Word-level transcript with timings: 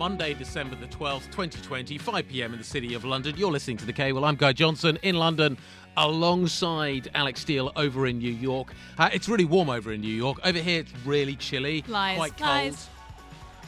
Monday, 0.00 0.32
December 0.32 0.76
the 0.76 0.86
12th, 0.86 1.26
2020, 1.26 1.98
5 1.98 2.26
p.m. 2.26 2.54
in 2.54 2.58
the 2.58 2.64
city 2.64 2.94
of 2.94 3.04
London. 3.04 3.36
You're 3.36 3.50
listening 3.50 3.76
to 3.76 3.84
The 3.84 3.92
Cable. 3.92 4.24
I'm 4.24 4.34
Guy 4.34 4.54
Johnson 4.54 4.98
in 5.02 5.16
London 5.16 5.58
alongside 5.98 7.10
Alix 7.14 7.42
Steel 7.42 7.70
over 7.76 8.06
in 8.06 8.16
New 8.16 8.32
York. 8.32 8.72
Uh, 8.96 9.10
it's 9.12 9.28
really 9.28 9.44
warm 9.44 9.68
over 9.68 9.92
in 9.92 10.00
New 10.00 10.08
York. 10.08 10.38
Over 10.42 10.58
here, 10.58 10.80
it's 10.80 10.92
really 11.04 11.36
chilly. 11.36 11.84
Lies, 11.86 12.16
Quite 12.16 12.38
cold. 12.38 12.48
lies. 12.48 12.88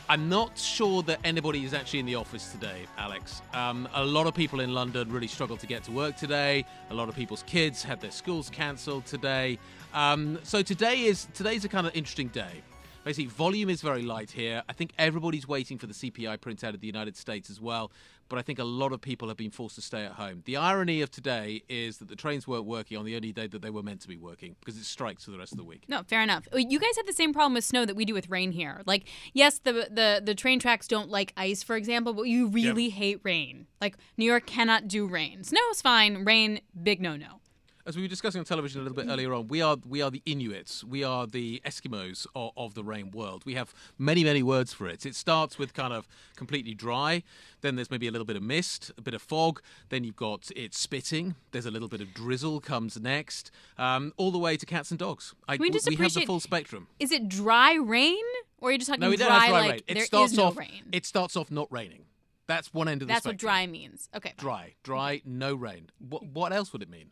I'm 0.08 0.30
not 0.30 0.56
sure 0.56 1.02
that 1.02 1.20
anybody 1.22 1.66
is 1.66 1.74
actually 1.74 1.98
in 1.98 2.06
the 2.06 2.14
office 2.14 2.50
today, 2.50 2.86
Alix. 2.96 3.42
Um, 3.52 3.86
a 3.92 4.02
lot 4.02 4.26
of 4.26 4.32
people 4.32 4.60
in 4.60 4.72
London 4.72 5.12
really 5.12 5.28
struggled 5.28 5.60
to 5.60 5.66
get 5.66 5.82
to 5.84 5.92
work 5.92 6.16
today. 6.16 6.64
A 6.88 6.94
lot 6.94 7.10
of 7.10 7.14
people's 7.14 7.42
kids 7.42 7.82
had 7.82 8.00
their 8.00 8.10
schools 8.10 8.48
cancelled 8.48 9.04
today. 9.04 9.58
Um, 9.92 10.38
so 10.44 10.62
today 10.62 11.02
is 11.02 11.28
today's 11.34 11.66
a 11.66 11.68
kind 11.68 11.86
of 11.86 11.94
interesting 11.94 12.28
day. 12.28 12.62
Basically, 13.04 13.26
volume 13.26 13.68
is 13.68 13.82
very 13.82 14.02
light 14.02 14.30
here. 14.30 14.62
I 14.68 14.72
think 14.72 14.92
everybody's 14.96 15.48
waiting 15.48 15.76
for 15.76 15.86
the 15.86 15.92
CPI 15.92 16.40
print 16.40 16.62
out 16.62 16.74
of 16.74 16.80
the 16.80 16.86
United 16.86 17.16
States 17.16 17.50
as 17.50 17.60
well. 17.60 17.90
But 18.28 18.38
I 18.38 18.42
think 18.42 18.60
a 18.60 18.64
lot 18.64 18.92
of 18.92 19.00
people 19.00 19.28
have 19.28 19.36
been 19.36 19.50
forced 19.50 19.74
to 19.74 19.82
stay 19.82 20.04
at 20.04 20.12
home. 20.12 20.42
The 20.46 20.56
irony 20.56 21.02
of 21.02 21.10
today 21.10 21.64
is 21.68 21.98
that 21.98 22.08
the 22.08 22.16
trains 22.16 22.46
weren't 22.46 22.64
working 22.64 22.96
on 22.96 23.04
the 23.04 23.14
only 23.16 23.32
day 23.32 23.46
that 23.48 23.60
they 23.60 23.70
were 23.70 23.82
meant 23.82 24.00
to 24.02 24.08
be 24.08 24.16
working 24.16 24.56
because 24.60 24.78
it 24.78 24.84
strikes 24.84 25.24
for 25.24 25.32
the 25.32 25.38
rest 25.38 25.52
of 25.52 25.58
the 25.58 25.64
week. 25.64 25.82
No, 25.88 26.02
fair 26.04 26.22
enough. 26.22 26.46
You 26.54 26.78
guys 26.78 26.96
have 26.96 27.06
the 27.06 27.12
same 27.12 27.32
problem 27.34 27.54
with 27.54 27.64
snow 27.64 27.84
that 27.84 27.96
we 27.96 28.04
do 28.04 28.14
with 28.14 28.30
rain 28.30 28.52
here. 28.52 28.82
Like, 28.86 29.04
yes, 29.34 29.58
the 29.58 29.88
the 29.90 30.22
the 30.24 30.34
train 30.34 30.60
tracks 30.60 30.86
don't 30.88 31.10
like 31.10 31.34
ice, 31.36 31.62
for 31.62 31.76
example, 31.76 32.14
but 32.14 32.22
you 32.22 32.46
really 32.46 32.88
hate 32.88 33.20
rain. 33.24 33.66
Like, 33.80 33.98
New 34.16 34.24
York 34.24 34.46
cannot 34.46 34.88
do 34.88 35.06
rain. 35.06 35.42
Snow 35.44 35.60
is 35.70 35.82
fine. 35.82 36.24
Rain, 36.24 36.60
big 36.80 37.02
no 37.02 37.16
no. 37.16 37.41
As 37.84 37.96
we 37.96 38.02
were 38.02 38.08
discussing 38.08 38.38
on 38.38 38.44
television 38.44 38.80
a 38.80 38.84
little 38.84 38.94
bit 38.94 39.10
earlier 39.10 39.34
on, 39.34 39.48
we 39.48 39.60
are 39.60 39.76
we 39.88 40.00
are 40.02 40.10
the 40.10 40.22
Inuits, 40.24 40.84
we 40.84 41.02
are 41.02 41.26
the 41.26 41.60
Eskimos 41.66 42.28
of, 42.36 42.52
of 42.56 42.74
the 42.74 42.84
rain 42.84 43.10
world. 43.10 43.42
We 43.44 43.54
have 43.54 43.74
many 43.98 44.22
many 44.22 44.40
words 44.40 44.72
for 44.72 44.86
it. 44.86 45.04
It 45.04 45.16
starts 45.16 45.58
with 45.58 45.74
kind 45.74 45.92
of 45.92 46.06
completely 46.36 46.74
dry, 46.74 47.24
then 47.60 47.74
there's 47.74 47.90
maybe 47.90 48.06
a 48.06 48.12
little 48.12 48.24
bit 48.24 48.36
of 48.36 48.42
mist, 48.44 48.92
a 48.96 49.02
bit 49.02 49.14
of 49.14 49.22
fog, 49.22 49.60
then 49.88 50.04
you've 50.04 50.14
got 50.14 50.48
it 50.54 50.74
spitting. 50.74 51.34
There's 51.50 51.66
a 51.66 51.72
little 51.72 51.88
bit 51.88 52.00
of 52.00 52.14
drizzle 52.14 52.60
comes 52.60 53.00
next, 53.00 53.50
um, 53.78 54.12
all 54.16 54.30
the 54.30 54.38
way 54.38 54.56
to 54.56 54.64
cats 54.64 54.90
and 54.92 54.98
dogs. 54.98 55.34
I, 55.48 55.56
we 55.56 55.68
just 55.68 55.88
we 55.88 55.96
have 55.96 56.14
the 56.14 56.24
full 56.24 56.38
spectrum. 56.38 56.86
Is 57.00 57.10
it 57.10 57.28
dry 57.28 57.74
rain, 57.74 58.22
or 58.60 58.68
are 58.68 58.72
you 58.72 58.78
just 58.78 58.90
talking 58.90 59.00
No, 59.00 59.10
we 59.10 59.16
don't 59.16 59.26
dry 59.26 59.38
have 59.40 59.48
dry 59.48 59.60
like 59.60 59.70
rain. 59.72 59.80
It 59.88 59.94
there 59.94 60.04
starts 60.04 60.32
is 60.32 60.38
no 60.38 60.44
off. 60.44 60.56
rain? 60.56 60.84
It 60.92 61.04
starts 61.04 61.34
off 61.36 61.50
not 61.50 61.66
raining. 61.72 62.04
That's 62.46 62.72
one 62.72 62.86
end 62.86 63.02
of 63.02 63.08
the 63.08 63.14
spectrum. 63.14 63.32
That's 63.32 63.42
what 63.42 63.48
dry 63.48 63.66
means. 63.66 64.08
Okay. 64.14 64.34
Dry, 64.36 64.74
dry, 64.84 65.22
no 65.24 65.52
rain. 65.56 65.90
What 65.98 66.26
what 66.26 66.52
else 66.52 66.72
would 66.72 66.82
it 66.82 66.88
mean? 66.88 67.10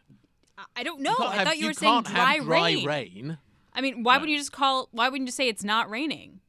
I- 0.77 0.83
don't 0.83 1.01
know. 1.01 1.15
I 1.19 1.37
have- 1.37 1.47
thought 1.47 1.59
you, 1.59 1.67
were 1.67 1.73
saying 1.73 2.03
dry, 2.05 2.39
dry 2.39 2.67
rain. 2.67 2.87
rain. 2.87 3.39
I 3.73 3.81
mean, 3.81 4.03
why 4.03 4.15
No. 4.15 4.21
wouldn't 4.21 4.33
you 4.33 4.39
just 4.39 4.53
call? 4.53 4.89
Why 4.93 5.09
wouldn't 5.09 5.29
you 5.29 5.33
say 5.33 5.49
it's 5.49 5.65
not 5.65 5.89
raining? 5.91 6.41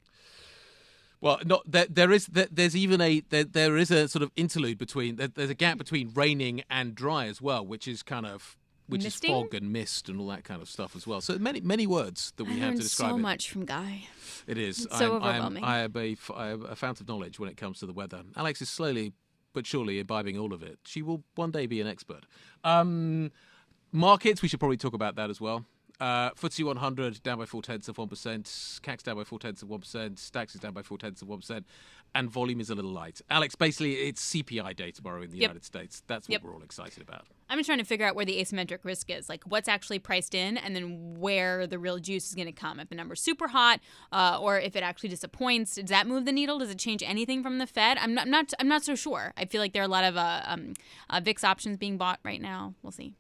Well, 1.19 1.39
not 1.45 1.69
there. 1.69 1.85
There 1.87 2.11
is 2.11 2.25
there, 2.27 2.47
there's 2.51 2.75
even 2.75 2.99
a 2.99 3.19
there, 3.29 3.43
there 3.43 3.77
is 3.77 3.91
a 3.91 4.07
sort 4.07 4.23
of 4.23 4.31
interlude 4.35 4.79
between 4.79 5.17
there, 5.17 5.27
there's 5.27 5.51
a 5.51 5.55
gap 5.55 5.77
between 5.77 6.11
raining 6.15 6.63
and 6.69 6.95
dry 6.95 7.27
as 7.27 7.39
well, 7.41 7.63
which 7.65 7.87
is 7.87 8.01
kind 8.01 8.25
of 8.25 8.57
which 8.87 9.03
Misting? 9.03 9.29
is 9.29 9.41
fog 9.43 9.53
and 9.53 9.71
mist 9.71 10.09
and 10.09 10.19
all 10.19 10.27
that 10.27 10.43
kind 10.43 10.61
of 10.63 10.67
stuff 10.67 10.95
as 10.95 11.05
well. 11.05 11.21
So 11.21 11.37
many 11.37 11.61
many 11.61 11.85
words 11.85 12.33
that 12.37 12.45
we 12.45 12.53
I 12.53 12.65
have 12.65 12.75
to 12.75 12.81
describe 12.81 13.11
so 13.11 13.16
it. 13.17 13.19
much 13.19 13.51
from 13.51 13.66
Guy. 13.66 14.07
It 14.47 14.57
is 14.57 14.85
It's 14.85 14.97
so 14.97 15.17
I'm, 15.17 15.23
I'm- 15.23 15.31
overwhelming. 15.35 15.63
I 15.63 15.77
am 15.81 15.94
a, 15.95 16.17
I 16.35 16.47
am 16.50 16.66
a 16.66 16.75
fount 16.75 17.00
of 17.00 17.07
knowledge 17.07 17.39
when 17.39 17.50
it 17.50 17.55
comes 17.55 17.77
to 17.79 17.85
the 17.85 17.94
weather. 17.94 18.23
Alix 18.35 18.59
is 18.63 18.69
slowly 18.69 19.13
but 19.53 19.67
surely 19.67 20.00
imbibing 20.00 20.39
all 20.39 20.53
of 20.53 20.63
it. 20.63 20.79
She 20.85 21.01
will 21.03 21.23
one 21.35 21.51
day 21.51 21.67
be 21.67 21.79
an 21.81 21.88
expert. 21.88 22.25
Um, 22.63 23.31
markets, 23.91 24.41
we 24.41 24.47
should 24.47 24.59
probably 24.59 24.78
talk 24.78 24.94
about 24.94 25.16
that 25.16 25.29
as 25.29 25.40
well. 25.41 25.66
Uh, 26.00 26.31
FTSE 26.31 26.63
100 26.66 27.22
down 27.22 27.38
by 27.38 27.46
four 27.46 27.62
tenths 27.62 27.88
of 27.88 27.96
one 28.00 28.07
percent. 28.07 28.46
CAC 28.81 29.03
down 29.03 29.18
by 29.18 29.24
four 29.24 29.38
tenths 29.38 29.62
of 29.62 29.69
one 29.69 29.81
percent. 29.81 30.16
Stoxx 30.16 30.56
is 30.56 30.62
down 30.62 30.74
by 30.74 30.81
four 30.81 30.97
tenths 30.97 31.22
of 31.22 31.28
one 31.28 31.38
percent, 31.40 31.63
and 32.16 32.28
volume 32.28 32.59
is 32.59 32.72
a 32.72 32.75
little 32.75 32.90
light. 32.90 33.22
Alix, 33.30 33.53
basically, 33.53 33.94
it's 34.07 34.19
CPI 34.34 34.75
day 34.75 34.90
tomorrow 34.90 35.22
in 35.22 35.30
the 35.30 35.38
Yep. 35.38 35.41
United 35.50 35.63
States. 35.63 36.01
That's 36.07 36.28
what 36.28 36.31
Yep. 36.34 36.44
we're 36.44 36.56
all 36.56 36.63
excited 36.63 37.03
about. 37.03 37.28
I'm 37.51 37.59
just 37.59 37.68
trying 37.68 37.78
to 37.78 37.84
figure 37.85 38.07
out 38.07 38.16
where 38.16 38.25
the 38.25 38.41
asymmetric 38.41 38.80
risk 38.84 39.12
is, 39.12 39.30
like 39.30 39.44
what's 39.44 39.68
actually 39.68 40.00
priced 40.00 40.34
in, 40.34 40.57
and 40.57 40.75
then 40.75 41.19
where 41.19 41.68
the 41.68 41.78
real 41.78 42.00
juice 42.00 42.30
is 42.30 42.34
going 42.34 42.47
to 42.47 42.51
come. 42.51 42.80
If 42.80 42.90
the 42.90 42.96
number's 42.96 43.22
super 43.22 43.50
hot, 43.50 43.80
uh, 44.12 44.40
or 44.41 44.59
if 44.59 44.75
it 44.75 44.81
actually 44.81 45.09
disappoints, 45.09 45.75
does 45.75 45.90
that 45.90 46.07
move 46.07 46.25
the 46.25 46.31
needle? 46.31 46.57
Does 46.57 46.72
it 46.72 46.80
change 46.80 47.03
anything 47.03 47.44
from 47.44 47.59
the 47.59 47.68
Fed? 47.68 48.00
I'm 48.00 48.16
not, 48.16 48.24
I'm 48.25 48.31
not, 48.31 48.53
I'm 48.59 48.68
not 48.68 48.84
so 48.84 48.96
sure. 48.96 49.34
I 49.38 49.46
feel 49.46 49.62
like 49.62 49.74
there 49.74 49.84
are 49.84 49.85
a 49.85 49.88
lot 49.88 50.03
of 50.06 50.18
uh, 50.18 50.41
um, 50.46 50.74
uh, 51.12 51.19
VIX 51.24 51.44
options 51.44 51.78
being 51.78 51.97
bought 51.97 52.19
right 52.24 52.41
now. 52.41 52.74
We'll 52.81 52.91
see. 52.91 53.13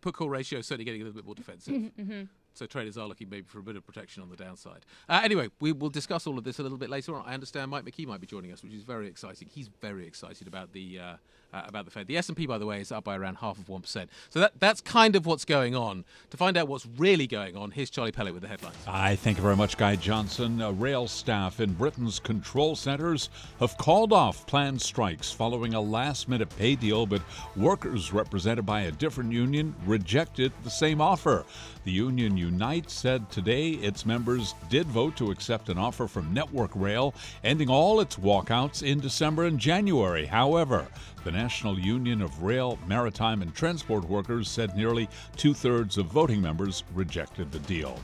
Put 0.00 0.14
call 0.14 0.30
ratio 0.30 0.60
is 0.60 0.66
certainly 0.66 0.84
getting 0.84 1.02
a 1.02 1.04
little 1.04 1.18
bit 1.20 1.24
more 1.26 1.34
defensive. 1.34 1.74
Mm-hmm, 1.74 2.22
So 2.58 2.66
traders 2.66 2.98
are 2.98 3.06
looking 3.06 3.30
maybe 3.30 3.46
for 3.46 3.60
a 3.60 3.62
bit 3.62 3.76
of 3.76 3.86
protection 3.86 4.20
on 4.20 4.30
the 4.30 4.36
downside. 4.36 4.84
Uh, 5.08 5.20
anyway, 5.22 5.48
we 5.60 5.70
will 5.70 5.90
discuss 5.90 6.26
all 6.26 6.36
of 6.38 6.44
this 6.44 6.58
a 6.58 6.62
little 6.62 6.76
bit 6.76 6.90
later 6.90 7.14
on. 7.14 7.22
I 7.24 7.34
understand 7.34 7.70
Mike 7.70 7.84
McKee 7.84 8.06
might 8.06 8.20
be 8.20 8.26
joining 8.26 8.52
us, 8.52 8.64
which 8.64 8.72
is 8.72 8.82
very 8.82 9.06
exciting. 9.06 9.48
He's 9.48 9.68
very 9.80 10.06
excited 10.06 10.48
about 10.48 10.72
the 10.72 10.98
uh, 10.98 11.02
uh, 11.50 11.62
about 11.66 11.86
the 11.86 11.90
Fed. 11.90 12.06
The 12.06 12.16
S 12.16 12.28
and 12.28 12.36
P, 12.36 12.46
by 12.46 12.58
the 12.58 12.66
way, 12.66 12.80
is 12.80 12.92
up 12.92 13.04
by 13.04 13.16
around 13.16 13.36
half 13.36 13.58
of 13.58 13.68
one 13.68 13.80
percent. 13.80 14.10
So 14.28 14.40
that 14.40 14.52
that's 14.58 14.80
kind 14.80 15.16
of 15.16 15.24
what's 15.24 15.44
going 15.44 15.74
on. 15.74 16.04
To 16.30 16.36
find 16.36 16.56
out 16.56 16.68
what's 16.68 16.86
really 16.98 17.26
going 17.26 17.56
on, 17.56 17.70
here's 17.70 17.90
Charlie 17.90 18.12
Pellett 18.12 18.34
with 18.34 18.42
the 18.42 18.48
headlines. 18.48 18.76
I 18.86 19.16
thank 19.16 19.36
you 19.36 19.42
very 19.42 19.56
much, 19.56 19.76
Guy 19.76 19.96
Johnson. 19.96 20.58
Rail 20.78 21.06
staff 21.06 21.60
in 21.60 21.72
Britain's 21.72 22.18
control 22.18 22.74
centers 22.76 23.30
have 23.60 23.78
called 23.78 24.12
off 24.12 24.46
planned 24.46 24.82
strikes 24.82 25.30
following 25.30 25.74
a 25.74 25.80
last 25.80 26.28
minute 26.28 26.50
pay 26.58 26.74
deal, 26.74 27.06
but 27.06 27.22
workers 27.56 28.12
represented 28.12 28.66
by 28.66 28.82
a 28.82 28.90
different 28.90 29.32
union 29.32 29.74
rejected 29.86 30.52
the 30.64 30.70
same 30.70 31.00
offer. 31.00 31.46
The 31.84 31.92
union 31.92 32.36
Unite 32.48 32.90
said 32.90 33.30
today 33.30 33.72
its 33.72 34.06
members 34.06 34.54
did 34.70 34.86
vote 34.86 35.16
to 35.18 35.30
accept 35.30 35.68
an 35.68 35.76
offer 35.76 36.08
from 36.08 36.32
Network 36.32 36.70
Rail, 36.74 37.14
ending 37.44 37.68
all 37.68 38.00
its 38.00 38.16
walkouts 38.16 38.82
in 38.82 39.00
December 39.00 39.44
and 39.44 39.58
January. 39.58 40.24
However, 40.24 40.88
the 41.24 41.30
National 41.30 41.78
Union 41.78 42.22
of 42.22 42.42
Rail, 42.42 42.78
Maritime, 42.86 43.42
and 43.42 43.54
Transport 43.54 44.04
Workers 44.04 44.48
said 44.48 44.74
nearly 44.74 45.10
two 45.36 45.52
thirds 45.52 45.98
of 45.98 46.06
voting 46.06 46.40
members 46.40 46.84
rejected 46.94 47.52
the 47.52 47.58
deal. 47.60 48.00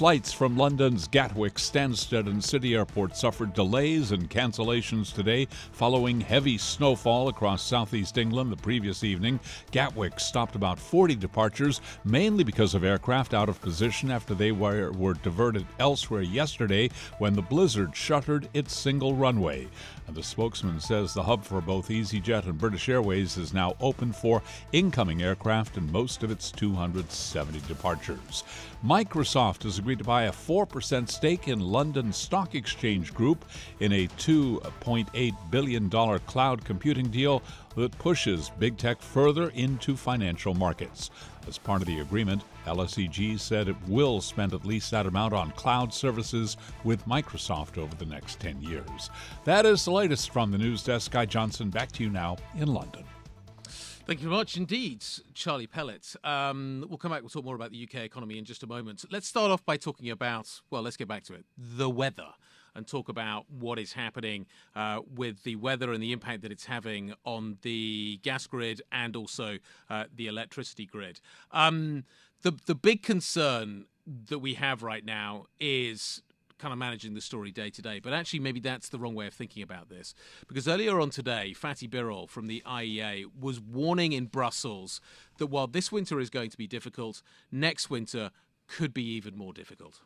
Flights 0.00 0.32
from 0.32 0.56
London's 0.56 1.06
Gatwick, 1.06 1.56
Stansted, 1.56 2.26
and 2.26 2.42
City 2.42 2.74
Airport 2.74 3.18
suffered 3.18 3.52
delays 3.52 4.12
and 4.12 4.30
cancellations 4.30 5.12
today 5.12 5.46
following 5.72 6.22
heavy 6.22 6.56
snowfall 6.56 7.28
across 7.28 7.62
southeast 7.62 8.16
England 8.16 8.50
the 8.50 8.56
previous 8.56 9.04
evening. 9.04 9.38
Gatwick 9.72 10.18
stopped 10.18 10.54
about 10.54 10.78
40 10.78 11.16
departures, 11.16 11.82
mainly 12.02 12.44
because 12.44 12.74
of 12.74 12.82
aircraft 12.82 13.34
out 13.34 13.50
of 13.50 13.60
position 13.60 14.10
after 14.10 14.32
they 14.32 14.52
were, 14.52 14.90
were 14.92 15.12
diverted 15.12 15.66
elsewhere 15.78 16.22
yesterday 16.22 16.88
when 17.18 17.34
the 17.34 17.42
blizzard 17.42 17.94
shuttered 17.94 18.48
its 18.54 18.74
single 18.74 19.14
runway. 19.14 19.68
And 20.10 20.16
the 20.16 20.24
spokesman 20.24 20.80
says 20.80 21.14
the 21.14 21.22
hub 21.22 21.44
for 21.44 21.60
both 21.60 21.88
EasyJet 21.88 22.46
and 22.46 22.58
British 22.58 22.88
Airways 22.88 23.36
is 23.36 23.54
now 23.54 23.76
open 23.78 24.12
for 24.12 24.42
incoming 24.72 25.22
aircraft 25.22 25.76
and 25.76 25.92
most 25.92 26.24
of 26.24 26.32
its 26.32 26.50
270 26.50 27.60
departures. 27.68 28.42
Microsoft 28.84 29.62
has 29.62 29.78
agreed 29.78 29.98
to 29.98 30.04
buy 30.04 30.24
a 30.24 30.32
4% 30.32 31.08
stake 31.08 31.46
in 31.46 31.60
London 31.60 32.12
Stock 32.12 32.56
Exchange 32.56 33.14
Group 33.14 33.44
in 33.78 33.92
a 33.92 34.08
$2.8 34.08 35.32
billion 35.52 35.88
cloud 35.88 36.64
computing 36.64 37.06
deal 37.06 37.40
that 37.76 37.96
pushes 37.98 38.50
big 38.58 38.76
tech 38.78 39.00
further 39.00 39.50
into 39.50 39.94
financial 39.94 40.54
markets. 40.54 41.12
As 41.46 41.56
part 41.56 41.82
of 41.82 41.86
the 41.86 42.00
agreement, 42.00 42.42
LSEG 42.66 43.38
said 43.38 43.68
it 43.68 43.76
will 43.88 44.20
spend 44.20 44.54
at 44.54 44.64
least 44.64 44.90
that 44.90 45.06
amount 45.06 45.34
on 45.34 45.50
cloud 45.52 45.92
services 45.92 46.56
with 46.84 47.04
Microsoft 47.06 47.78
over 47.78 47.94
the 47.96 48.06
next 48.06 48.40
10 48.40 48.62
years. 48.62 49.10
That 49.44 49.66
is 49.66 49.84
the 49.84 49.92
latest 49.92 50.30
from 50.30 50.50
the 50.50 50.58
news 50.58 50.82
desk. 50.82 51.10
Guy 51.10 51.26
Johnson, 51.26 51.70
back 51.70 51.92
to 51.92 52.02
you 52.02 52.10
now 52.10 52.36
in 52.56 52.68
London. 52.68 53.04
Thank 54.06 54.22
you 54.22 54.28
very 54.28 54.38
much 54.38 54.56
indeed, 54.56 55.04
Charlie 55.34 55.68
Pellett. 55.68 56.16
Um, 56.24 56.84
we'll 56.88 56.98
come 56.98 57.12
back. 57.12 57.20
We'll 57.20 57.30
talk 57.30 57.44
more 57.44 57.54
about 57.54 57.70
the 57.70 57.84
UK 57.84 58.00
economy 58.00 58.38
in 58.38 58.44
just 58.44 58.62
a 58.62 58.66
moment. 58.66 59.04
Let's 59.10 59.28
start 59.28 59.50
off 59.50 59.64
by 59.64 59.76
talking 59.76 60.10
about, 60.10 60.48
well, 60.70 60.82
let's 60.82 60.96
get 60.96 61.06
back 61.06 61.22
to 61.24 61.34
it 61.34 61.44
the 61.56 61.88
weather 61.88 62.26
and 62.74 62.86
talk 62.86 63.08
about 63.08 63.44
what 63.50 63.78
is 63.78 63.92
happening 63.92 64.46
uh, 64.74 65.00
with 65.14 65.42
the 65.44 65.56
weather 65.56 65.92
and 65.92 66.02
the 66.02 66.12
impact 66.12 66.42
that 66.42 66.52
it's 66.52 66.66
having 66.66 67.14
on 67.24 67.58
the 67.62 68.18
gas 68.22 68.46
grid 68.46 68.82
and 68.92 69.16
also 69.16 69.58
uh, 69.88 70.04
the 70.14 70.26
electricity 70.26 70.86
grid. 70.86 71.20
Um, 71.52 72.04
the, 72.42 72.52
the 72.66 72.74
big 72.74 73.02
concern 73.02 73.86
that 74.28 74.38
we 74.38 74.54
have 74.54 74.82
right 74.82 75.04
now 75.04 75.46
is 75.58 76.22
kind 76.58 76.72
of 76.72 76.78
managing 76.78 77.14
the 77.14 77.20
story 77.20 77.50
day 77.50 77.70
to 77.70 77.82
day. 77.82 78.00
But 78.00 78.12
actually, 78.12 78.40
maybe 78.40 78.60
that's 78.60 78.90
the 78.90 78.98
wrong 78.98 79.14
way 79.14 79.26
of 79.26 79.34
thinking 79.34 79.62
about 79.62 79.88
this. 79.88 80.14
Because 80.46 80.68
earlier 80.68 81.00
on 81.00 81.10
today, 81.10 81.54
Fatih 81.58 81.88
Birol 81.88 82.28
from 82.28 82.46
the 82.46 82.62
IEA 82.66 83.24
was 83.38 83.60
warning 83.60 84.12
in 84.12 84.26
Brussels 84.26 85.00
that 85.38 85.46
while 85.46 85.66
this 85.66 85.90
winter 85.90 86.20
is 86.20 86.30
going 86.30 86.50
to 86.50 86.58
be 86.58 86.66
difficult, 86.66 87.22
next 87.50 87.88
winter 87.88 88.30
could 88.66 88.92
be 88.92 89.04
even 89.04 89.36
more 89.36 89.52
difficult. 89.52 90.00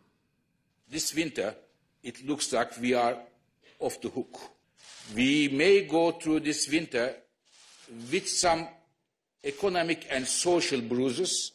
This 0.89 1.15
winter, 1.15 1.55
it 2.03 2.25
looks 2.25 2.53
like 2.53 2.79
we 2.81 2.95
are 2.95 3.17
off 3.81 4.01
the 4.01 4.09
hook. 4.09 4.39
We 5.15 5.49
may 5.49 5.85
go 5.85 6.13
through 6.13 6.41
this 6.41 6.69
winter 6.71 7.15
with 8.11 8.29
some 8.29 8.69
economic 9.43 10.07
and 10.11 10.27
social 10.27 10.81
bruises, 10.81 11.53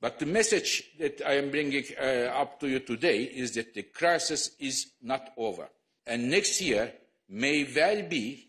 but 0.00 0.18
the 0.18 0.26
message 0.26 0.90
that 0.98 1.20
I 1.26 1.34
am 1.34 1.50
bringing 1.50 1.84
uh, 2.00 2.32
up 2.34 2.58
to 2.60 2.68
you 2.68 2.80
today 2.80 3.24
is 3.24 3.52
that 3.52 3.74
the 3.74 3.82
crisis 3.82 4.50
is 4.58 4.92
not 5.02 5.30
over. 5.36 5.68
And 6.06 6.30
next 6.30 6.60
year 6.60 6.92
may 7.28 7.68
well 7.74 8.02
be, 8.08 8.48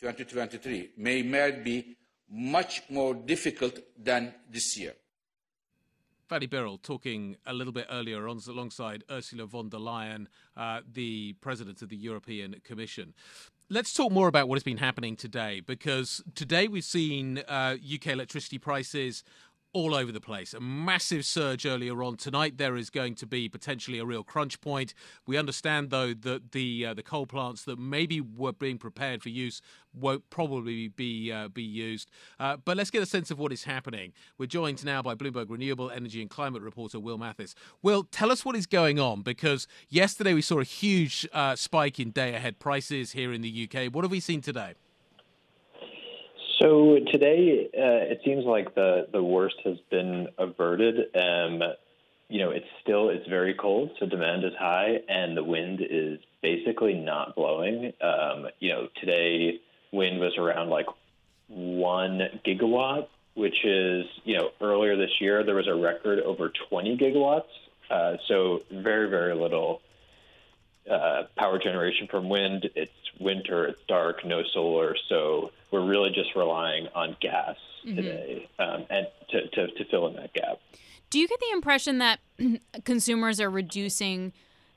2023, 0.00 0.90
may 0.98 1.22
well 1.22 1.52
be 1.62 1.96
much 2.30 2.82
more 2.90 3.14
difficult 3.14 3.78
than 3.98 4.34
this 4.50 4.76
year. 4.78 4.94
Fatih 6.30 6.48
Birol 6.48 6.80
talking 6.80 7.36
a 7.46 7.52
little 7.52 7.72
bit 7.72 7.86
earlier 7.90 8.26
on 8.26 8.40
alongside 8.48 9.04
Ursula 9.10 9.44
von 9.46 9.68
der 9.68 9.78
Leyen, 9.78 10.26
uh, 10.56 10.80
the 10.90 11.34
president 11.40 11.82
of 11.82 11.90
the 11.90 11.96
European 11.96 12.56
Commission. 12.64 13.12
Let's 13.68 13.92
talk 13.92 14.12
more 14.12 14.28
about 14.28 14.48
what 14.48 14.56
has 14.56 14.62
been 14.62 14.78
happening 14.78 15.16
today 15.16 15.60
because 15.60 16.22
today 16.34 16.68
we've 16.68 16.84
seen 16.84 17.38
uh, 17.48 17.76
UK 17.82 18.08
electricity 18.08 18.58
prices 18.58 19.24
all 19.72 19.94
over 19.94 20.12
the 20.12 20.20
place. 20.20 20.52
A 20.54 20.60
massive 20.60 21.24
surge 21.24 21.64
earlier 21.64 22.02
on. 22.02 22.16
Tonight 22.16 22.58
there 22.58 22.76
is 22.76 22.90
going 22.90 23.14
to 23.16 23.26
be 23.26 23.48
potentially 23.48 23.98
a 23.98 24.04
real 24.04 24.22
crunch 24.22 24.60
point. 24.60 24.94
We 25.26 25.36
understand 25.36 25.90
though 25.90 26.14
that 26.14 26.52
the 26.52 26.86
uh, 26.86 26.94
the 26.94 27.02
coal 27.02 27.26
plants 27.26 27.64
that 27.64 27.78
maybe 27.78 28.20
were 28.20 28.52
being 28.52 28.78
prepared 28.78 29.22
for 29.22 29.30
use 29.30 29.62
won't 29.94 30.28
probably 30.30 30.88
be 30.88 31.32
uh, 31.32 31.48
be 31.48 31.62
used. 31.62 32.10
Uh, 32.38 32.56
but 32.56 32.76
let's 32.76 32.90
get 32.90 33.02
a 33.02 33.06
sense 33.06 33.30
of 33.30 33.38
what 33.38 33.52
is 33.52 33.64
happening. 33.64 34.12
We're 34.38 34.46
joined 34.46 34.84
now 34.84 35.02
by 35.02 35.14
Bloomberg 35.14 35.48
Renewable 35.48 35.90
Energy 35.90 36.20
and 36.20 36.30
Climate 36.30 36.62
reporter 36.62 37.00
Will 37.00 37.18
Mathis. 37.18 37.54
Will, 37.82 38.04
tell 38.04 38.30
us 38.30 38.44
what 38.44 38.56
is 38.56 38.66
going 38.66 38.98
on 38.98 39.22
because 39.22 39.66
yesterday 39.88 40.34
we 40.34 40.42
saw 40.42 40.60
a 40.60 40.64
huge 40.64 41.26
uh, 41.32 41.56
spike 41.56 41.98
in 41.98 42.10
day 42.10 42.34
ahead 42.34 42.58
prices 42.58 43.12
here 43.12 43.32
in 43.32 43.40
the 43.40 43.68
UK. 43.68 43.92
What 43.92 44.04
have 44.04 44.10
we 44.10 44.20
seen 44.20 44.40
today? 44.40 44.74
So 46.62 46.96
today, 47.10 47.68
uh, 47.76 48.12
it 48.12 48.20
seems 48.24 48.44
like 48.44 48.76
the 48.76 49.08
the 49.12 49.22
worst 49.22 49.56
has 49.64 49.78
been 49.90 50.28
averted. 50.38 50.96
Um, 51.16 51.60
you 52.28 52.38
know, 52.38 52.50
it's 52.50 52.68
still 52.80 53.08
it's 53.08 53.26
very 53.28 53.54
cold, 53.54 53.90
so 53.98 54.06
demand 54.06 54.44
is 54.44 54.52
high, 54.56 55.00
and 55.08 55.36
the 55.36 55.42
wind 55.42 55.80
is 55.82 56.20
basically 56.40 56.94
not 56.94 57.34
blowing. 57.34 57.92
Um, 58.00 58.46
you 58.60 58.68
know, 58.68 58.86
today 59.00 59.58
wind 59.90 60.20
was 60.20 60.38
around 60.38 60.70
like 60.70 60.86
one 61.48 62.20
gigawatt, 62.46 63.08
which 63.34 63.64
is 63.64 64.06
you 64.22 64.38
know 64.38 64.50
earlier 64.60 64.96
this 64.96 65.20
year 65.20 65.42
there 65.42 65.56
was 65.56 65.66
a 65.66 65.74
record 65.74 66.20
over 66.20 66.52
20 66.70 66.96
gigawatts. 66.96 67.50
Uh, 67.90 68.18
so 68.28 68.62
very 68.70 69.10
very 69.10 69.34
little 69.34 69.80
uh, 70.90 71.24
power 71.36 71.58
generation 71.58 72.08
from 72.10 72.28
wind. 72.28 72.68
It's 72.74 72.92
winter, 73.20 73.66
it's 73.66 73.80
dark, 73.88 74.24
no 74.24 74.42
solar, 74.52 74.96
so 75.08 75.50
we're 75.70 75.86
really 75.86 76.10
just 76.10 76.34
relying 76.34 76.88
on 76.94 77.16
gas 77.20 77.56
mm-hmm. 77.86 77.96
today 77.96 78.48
um, 78.58 78.86
and 78.90 79.06
to, 79.30 79.48
to, 79.48 79.66
to 79.68 79.84
fill 79.90 80.08
in 80.08 80.14
that 80.16 80.32
gap. 80.34 80.58
Do 81.10 81.18
you 81.18 81.28
get 81.28 81.40
the 81.40 81.50
impression 81.52 81.98
that 81.98 82.20
consumers 82.84 83.40
are 83.40 83.50
reducing 83.50 84.32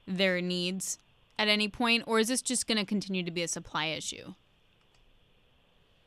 their 0.07 0.41
needs 0.41 0.99
at 1.39 1.47
any 1.47 1.67
point, 1.67 2.03
or 2.07 2.19
is 2.19 2.27
this 2.27 2.41
just 2.41 2.67
going 2.67 2.77
to 2.77 2.85
continue 2.85 3.23
to 3.23 3.31
be 3.31 3.41
a 3.41 3.47
supply 3.47 3.85
issue? 3.85 4.33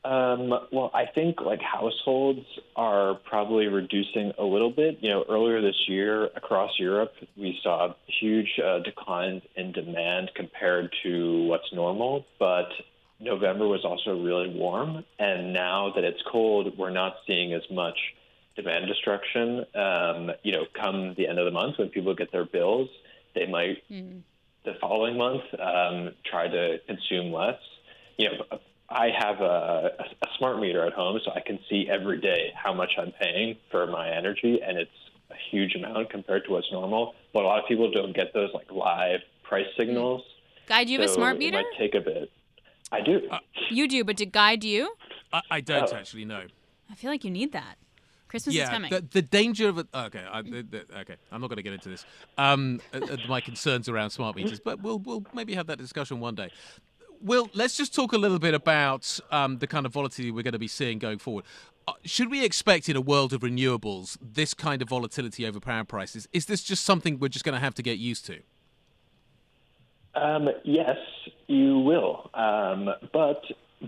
Um, 0.09 0.49
well, 0.73 0.91
I 0.95 1.05
think 1.05 1.43
like 1.43 1.61
households 1.61 2.47
are 2.75 3.15
probably 3.15 3.67
reducing 3.67 4.33
a 4.39 4.43
little 4.43 4.71
bit. 4.71 4.99
You 5.03 5.11
know, 5.11 5.25
earlier 5.29 5.61
this 5.61 5.77
year 5.87 6.31
across 6.35 6.71
Europe, 6.79 7.13
we 7.37 7.59
saw 7.63 7.93
huge 8.07 8.59
uh, 8.59 8.79
declines 8.79 9.43
in 9.55 9.73
demand 9.73 10.31
compared 10.35 10.95
to 11.03 11.45
what's 11.45 11.71
normal. 11.75 12.25
But 12.39 12.71
November 13.21 13.69
was 13.69 13.85
also 13.85 14.19
really 14.19 14.49
warm, 14.49 15.05
and 15.19 15.53
now 15.53 15.93
that 15.95 16.05
it's 16.05 16.23
cold, 16.33 16.79
we're 16.79 16.89
not 16.89 17.17
seeing 17.27 17.53
as 17.53 17.63
much 17.71 17.99
demand 18.57 18.87
destruction. 18.87 19.67
Um, 19.75 20.31
you 20.43 20.53
know, 20.53 20.65
come 20.73 21.17
the 21.19 21.29
end 21.29 21.39
of 21.39 21.45
the 21.45 21.51
month 21.51 21.77
when 21.79 21.91
people 21.91 22.15
get 22.15 22.33
their 22.33 22.47
bills, 22.47 22.89
they 23.35 23.47
might 23.47 23.87
mm. 23.91 24.23
the 24.65 24.73
following 24.81 25.19
month 25.19 25.43
um, 25.61 26.15
try 26.25 26.49
to 26.49 26.79
consume 26.87 27.31
less. 27.31 27.61
You 28.17 28.31
know, 28.31 28.59
I 28.91 29.09
have 29.19 29.41
a, 29.41 29.91
a, 29.99 30.27
smart 30.39 30.61
meter 30.61 30.87
at 30.87 30.95
home, 30.95 31.21
so 31.25 31.31
I 31.33 31.41
can 31.41 31.59
see 31.69 31.89
every 31.91 32.21
day 32.21 32.53
how 32.55 32.73
much 32.73 32.93
I'm 32.99 33.13
paying 33.21 33.57
for 33.71 33.87
my 33.87 34.09
energy, 34.09 34.61
and 34.67 34.79
it's 34.79 34.91
a 35.31 35.35
huge 35.51 35.75
amount 35.75 36.11
compared 36.11 36.45
to 36.47 36.53
what's 36.53 36.71
normal. 36.73 37.15
But 37.35 37.45
a 37.45 37.49
lot 37.49 37.59
of 37.59 37.67
people 37.69 37.91
don't 37.91 38.15
get 38.15 38.33
those 38.33 38.51
like 38.55 38.71
live 38.71 39.21
price 39.43 39.67
signals. 39.77 40.23
Guy, 40.67 40.85
do 40.85 40.93
you 40.93 41.01
have 41.01 41.11
a 41.11 41.13
smart 41.13 41.39
meter? 41.39 41.59
It 41.59 41.67
might 41.73 41.79
take 41.79 41.95
a 41.95 42.01
bit. 42.01 42.31
I 42.91 43.03
do. 43.03 43.29
Uh, 43.31 43.39
you 43.71 43.89
do, 43.89 44.05
but 44.05 44.17
did 44.17 44.33
Guy 44.33 44.57
do 44.57 44.69
you? 44.69 44.95
I, 45.33 45.43
I 45.51 45.61
don't 45.61 45.93
oh. 45.93 45.97
actually 45.97 46.25
know. 46.25 46.45
I 46.91 46.95
feel 46.95 47.11
like 47.11 47.25
you 47.25 47.31
need 47.31 47.53
that. 47.53 47.77
Christmas 48.29 48.55
yeah, 48.55 48.65
is 48.65 48.69
coming. 48.71 48.91
The, 48.91 49.01
the 49.01 49.23
danger 49.23 49.69
of 49.69 49.79
it. 49.79 49.87
Okay, 49.95 50.23
I, 50.31 50.43
the, 50.43 50.63
the, 50.63 50.99
okay. 51.01 51.17
I'm 51.33 51.41
not 51.41 51.49
going 51.49 51.57
to 51.57 51.63
get 51.63 51.73
into 51.73 51.89
this. 51.89 52.05
Um, 52.37 52.81
uh, 52.93 52.99
uh, 52.99 53.17
my 53.27 53.41
concerns 53.41 53.89
around 53.89 54.11
smart 54.11 54.37
meters, 54.37 54.61
but 54.61 54.83
we'll 54.83 54.99
we'll 54.99 55.25
maybe 55.35 55.55
have 55.55 55.67
that 55.67 55.79
discussion 55.79 56.21
one 56.21 56.35
day. 56.35 56.51
Will, 57.21 57.51
let's 57.55 57.77
just 57.77 57.95
talk 57.95 58.13
a 58.13 58.19
little 58.19 58.39
bit 58.39 58.55
about 58.55 59.19
um, 59.31 59.59
the 59.59 59.67
kind 59.67 59.87
of 59.87 59.93
volatility 59.93 60.31
we're 60.31 60.43
going 60.43 60.53
to 60.53 60.59
be 60.59 60.69
seeing 60.69 60.99
going 60.99 61.19
forward. 61.19 61.45
Uh, 61.87 61.93
should 62.05 62.31
we 62.31 62.45
expect 62.45 62.89
in 62.89 62.97
a 62.97 63.01
world 63.01 63.33
of 63.33 63.41
renewables 63.41 64.19
this 64.21 64.55
kind 64.55 64.83
of 64.83 64.89
volatility 64.89 65.47
over 65.47 65.59
power 65.59 65.85
prices? 65.85 66.29
Is 66.33 66.47
this 66.47 66.63
just 66.63 66.85
something 66.85 67.19
we're 67.19 67.29
just 67.29 67.45
going 67.45 67.55
to 67.55 67.61
have 67.61 67.75
to 67.75 67.83
get 67.83 67.99
used 67.99 68.27
to? 68.27 68.41
Um, 70.15 70.49
yes, 70.65 70.97
you 71.47 71.79
will. 71.79 72.31
Um, 72.35 72.91
but 73.13 73.43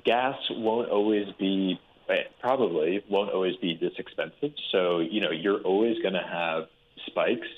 gas 0.04 0.36
won't 0.50 0.90
always 0.90 1.26
be, 1.38 1.78
eh, 2.08 2.22
probably 2.40 3.04
won't 3.08 3.30
always 3.30 3.56
be 3.56 3.76
this 3.76 3.92
expensive. 3.98 4.52
So, 4.72 5.00
you 5.00 5.20
know, 5.20 5.30
you're 5.30 5.60
always 5.60 5.98
going 6.00 6.14
to 6.14 6.26
have 6.26 6.64
spikes 7.06 7.48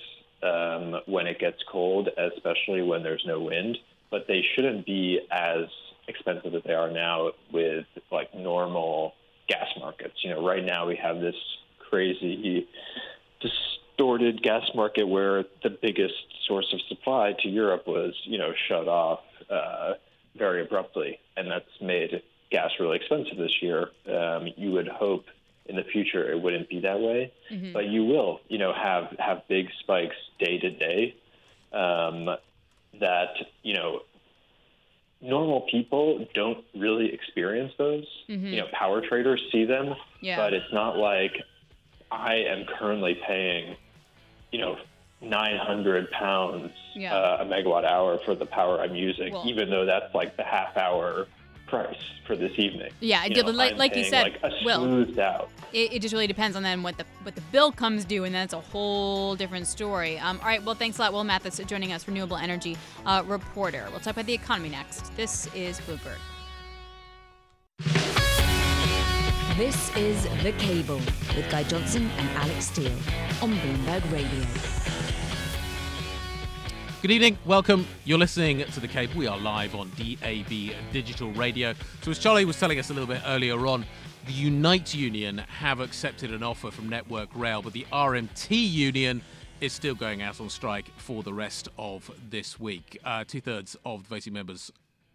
um, 0.42 1.00
when 1.06 1.26
it 1.26 1.38
gets 1.38 1.58
cold, 1.70 2.08
especially 2.18 2.82
when 2.82 3.02
there's 3.02 3.24
no 3.26 3.40
wind 3.40 3.78
but 4.12 4.28
they 4.28 4.44
shouldn't 4.54 4.86
be 4.86 5.18
as 5.32 5.64
expensive 6.06 6.54
as 6.54 6.62
they 6.64 6.74
are 6.74 6.90
now 6.90 7.32
with 7.50 7.86
like 8.12 8.32
normal 8.34 9.14
gas 9.48 9.66
markets. 9.80 10.14
You 10.22 10.30
know, 10.30 10.46
right 10.46 10.64
now 10.64 10.86
we 10.86 10.94
have 10.96 11.20
this 11.20 11.34
crazy 11.90 12.68
distorted 13.40 14.42
gas 14.42 14.62
market 14.74 15.08
where 15.08 15.44
the 15.62 15.70
biggest 15.70 16.14
source 16.46 16.72
of 16.72 16.80
supply 16.88 17.34
to 17.40 17.48
Europe 17.48 17.86
was, 17.86 18.14
you 18.24 18.38
know, 18.38 18.52
shut 18.68 18.86
off 18.86 19.20
uh, 19.50 19.94
very 20.36 20.62
abruptly, 20.62 21.18
and 21.36 21.50
that's 21.50 21.64
made 21.80 22.22
gas 22.50 22.70
really 22.78 22.96
expensive 22.98 23.38
this 23.38 23.62
year. 23.62 23.88
Um, 24.06 24.48
you 24.56 24.72
would 24.72 24.88
hope 24.88 25.24
in 25.66 25.76
the 25.76 25.84
future 25.84 26.30
it 26.30 26.40
wouldn't 26.40 26.68
be 26.68 26.80
that 26.80 27.00
way, 27.00 27.32
mm-hmm. 27.50 27.72
but 27.72 27.86
you 27.86 28.04
will, 28.04 28.40
you 28.48 28.58
know, 28.58 28.72
have 28.72 29.16
have 29.18 29.48
big 29.48 29.68
spikes 29.80 30.16
day 30.38 30.58
to 30.58 30.70
day. 30.70 31.14
Um, 31.72 32.36
that 33.00 33.34
you 33.62 33.74
know 33.74 34.00
normal 35.22 35.62
people 35.70 36.26
don't 36.34 36.64
really 36.74 37.12
experience 37.12 37.72
those. 37.78 38.06
Mm-hmm. 38.28 38.46
You 38.46 38.56
know, 38.60 38.66
power 38.72 39.00
traders 39.00 39.40
see 39.52 39.64
them, 39.64 39.94
yeah. 40.20 40.36
but 40.36 40.52
it's 40.52 40.72
not 40.72 40.98
like 40.98 41.32
I 42.10 42.34
am 42.34 42.66
currently 42.78 43.18
paying, 43.26 43.76
you 44.50 44.60
know, 44.60 44.76
900 45.20 46.10
pounds 46.10 46.72
yeah. 46.94 47.14
uh, 47.14 47.38
a 47.40 47.44
megawatt 47.44 47.84
hour 47.84 48.18
for 48.24 48.34
the 48.34 48.44
power 48.44 48.80
I'm 48.80 48.96
using, 48.96 49.32
well, 49.32 49.44
even 49.46 49.70
though 49.70 49.86
that's 49.86 50.12
like 50.14 50.36
the 50.36 50.42
half 50.42 50.76
hour 50.76 51.28
price 51.72 51.96
for 52.26 52.36
this 52.36 52.52
evening. 52.58 52.92
Yeah, 53.00 53.24
you 53.24 53.42
know, 53.42 53.50
like, 53.50 53.78
like 53.78 53.96
you 53.96 54.04
said, 54.04 54.24
like 54.24 54.38
a 54.42 54.50
smoothed 54.60 55.16
Will, 55.16 55.22
out. 55.22 55.48
It, 55.72 55.94
it, 55.94 56.02
just 56.02 56.12
really 56.12 56.26
depends 56.26 56.54
on 56.54 56.62
then 56.62 56.82
what 56.82 56.98
the 56.98 57.06
what 57.22 57.34
the 57.34 57.40
bill 57.50 57.72
comes 57.72 58.04
due, 58.04 58.24
and 58.24 58.34
that's 58.34 58.52
a 58.52 58.60
whole 58.60 59.34
different 59.36 59.66
story. 59.66 60.18
Um, 60.18 60.38
all 60.40 60.46
right, 60.46 60.62
well, 60.62 60.74
thanks 60.74 60.98
a 60.98 61.00
lot, 61.00 61.14
Will 61.14 61.24
Mathis, 61.24 61.58
joining 61.66 61.94
us, 61.94 62.06
renewable 62.06 62.36
energy 62.36 62.76
uh, 63.06 63.22
reporter. 63.26 63.86
We'll 63.90 64.00
talk 64.00 64.12
about 64.12 64.26
the 64.26 64.34
economy 64.34 64.68
next. 64.68 65.16
This 65.16 65.48
is 65.54 65.80
Bloomberg. 65.80 66.18
This 69.56 69.96
is 69.96 70.24
The 70.42 70.52
Cable 70.58 71.00
with 71.34 71.50
Guy 71.50 71.62
Johnson 71.62 72.10
and 72.18 72.28
Alix 72.36 72.66
Steel 72.66 72.92
on 73.40 73.54
Bloomberg 73.54 74.12
Radio. 74.12 75.01
Good 77.02 77.10
evening, 77.10 77.36
welcome. 77.44 77.84
You're 78.04 78.16
listening 78.16 78.64
to 78.64 78.78
The 78.78 78.86
Cable. 78.86 79.18
We 79.18 79.26
are 79.26 79.36
live 79.36 79.74
on 79.74 79.90
DAB 79.96 80.72
Digital 80.92 81.32
Radio. 81.32 81.74
So, 82.00 82.12
as 82.12 82.20
Charlie 82.20 82.44
was 82.44 82.60
telling 82.60 82.78
us 82.78 82.90
a 82.90 82.94
little 82.94 83.08
bit 83.08 83.22
earlier 83.26 83.66
on, 83.66 83.84
the 84.24 84.32
Unite 84.32 84.94
Union 84.94 85.38
have 85.38 85.80
accepted 85.80 86.32
an 86.32 86.44
offer 86.44 86.70
from 86.70 86.88
Network 86.88 87.28
Rail, 87.34 87.60
but 87.60 87.72
the 87.72 87.84
RMT 87.92 88.50
Union 88.50 89.20
is 89.60 89.72
still 89.72 89.96
going 89.96 90.22
out 90.22 90.40
on 90.40 90.48
strike 90.48 90.92
for 90.96 91.24
the 91.24 91.34
rest 91.34 91.68
of 91.76 92.08
this 92.30 92.60
week. 92.60 92.96
Uh, 93.04 93.24
Two 93.26 93.40
thirds 93.40 93.76
of 93.84 94.04
the 94.04 94.08
voting 94.08 94.32
members 94.32 94.70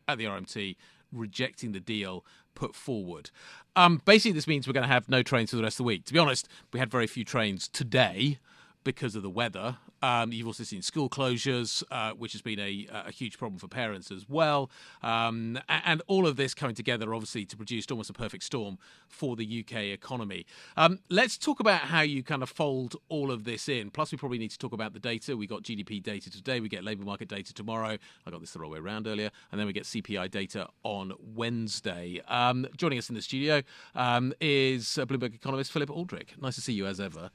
at 0.10 0.18
the 0.18 0.26
RMT 0.26 0.76
rejecting 1.14 1.72
the 1.72 1.80
deal 1.80 2.26
put 2.54 2.76
forward. 2.76 3.30
Um, 3.78 4.02
basically, 4.04 4.34
this 4.34 4.46
means 4.46 4.68
we're 4.68 4.74
going 4.74 4.86
to 4.86 4.94
have 4.94 5.08
no 5.08 5.24
trains 5.24 5.52
for 5.52 5.56
the 5.56 5.64
rest 5.64 5.76
of 5.76 5.86
the 5.86 5.88
week. 5.88 6.04
To 6.04 6.12
be 6.12 6.20
honest, 6.20 6.50
we 6.74 6.82
had 6.82 6.92
very 6.92 7.08
few 7.08 7.24
trains 7.24 7.70
today 7.70 8.40
because 8.84 9.16
of 9.16 9.24
the 9.24 9.30
weather. 9.30 9.78
Um, 10.02 10.32
you've 10.32 10.48
also 10.48 10.64
seen 10.64 10.82
school 10.82 11.10
closures, 11.10 11.84
uh, 11.92 12.12
which 12.12 12.34
has 12.34 12.42
been 12.42 12.60
a, 12.60 12.88
a, 12.92 13.12
huge 13.12 13.38
problem 13.38 13.58
for 13.58 13.68
parents 13.68 14.12
as 14.12 14.28
well. 14.30 14.70
Um, 15.02 15.60
and 15.68 16.02
all 16.08 16.28
of 16.28 16.36
this 16.36 16.54
coming 16.54 16.76
together, 16.76 17.14
obviously, 17.14 17.46
to 17.46 17.58
produce 17.58 17.86
almost 17.90 18.10
a 18.10 18.14
perfect 18.14 18.44
storm 18.44 18.78
for 19.08 19.36
the 19.36 19.66
UK 19.66 19.78
economy. 19.86 20.46
Um, 20.76 21.00
let's 21.10 21.38
talk 21.38 21.60
about 21.60 21.82
how 21.82 22.02
you 22.02 22.24
kind 22.24 22.44
of 22.44 22.50
fold 22.50 22.96
all 23.10 23.32
of 23.32 23.44
this 23.44 23.68
in. 23.68 23.90
Plus, 23.90 24.12
we 24.12 24.18
probably 24.18 24.38
need 24.38 24.52
to 24.52 24.58
talk 24.58 24.74
about 24.74 24.94
the 24.94 25.00
data. 25.00 25.36
We 25.36 25.48
got 25.48 25.64
GDP 25.64 26.02
data 26.02 26.30
today, 26.30 26.60
we 26.60 26.70
get 26.70 26.84
labour 26.84 27.04
market 27.04 27.28
data 27.28 27.54
tomorrow. 27.54 27.98
I 28.26 28.32
got 28.32 28.40
this 28.40 28.52
the 28.52 28.60
wrong 28.60 28.72
way 28.72 28.80
around 28.80 29.08
earlier. 29.08 29.32
And 29.52 29.60
then 29.60 29.68
we 29.68 29.74
get 29.74 29.84
CPI 29.84 30.30
data 30.30 30.68
on 30.84 31.14
Wednesday. 31.20 32.22
Um, 32.28 32.68
joining 32.78 33.00
us 33.00 33.10
in 33.10 33.16
the 33.16 33.22
studio 33.22 33.64
um, 33.96 34.34
is 34.40 34.86
Bloomberg 34.86 35.34
economist 35.34 35.72
Philip 35.72 35.90
Aldrick. 35.90 36.40
Nice 36.42 36.56
to 36.56 36.62
see 36.62 36.74
you 36.74 36.86
as 36.86 37.00
ever 37.00 37.32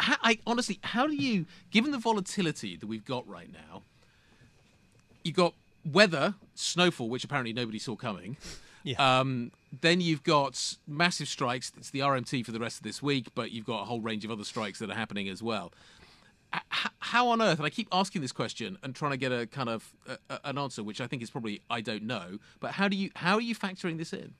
how, 0.00 0.16
I 0.22 0.38
honestly, 0.46 0.78
how 0.82 1.06
do 1.06 1.14
you, 1.14 1.46
given 1.70 1.90
the 1.92 1.98
volatility 1.98 2.76
that 2.76 2.86
we've 2.86 3.04
got 3.04 3.26
right 3.28 3.50
now, 3.52 3.82
you've 5.22 5.36
got 5.36 5.54
weather, 5.90 6.34
snowfall, 6.54 7.08
which 7.08 7.24
apparently 7.24 7.52
nobody 7.52 7.78
saw 7.78 7.96
coming. 7.96 8.36
Yeah. 8.82 9.20
Um, 9.20 9.50
then 9.80 10.00
you've 10.00 10.22
got 10.22 10.76
massive 10.86 11.28
strikes. 11.28 11.72
It's 11.76 11.90
the 11.90 12.00
RMT 12.00 12.44
for 12.44 12.52
the 12.52 12.60
rest 12.60 12.78
of 12.78 12.82
this 12.82 13.02
week, 13.02 13.28
but 13.34 13.50
you've 13.50 13.64
got 13.64 13.82
a 13.82 13.84
whole 13.84 14.00
range 14.00 14.24
of 14.24 14.30
other 14.30 14.44
strikes 14.44 14.78
that 14.80 14.90
are 14.90 14.94
happening 14.94 15.28
as 15.28 15.42
well. 15.42 15.72
How 17.00 17.28
on 17.28 17.42
earth? 17.42 17.58
And 17.58 17.66
I 17.66 17.70
keep 17.70 17.88
asking 17.90 18.22
this 18.22 18.30
question 18.30 18.78
and 18.82 18.94
trying 18.94 19.10
to 19.10 19.16
get 19.16 19.32
a 19.32 19.46
kind 19.46 19.68
of 19.68 19.92
uh, 20.08 20.38
an 20.44 20.56
answer, 20.56 20.84
which 20.84 21.00
I 21.00 21.06
think 21.08 21.20
is 21.22 21.30
probably 21.30 21.60
I 21.68 21.80
don't 21.80 22.04
know. 22.04 22.38
But 22.60 22.72
how 22.72 22.86
do 22.86 22.96
you 22.96 23.10
how 23.16 23.34
are 23.34 23.40
you 23.40 23.56
factoring 23.56 23.98
this 23.98 24.12
in? 24.12 24.34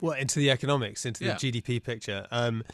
Well, 0.00 0.12
into 0.12 0.38
the 0.38 0.50
economics, 0.50 1.04
into 1.04 1.24
Yeah. 1.24 1.34
the 1.34 1.52
GDP 1.60 1.82
picture. 1.82 2.26
Um, 2.30 2.64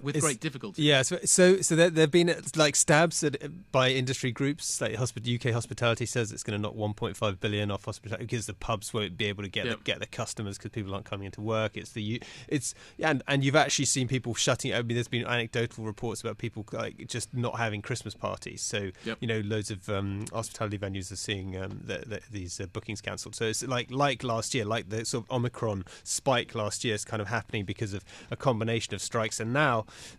With 0.00 0.16
It's- 0.16 0.22
great 0.24 0.40
difficulty. 0.40 0.82
Yeah, 0.82 1.02
so 1.02 1.18
so, 1.24 1.60
so 1.60 1.74
there, 1.74 1.90
have 1.90 2.10
been 2.10 2.30
uh, 2.30 2.40
like 2.54 2.76
stabs 2.76 3.24
at, 3.24 3.36
by 3.72 3.90
industry 3.90 4.30
groups. 4.30 4.80
Like 4.80 4.92
hospi- 4.94 5.34
UK 5.44 5.52
Hospitality 5.52 6.06
says 6.06 6.30
it's 6.30 6.44
going 6.44 6.56
to 6.56 6.62
knock 6.62 6.76
1.5 6.76 7.40
billion 7.40 7.70
off 7.72 7.84
hospitality 7.86 8.24
because 8.26 8.46
the 8.46 8.54
pubs 8.54 8.94
won't 8.94 9.16
be 9.16 9.24
able 9.26 9.42
to 9.42 9.48
get 9.48 9.66
Yep. 9.66 9.78
the, 9.78 9.82
get 9.84 9.98
the 10.00 10.06
customers 10.06 10.58
because 10.58 10.70
people 10.70 10.94
aren't 10.94 11.06
coming 11.06 11.26
into 11.26 11.40
work. 11.40 11.76
It's 11.76 11.90
the 11.92 12.22
it's 12.46 12.74
and 13.00 13.22
and 13.26 13.42
you've 13.42 13.56
actually 13.56 13.86
seen 13.86 14.06
people 14.06 14.34
shutting. 14.34 14.72
I 14.72 14.82
mean, 14.82 14.94
there's 14.94 15.08
been 15.08 15.26
anecdotal 15.26 15.84
reports 15.84 16.20
about 16.20 16.38
people 16.38 16.64
like 16.72 17.06
just 17.08 17.34
not 17.34 17.58
having 17.58 17.82
Christmas 17.82 18.14
parties. 18.14 18.62
So 18.62 18.90
Yep. 19.04 19.18
you 19.20 19.26
know, 19.26 19.40
loads 19.40 19.70
of 19.72 19.88
um, 19.88 20.26
hospitality 20.32 20.78
venues 20.78 21.10
are 21.10 21.16
seeing 21.16 21.56
um, 21.60 21.80
the, 21.84 21.98
the, 22.06 22.20
these 22.30 22.60
uh, 22.60 22.66
bookings 22.66 23.00
cancelled. 23.00 23.34
So 23.34 23.46
it's 23.46 23.64
like 23.66 23.90
like 23.90 24.22
last 24.22 24.54
year, 24.54 24.64
like 24.64 24.88
the 24.90 25.04
sort 25.04 25.24
of 25.24 25.30
Omicron 25.32 25.84
spike 26.04 26.54
last 26.54 26.84
year 26.84 26.94
is 26.94 27.04
kind 27.04 27.20
of 27.20 27.26
happening 27.28 27.64
because 27.64 27.92
of 27.92 28.04
a 28.30 28.36
combination 28.36 28.94
of 28.94 29.02
strikes, 29.02 29.40
and 29.40 29.52
now 29.52 29.63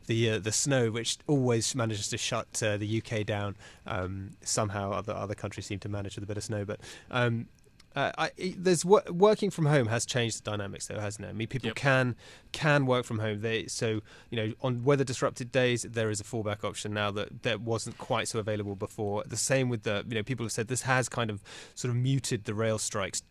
the 0.08 0.30
uh, 0.32 0.40
the 0.40 0.52
snow, 0.52 0.92
which 0.92 1.18
always 1.28 1.76
manages 1.76 2.08
to 2.10 2.18
shut 2.18 2.48
uh, 2.64 2.78
the 2.78 3.02
UK 3.02 3.26
down. 3.26 3.56
Um, 3.86 4.32
somehow, 4.42 4.92
other 4.92 5.14
other 5.14 5.36
countries 5.36 5.66
seem 5.66 5.80
to 5.80 5.90
manage 5.90 6.16
with 6.16 6.24
a 6.24 6.28
bit 6.28 6.38
of 6.38 6.44
snow, 6.44 6.66
but. 6.66 6.80
Um, 7.12 7.48
uh, 7.96 8.12
I, 8.18 8.32
there's 8.58 8.84
working 8.84 9.50
from 9.50 9.68
home 9.68 9.88
has 9.88 10.06
changed 10.06 10.44
the 10.44 10.52
dynamics 10.52 10.88
though, 10.88 11.00
hasn't 11.00 11.26
it? 11.26 11.30
I 11.30 11.32
mean, 11.32 11.48
people 11.48 11.68
Yep. 11.68 11.76
can 11.76 12.16
can 12.52 12.86
work 12.86 13.06
from 13.06 13.20
home. 13.20 13.40
They 13.40 13.68
so 13.68 14.02
you 14.30 14.36
know 14.36 14.54
on 14.62 14.84
weather 14.84 15.06
disrupted 15.06 15.50
days 15.50 15.84
there 15.84 16.10
is 16.10 16.20
a 16.20 16.26
fallback 16.26 16.66
option 16.66 16.94
now 16.94 17.10
that 17.12 17.44
that 17.44 17.62
wasn't 17.62 17.98
quite 17.98 18.28
so 18.28 18.38
available 18.40 18.76
before. 18.76 19.24
The 19.26 19.38
same 19.38 19.70
with 19.70 19.84
the 19.84 20.04
you 20.10 20.16
know 20.16 20.24
people 20.24 20.44
have 20.44 20.52
said 20.52 20.68
this 20.68 20.82
has 20.82 21.08
kind 21.08 21.30
of 21.30 21.42
sort 21.74 21.90
of 21.90 21.96
muted 21.96 22.44
the 22.44 22.54
rail 22.54 22.78
strikes 22.80 23.24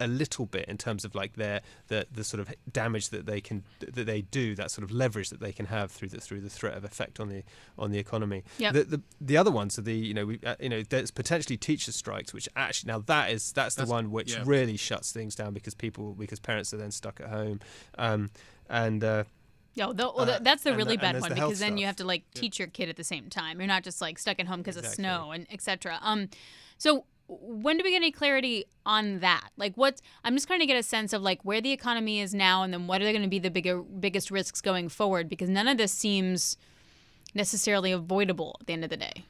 a 0.00 0.06
little 0.06 0.46
bit 0.46 0.66
in 0.68 0.76
terms 0.78 1.04
of 1.04 1.14
like 1.14 1.34
their 1.34 1.60
the 1.88 2.06
the 2.12 2.24
sort 2.24 2.40
of 2.40 2.52
damage 2.72 3.08
that 3.10 3.26
they 3.26 3.40
can 3.40 3.64
that 3.80 4.06
they 4.06 4.22
do 4.22 4.54
that 4.54 4.70
sort 4.70 4.82
of 4.84 4.90
leverage 4.90 5.30
that 5.30 5.40
they 5.40 5.52
can 5.52 5.66
have 5.66 5.90
through 5.90 6.08
the 6.08 6.20
through 6.20 6.40
the 6.40 6.50
threat 6.50 6.74
of 6.76 6.84
effect 6.84 7.18
on 7.20 7.28
the 7.28 7.42
on 7.78 7.90
the 7.90 7.98
economy. 7.98 8.42
Yep. 8.58 8.72
The, 8.74 8.84
the 8.84 9.02
the 9.20 9.36
other 9.36 9.50
ones 9.50 9.78
are 9.78 9.82
the 9.82 9.94
you 9.94 10.14
know 10.14 10.26
we 10.26 10.40
uh, 10.44 10.56
you 10.60 10.68
know 10.68 10.82
there's 10.82 11.10
potentially 11.10 11.56
teacher 11.56 11.92
strikes 11.92 12.32
which 12.34 12.48
actually 12.56 12.92
now 12.92 12.98
that 13.06 13.30
is 13.30 13.52
that's 13.52 13.74
the 13.74 13.82
That's- 13.82 13.90
one 13.90 14.10
which 14.10 14.32
yeah. 14.34 14.42
really 14.44 14.76
shuts 14.76 15.12
things 15.12 15.34
down 15.34 15.52
because 15.54 15.74
people 15.74 16.14
because 16.14 16.40
parents 16.40 16.72
are 16.74 16.78
then 16.78 16.90
stuck 16.90 17.20
at 17.20 17.28
home 17.28 17.60
um 17.98 18.30
and 18.68 19.02
uh, 19.04 19.24
No, 19.76 19.92
the, 19.92 20.04
well, 20.04 20.20
Uh, 20.20 20.38
the, 20.38 20.44
that's 20.44 20.62
the 20.62 20.70
and 20.70 20.78
really 20.78 20.96
the- 20.96 21.02
and 21.06 21.12
bad 21.12 21.14
there's 21.14 21.22
one 21.22 21.30
the 21.30 21.34
because 21.36 21.58
then 21.58 21.76
you 21.78 21.86
have 21.86 21.96
to 21.96 22.04
like 22.04 22.24
teach 22.34 22.58
your 22.58 22.68
kid 22.68 22.88
at 22.88 22.96
the 22.96 23.04
same 23.04 23.28
time. 23.28 23.60
You're 23.60 23.66
not 23.68 23.84
just 23.84 24.00
like 24.00 24.18
stuck 24.18 24.40
at 24.40 24.46
home 24.46 24.60
because 24.60 24.76
of 24.76 24.86
snow 24.86 25.30
and 25.32 25.46
etc. 25.52 25.98
Um, 26.02 26.28
so 26.78 27.04
when 27.28 27.76
do 27.76 27.84
we 27.84 27.90
get 27.90 27.96
any 27.96 28.12
clarity 28.12 28.66
on 28.84 29.20
that? 29.20 29.48
Like, 29.56 29.74
what's 29.76 30.02
I'm 30.24 30.34
just 30.34 30.46
trying 30.46 30.60
to 30.60 30.66
get 30.66 30.76
a 30.76 30.82
sense 30.82 31.12
of 31.12 31.22
like 31.22 31.40
where 31.42 31.60
the 31.60 31.72
economy 31.72 32.20
is 32.20 32.34
now, 32.34 32.62
and 32.62 32.72
then 32.72 32.86
what 32.86 33.02
are 33.02 33.10
going 33.10 33.22
to 33.22 33.28
be 33.28 33.38
the 33.38 33.50
bigger 33.50 33.82
biggest 33.82 34.30
risks 34.30 34.60
going 34.60 34.88
forward? 34.88 35.28
Because 35.28 35.48
none 35.48 35.68
of 35.68 35.78
this 35.78 35.92
seems 35.92 36.56
necessarily 37.34 37.92
avoidable 37.92 38.56
at 38.60 38.66
the 38.66 38.72
end 38.72 38.84
of 38.84 38.90
the 38.90 38.96
day. 38.96 39.24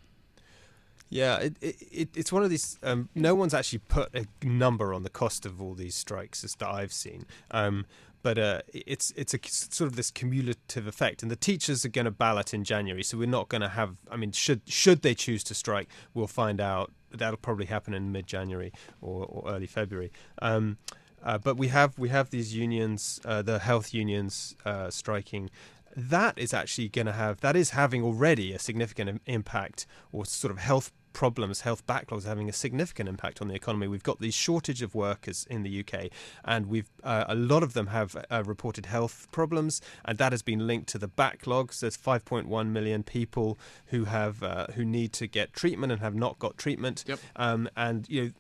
Yeah, 1.09 1.39
it, 1.39 1.57
it, 1.61 1.77
it, 1.93 2.09
it's 2.17 2.33
one 2.33 2.43
of 2.43 2.51
these. 2.51 2.79
Um, 2.83 3.09
no 3.15 3.35
one's 3.35 3.55
actually 3.55 3.79
put 3.79 4.15
a 4.15 4.27
number 4.45 4.93
on 4.93 5.03
the 5.03 5.11
cost 5.11 5.47
of 5.47 5.63
all 5.63 5.75
these 5.75 5.95
strikes 5.95 6.43
that 6.43 6.69
I've 6.69 6.93
seen. 6.93 7.27
Um, 7.51 7.87
but 8.23 8.39
uh, 8.39 8.63
it's 8.75 9.13
it's 9.15 9.35
a 9.35 9.39
sort 9.45 9.89
of 9.89 9.95
this 9.95 10.11
cumulative 10.11 10.89
effect, 10.89 11.23
and 11.23 11.31
the 11.31 11.37
teachers 11.37 11.85
are 11.85 11.89
going 11.89 12.07
to 12.07 12.11
ballot 12.11 12.53
in 12.53 12.65
January, 12.65 13.05
so 13.05 13.17
we're 13.17 13.29
not 13.29 13.49
going 13.49 13.61
to 13.61 13.69
have. 13.69 13.99
I 14.11 14.17
mean, 14.17 14.33
should 14.33 14.63
should 14.67 15.03
they 15.03 15.15
choose 15.15 15.45
to 15.45 15.55
strike, 15.55 15.89
we'll 16.13 16.27
find 16.27 16.61
out. 16.61 16.93
That'll 17.11 17.37
probably 17.37 17.67
happen 17.67 17.95
in 17.95 18.13
mid-January 18.13 18.73
or, 19.01 19.27
or 19.27 19.51
early 19.51 19.67
February. 19.67 20.13
Um, 20.43 20.79
uh, 21.23 21.39
but 21.39 21.57
we 21.57 21.69
have 21.69 21.99
we 21.99 22.09
have 22.11 22.31
these 22.31 22.55
unions, 22.55 23.21
uh, 23.25 23.43
the 23.43 23.59
health 23.59 23.93
unions 23.93 24.55
uh, 24.65 24.91
striking. 24.91 25.51
That 25.97 26.39
is 26.39 26.53
actually 26.53 26.89
going 26.89 27.07
to 27.07 27.13
have 27.13 27.41
that 27.41 27.57
is 27.57 27.71
having 27.71 28.03
already 28.03 28.53
a 28.53 28.59
significant 28.59 29.09
im- 29.09 29.21
impact, 29.27 29.87
or 30.13 30.27
sort 30.27 30.51
of 30.51 30.59
health 30.59 30.93
problems, 31.17 31.63
health 31.63 31.87
backlogs 31.87 32.27
are 32.27 32.29
having 32.29 32.47
a 32.47 32.53
significant 32.53 33.09
impact 33.09 33.41
on 33.41 33.49
the 33.49 33.55
economy. 33.55 33.89
We've 33.89 34.03
got 34.03 34.21
these 34.21 34.35
shortage 34.35 34.83
of 34.83 34.95
workers 34.95 35.47
in 35.49 35.63
the 35.63 35.81
UK, 35.81 36.11
and 36.45 36.67
we've 36.67 36.91
uh, 37.03 37.25
a 37.27 37.35
lot 37.35 37.63
of 37.63 37.73
them 37.73 37.87
have 37.87 38.15
uh, 38.31 38.43
reported 38.45 38.85
health 38.85 39.27
problems, 39.33 39.81
and 40.05 40.19
that 40.19 40.33
has 40.33 40.43
been 40.43 40.67
linked 40.67 40.91
to 40.91 40.99
the 40.99 41.09
backlogs. 41.09 41.81
There's 41.81 41.97
5.1 41.97 42.69
million 42.69 43.03
people 43.03 43.59
who 43.87 44.05
have 44.05 44.43
uh, 44.43 44.67
who 44.75 44.85
need 44.85 45.15
to 45.15 45.27
get 45.27 45.55
treatment 45.55 45.91
and 45.91 46.03
have 46.03 46.15
not 46.15 46.39
got 46.39 46.59
treatment. 46.59 47.05
Yep. 47.07 47.19
Um, 47.37 47.71
and 47.77 48.07
you 48.11 48.23
know. 48.23 48.31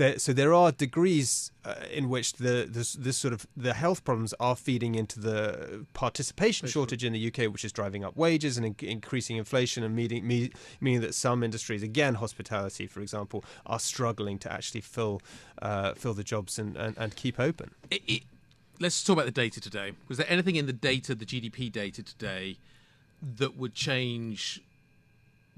There, 0.00 0.18
so 0.18 0.32
there 0.32 0.54
are 0.54 0.72
degrees 0.72 1.52
uh, 1.62 1.74
in 1.92 2.08
which 2.08 2.32
the 2.32 2.66
this, 2.66 2.94
this 2.94 3.18
sort 3.18 3.34
of 3.34 3.46
the 3.54 3.74
health 3.74 4.02
problems 4.02 4.32
are 4.40 4.56
feeding 4.56 4.94
into 4.94 5.20
the 5.20 5.84
participation 5.92 6.68
shortage 6.68 7.04
in 7.04 7.12
the 7.12 7.26
UK, 7.26 7.52
which 7.52 7.66
is 7.66 7.70
driving 7.70 8.02
up 8.02 8.16
wages 8.16 8.56
and 8.56 8.64
in- 8.64 8.88
increasing 8.88 9.36
inflation, 9.36 9.84
and 9.84 9.94
meeting, 9.94 10.26
me, 10.26 10.52
meaning 10.80 11.02
that 11.02 11.14
some 11.14 11.42
industries, 11.42 11.82
again 11.82 12.14
hospitality, 12.14 12.86
for 12.86 13.00
example, 13.02 13.44
are 13.66 13.78
struggling 13.78 14.38
to 14.38 14.50
actually 14.50 14.80
fill 14.80 15.20
uh, 15.60 15.92
fill 15.92 16.14
the 16.14 16.24
jobs 16.24 16.58
and, 16.58 16.78
and, 16.78 16.96
and 16.96 17.14
keep 17.14 17.38
open. 17.38 17.72
it, 17.90 18.00
it, 18.06 18.22
let's 18.80 19.04
talk 19.04 19.12
about 19.12 19.26
the 19.26 19.30
data 19.30 19.60
today. 19.60 19.92
Was 20.08 20.16
there 20.16 20.30
anything 20.30 20.56
in 20.56 20.64
the 20.64 20.72
data, 20.72 21.14
the 21.14 21.26
GDP 21.26 21.70
data 21.70 22.02
today, 22.02 22.56
that 23.20 23.54
would 23.54 23.74
change 23.74 24.62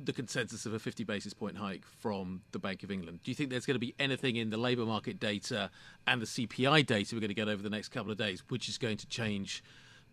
the 0.06 0.12
consensus 0.12 0.66
of 0.66 0.74
a 0.74 0.78
50 0.78 1.04
basis 1.04 1.32
point 1.34 1.56
hike 1.56 1.84
from 1.86 2.42
the 2.52 2.58
Bank 2.58 2.82
of 2.82 2.90
England? 2.90 3.20
Do 3.22 3.30
you 3.30 3.34
think 3.34 3.50
there's 3.50 3.66
going 3.66 3.74
to 3.74 3.80
be 3.80 3.94
anything 3.98 4.36
in 4.36 4.50
the 4.50 4.56
labour 4.56 4.84
market 4.84 5.18
data 5.20 5.70
and 6.06 6.20
the 6.20 6.26
CPI 6.26 6.86
data 6.86 7.14
we're 7.14 7.20
going 7.20 7.28
to 7.28 7.34
get 7.34 7.48
over 7.48 7.62
the 7.62 7.70
next 7.70 7.88
couple 7.88 8.10
of 8.12 8.18
days, 8.18 8.42
which 8.48 8.68
is 8.68 8.78
going 8.78 8.96
to 8.98 9.06
change 9.06 9.62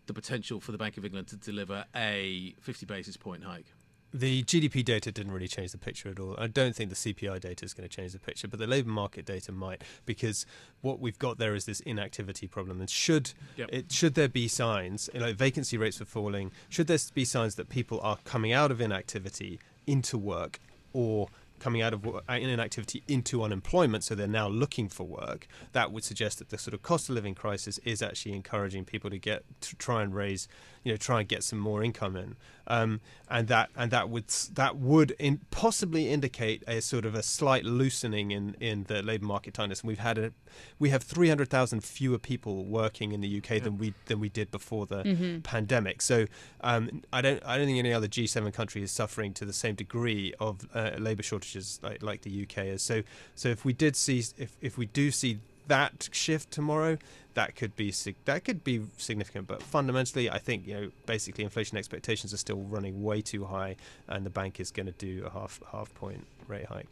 the 0.06 0.14
potential 0.14 0.60
for 0.60 0.72
the 0.72 0.78
Bank 0.78 0.96
of 0.96 1.04
England 1.04 1.28
to 1.28 1.36
deliver 1.36 1.84
a 1.94 2.54
50 2.60 2.86
basis 2.86 3.16
point 3.16 3.44
hike? 3.44 3.66
The 4.12 4.42
GDP 4.42 4.84
data 4.84 5.12
didn't 5.12 5.30
really 5.30 5.46
change 5.46 5.70
the 5.70 5.78
picture 5.78 6.08
at 6.08 6.18
all. 6.18 6.34
I 6.36 6.48
don't 6.48 6.74
think 6.74 6.90
the 6.90 6.96
CPI 6.96 7.38
data 7.38 7.64
is 7.64 7.74
going 7.74 7.88
to 7.88 7.96
change 7.96 8.12
the 8.12 8.18
picture, 8.18 8.48
but 8.48 8.58
the 8.58 8.66
labour 8.66 8.90
market 8.90 9.24
data 9.24 9.52
might, 9.52 9.82
because 10.04 10.46
what 10.80 10.98
we've 10.98 11.18
got 11.18 11.38
there 11.38 11.54
is 11.54 11.64
this 11.64 11.78
inactivity 11.80 12.48
problem. 12.48 12.80
And 12.80 12.90
should 12.90 13.34
Yep. 13.56 13.68
it 13.72 13.92
should 13.92 14.14
there 14.14 14.28
be 14.28 14.48
signs, 14.48 15.08
you 15.14 15.20
know, 15.20 15.32
vacancy 15.32 15.76
rates 15.78 16.00
are 16.00 16.06
falling, 16.06 16.50
should 16.68 16.88
there 16.88 16.98
be 17.14 17.24
signs 17.24 17.54
that 17.54 17.68
people 17.68 18.00
are 18.00 18.18
coming 18.24 18.52
out 18.52 18.72
of 18.72 18.80
inactivity 18.80 19.60
into 19.86 20.18
work, 20.18 20.60
or 20.92 21.28
coming 21.60 21.82
out 21.82 21.92
of 21.92 22.06
uh, 22.06 22.20
inactivity 22.28 23.02
into 23.06 23.42
unemployment, 23.42 24.02
so 24.02 24.14
they're 24.14 24.26
now 24.26 24.48
looking 24.48 24.88
for 24.88 25.06
work. 25.06 25.46
That 25.72 25.92
would 25.92 26.02
suggest 26.02 26.38
that 26.38 26.48
the 26.48 26.58
sort 26.58 26.74
of 26.74 26.82
cost 26.82 27.08
of 27.08 27.14
living 27.14 27.34
crisis 27.34 27.78
is 27.84 28.02
actually 28.02 28.34
encouraging 28.34 28.84
people 28.84 29.10
to 29.10 29.18
get 29.18 29.44
to 29.60 29.76
try 29.76 30.02
and 30.02 30.14
raise, 30.14 30.48
you 30.82 30.92
know, 30.92 30.96
try 30.96 31.20
and 31.20 31.28
get 31.28 31.44
some 31.44 31.58
more 31.58 31.82
income 31.82 32.16
in, 32.16 32.36
um, 32.66 33.00
and 33.28 33.48
that 33.48 33.70
and 33.76 33.90
that 33.90 34.08
would 34.08 34.28
that 34.54 34.76
would 34.76 35.10
in, 35.18 35.40
possibly 35.50 36.08
indicate 36.08 36.62
a 36.66 36.80
sort 36.80 37.04
of 37.04 37.14
a 37.14 37.22
slight 37.22 37.64
loosening 37.64 38.30
in 38.30 38.56
in 38.60 38.84
the 38.84 39.02
labour 39.02 39.26
market 39.26 39.54
tightness. 39.54 39.80
And 39.80 39.88
we've 39.88 39.98
had 39.98 40.16
a 40.18 40.32
we 40.78 40.88
have 40.90 41.02
three 41.02 41.28
hundred 41.28 41.48
thousand 41.48 41.84
fewer 41.84 42.18
people 42.18 42.64
working 42.64 43.12
in 43.12 43.20
the 43.20 43.38
UK 43.38 43.62
than 43.62 43.76
we 43.76 43.94
than 44.06 44.20
we 44.20 44.28
did 44.28 44.50
before 44.50 44.86
the 44.86 45.02
pandemic. 45.42 46.00
So 46.00 46.26
um, 46.62 47.02
I 47.12 47.20
don't 47.20 47.42
I 47.44 47.56
don't 47.58 47.66
think 47.66 47.78
any 47.78 47.92
other 47.92 48.08
G7 48.08 48.52
country 48.52 48.82
is 48.82 48.90
suffering 48.90 49.34
to 49.34 49.44
the 49.44 49.52
same 49.52 49.74
degree 49.74 50.32
of 50.40 50.66
uh, 50.74 50.92
labour 50.98 51.22
shortages 51.22 51.78
like, 51.82 52.02
like 52.02 52.22
the 52.22 52.42
UK 52.42 52.66
is. 52.66 52.82
So 52.82 53.02
so 53.34 53.48
if 53.48 53.64
we 53.64 53.72
did 53.72 53.96
see 53.96 54.24
if 54.38 54.56
if 54.60 54.78
we 54.78 54.86
do 54.86 55.10
see 55.10 55.38
that 55.70 56.08
shift 56.12 56.50
tomorrow, 56.50 56.98
that 57.34 57.54
could 57.54 57.76
be 57.76 57.94
that 58.24 58.44
could 58.44 58.62
be 58.62 58.82
significant. 58.98 59.46
But 59.46 59.62
fundamentally, 59.62 60.28
I 60.28 60.38
think 60.38 60.66
you 60.66 60.74
know 60.74 60.90
basically 61.06 61.44
inflation 61.44 61.78
expectations 61.78 62.34
are 62.34 62.38
still 62.38 62.58
running 62.58 63.02
way 63.02 63.22
too 63.22 63.44
high, 63.44 63.76
and 64.08 64.26
the 64.26 64.30
bank 64.30 64.60
is 64.60 64.70
going 64.70 64.86
to 64.86 64.92
do 64.92 65.24
a 65.24 65.30
half 65.30 65.60
half 65.72 65.94
point 65.94 66.26
rate 66.48 66.66
hike. 66.66 66.90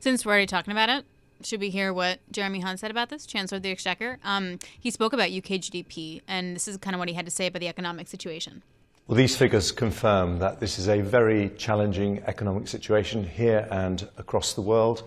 Since 0.00 0.24
we're 0.24 0.32
already 0.32 0.46
talking 0.46 0.70
about 0.70 0.88
it, 0.88 1.04
should 1.42 1.60
we 1.60 1.70
hear 1.70 1.92
what 1.92 2.20
Jeremy 2.30 2.60
Hunt 2.60 2.78
said 2.78 2.92
about 2.92 3.08
this, 3.08 3.26
Chancellor 3.26 3.56
of 3.56 3.62
the 3.62 3.72
Exchequer? 3.72 4.18
Um, 4.22 4.60
he 4.78 4.92
spoke 4.92 5.12
about 5.12 5.30
UK 5.30 5.58
GDP, 5.60 6.22
and 6.28 6.54
this 6.54 6.68
is 6.68 6.76
kind 6.76 6.94
of 6.94 7.00
what 7.00 7.08
he 7.08 7.14
had 7.14 7.24
to 7.24 7.32
say 7.32 7.48
about 7.48 7.58
the 7.58 7.68
economic 7.68 8.06
situation. 8.06 8.62
Well, 9.08 9.16
these 9.16 9.36
figures 9.36 9.72
confirm 9.72 10.38
that 10.38 10.60
this 10.60 10.78
is 10.78 10.88
a 10.88 11.00
very 11.00 11.50
challenging 11.58 12.22
economic 12.28 12.68
situation 12.68 13.24
here 13.24 13.66
and 13.72 14.08
across 14.16 14.52
the 14.54 14.60
world, 14.60 15.02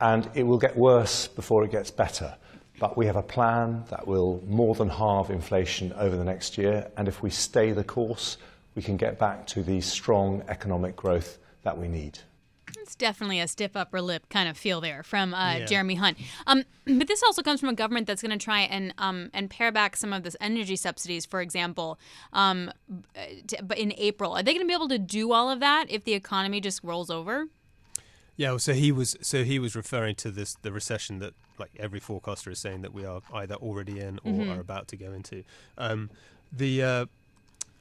and 0.00 0.28
it 0.34 0.42
will 0.42 0.58
get 0.58 0.76
worse 0.76 1.26
before 1.26 1.64
it 1.64 1.70
gets 1.70 1.90
better. 1.90 2.36
But 2.78 2.96
we 2.96 3.06
have 3.06 3.16
a 3.16 3.22
plan 3.22 3.84
that 3.88 4.06
will 4.06 4.42
more 4.46 4.74
than 4.74 4.90
halve 4.90 5.30
inflation 5.30 5.92
over 5.94 6.14
the 6.16 6.24
next 6.24 6.58
year, 6.58 6.90
and 6.96 7.08
if 7.08 7.22
we 7.22 7.30
stay 7.30 7.72
the 7.72 7.84
course, 7.84 8.36
we 8.74 8.82
can 8.82 8.96
get 8.98 9.18
back 9.18 9.46
to 9.48 9.62
the 9.62 9.80
strong 9.80 10.42
economic 10.48 10.94
growth 10.94 11.38
that 11.62 11.78
we 11.78 11.88
need. 11.88 12.18
It's 12.78 12.94
definitely 12.94 13.40
a 13.40 13.48
stiff 13.48 13.76
upper 13.76 14.00
lip 14.00 14.28
kind 14.28 14.48
of 14.48 14.56
feel 14.58 14.80
there 14.80 15.02
from 15.02 15.32
uh, 15.34 15.56
Yeah. 15.56 15.64
Jeremy 15.64 15.94
Hunt. 15.94 16.18
Um, 16.46 16.64
but 16.86 17.08
this 17.08 17.22
also 17.22 17.42
comes 17.42 17.58
from 17.60 17.70
a 17.70 17.74
government 17.74 18.06
that's 18.06 18.20
going 18.22 18.36
to 18.38 18.44
try 18.44 18.60
and 18.60 18.92
um, 18.98 19.30
and 19.32 19.48
pare 19.48 19.72
back 19.72 19.96
some 19.96 20.12
of 20.12 20.22
this 20.22 20.36
energy 20.40 20.76
subsidies, 20.76 21.24
for 21.24 21.40
example. 21.40 21.98
Um, 22.32 22.70
uh, 23.16 23.20
t- 23.46 23.56
but 23.62 23.78
in 23.78 23.92
April, 23.96 24.32
are 24.34 24.42
they 24.42 24.52
going 24.52 24.64
to 24.64 24.68
be 24.68 24.74
able 24.74 24.88
to 24.88 24.98
do 24.98 25.32
all 25.32 25.50
of 25.50 25.60
that 25.60 25.86
if 25.90 26.04
the 26.04 26.12
economy 26.12 26.60
just 26.60 26.84
rolls 26.84 27.08
over? 27.10 27.46
Yeah, 28.36 28.50
well, 28.50 28.58
so 28.58 28.74
he 28.74 28.92
was 28.92 29.16
so 29.22 29.44
he 29.44 29.58
was 29.58 29.74
referring 29.74 30.14
to 30.16 30.30
this 30.30 30.56
the 30.60 30.70
recession 30.70 31.18
that 31.20 31.34
like 31.58 31.70
every 31.78 32.00
forecaster 32.00 32.50
is 32.50 32.58
saying 32.58 32.82
that 32.82 32.92
we 32.92 33.04
are 33.04 33.22
either 33.32 33.54
already 33.54 33.98
in 33.98 34.20
or 34.24 34.54
are 34.56 34.60
about 34.60 34.88
to 34.88 34.96
go 34.96 35.12
into. 35.12 35.42
Um, 35.78 36.10
the 36.52 36.82
uh, 36.82 37.06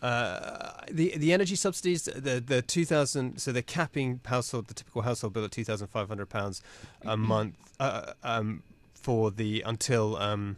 uh, 0.01 0.71
the 0.89 1.17
the 1.17 1.33
energy 1.33 1.55
subsidies 1.55 2.03
the 2.03 2.41
the 2.45 2.61
two 2.61 2.85
thousand 2.85 3.39
so 3.39 3.51
they're 3.51 3.61
capping 3.61 4.21
household 4.25 4.67
the 4.67 4.73
typical 4.73 5.01
household 5.01 5.33
bill 5.33 5.43
at 5.43 5.51
two 5.51 5.63
thousand 5.63 5.87
five 5.87 6.07
hundred 6.07 6.29
pounds 6.29 6.61
a 7.03 7.17
month 7.17 7.55
uh, 7.79 8.13
um, 8.23 8.63
for 8.93 9.31
the 9.31 9.61
until 9.65 10.15
um, 10.17 10.55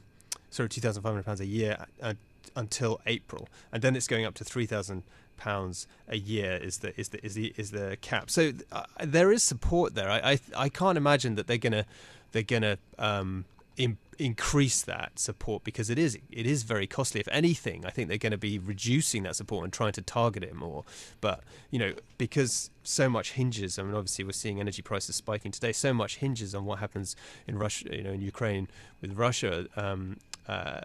sorry 0.52 0.70
two 0.70 0.82
thousand 0.82 1.02
five 1.02 1.14
hundred 1.14 1.26
pounds 1.26 1.42
a 1.42 1.46
year 1.46 1.86
uh, 2.02 2.14
until 2.56 3.00
April, 3.06 3.48
and 3.72 3.82
then 3.82 3.96
it's 3.96 4.08
going 4.08 4.26
up 4.26 4.34
to 4.36 4.44
three 4.44 4.66
thousand 4.66 5.04
pounds 5.38 5.88
a 6.08 6.18
year 6.18 6.54
is 6.62 6.80
the 6.80 7.00
is 7.00 7.10
the 7.10 7.26
is 7.26 7.36
the 7.36 7.54
is 7.58 7.72
the 7.72 7.98
cap. 8.02 8.30
So 8.30 8.52
uh, 8.72 8.84
there 9.04 9.32
is 9.32 9.44
support 9.44 9.96
there. 9.96 10.10
I, 10.10 10.32
I 10.34 10.40
I 10.56 10.70
can't 10.70 10.98
imagine 10.98 11.36
that 11.36 11.48
they're 11.48 11.58
gonna 11.58 11.86
they're 12.32 12.44
gonna 12.44 12.78
um, 12.98 13.46
im- 13.78 13.98
increase 14.20 14.82
that 14.82 15.20
support 15.20 15.64
because 15.64 15.90
it 15.90 15.98
is 15.98 16.18
it 16.32 16.46
is 16.46 16.64
very 16.64 16.88
costly. 16.88 17.22
If 17.22 17.28
anything, 17.30 17.86
I 17.86 17.90
think 17.90 18.10
they're 18.10 18.18
going 18.18 18.32
to 18.32 18.38
be 18.38 18.60
reducing 18.60 19.24
that 19.24 19.36
support 19.36 19.64
and 19.64 19.72
trying 19.72 19.94
to 19.94 20.02
target 20.02 20.44
it 20.44 20.56
more. 20.56 20.84
But 21.22 21.44
you 21.72 21.80
know 21.80 21.94
because 22.18 22.70
so 22.84 23.10
much 23.10 23.34
hinges. 23.34 23.78
I 23.78 23.84
mean, 23.84 23.96
obviously 23.96 24.26
we're 24.26 24.32
seeing 24.32 24.60
energy 24.60 24.82
prices 24.82 25.16
spiking 25.16 25.52
today. 25.52 25.72
So 25.72 25.94
much 25.94 26.18
hinges 26.18 26.56
on 26.56 26.66
what 26.66 26.80
happens 26.80 27.16
in 27.48 27.58
Russia, 27.58 27.96
you 27.96 28.04
know, 28.04 28.12
in 28.12 28.22
Ukraine 28.22 28.68
with 29.02 29.14
Russia. 29.14 29.68
Um, 29.76 30.18
uh, 30.48 30.82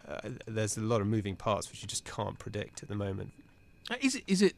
there's 0.47 0.77
a 0.77 0.81
lot 0.81 1.01
of 1.01 1.07
moving 1.07 1.37
parts 1.37 1.71
which 1.71 1.83
you 1.83 1.89
just 1.89 2.05
can't 2.05 2.39
predict 2.39 2.83
at 2.83 2.89
the 2.89 2.97
moment. 2.97 3.33
Uh, 3.91 3.97
Is 4.01 4.15
it? 4.17 4.25
Is 4.27 4.43
it? 4.43 4.55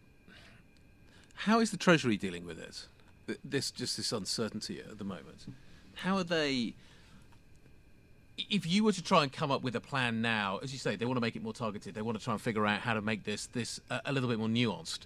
How 1.35 1.61
is 1.61 1.71
the 1.71 1.77
Treasury 1.77 2.17
dealing 2.17 2.45
with 2.47 2.59
it? 2.59 2.87
This 3.45 3.71
just 3.71 3.97
this 3.97 4.13
uncertainty 4.13 4.81
at 4.81 4.99
the 4.99 5.05
moment. 5.05 5.47
How 5.97 6.17
are 6.17 6.25
they? 6.25 6.75
If 8.51 8.67
you 8.67 8.83
were 8.85 8.93
to 8.93 9.03
try 9.03 9.23
and 9.23 9.33
come 9.33 9.51
up 9.53 9.63
with 9.63 9.77
a 9.77 9.81
plan 9.81 10.21
now, 10.21 10.59
as 10.63 10.73
you 10.73 10.79
say, 10.79 10.97
they 10.97 11.05
want 11.05 11.17
to 11.17 11.21
make 11.21 11.37
it 11.37 11.43
more 11.43 11.53
targeted. 11.53 11.95
They 11.95 12.03
want 12.03 12.19
to 12.19 12.25
try 12.25 12.33
and 12.35 12.41
figure 12.43 12.67
out 12.67 12.81
how 12.81 12.95
to 12.95 13.01
make 13.01 13.25
this 13.25 13.47
this 13.47 13.81
a, 13.91 14.01
a 14.07 14.13
little 14.13 14.29
bit 14.29 14.39
more 14.39 14.49
nuanced. 14.49 15.01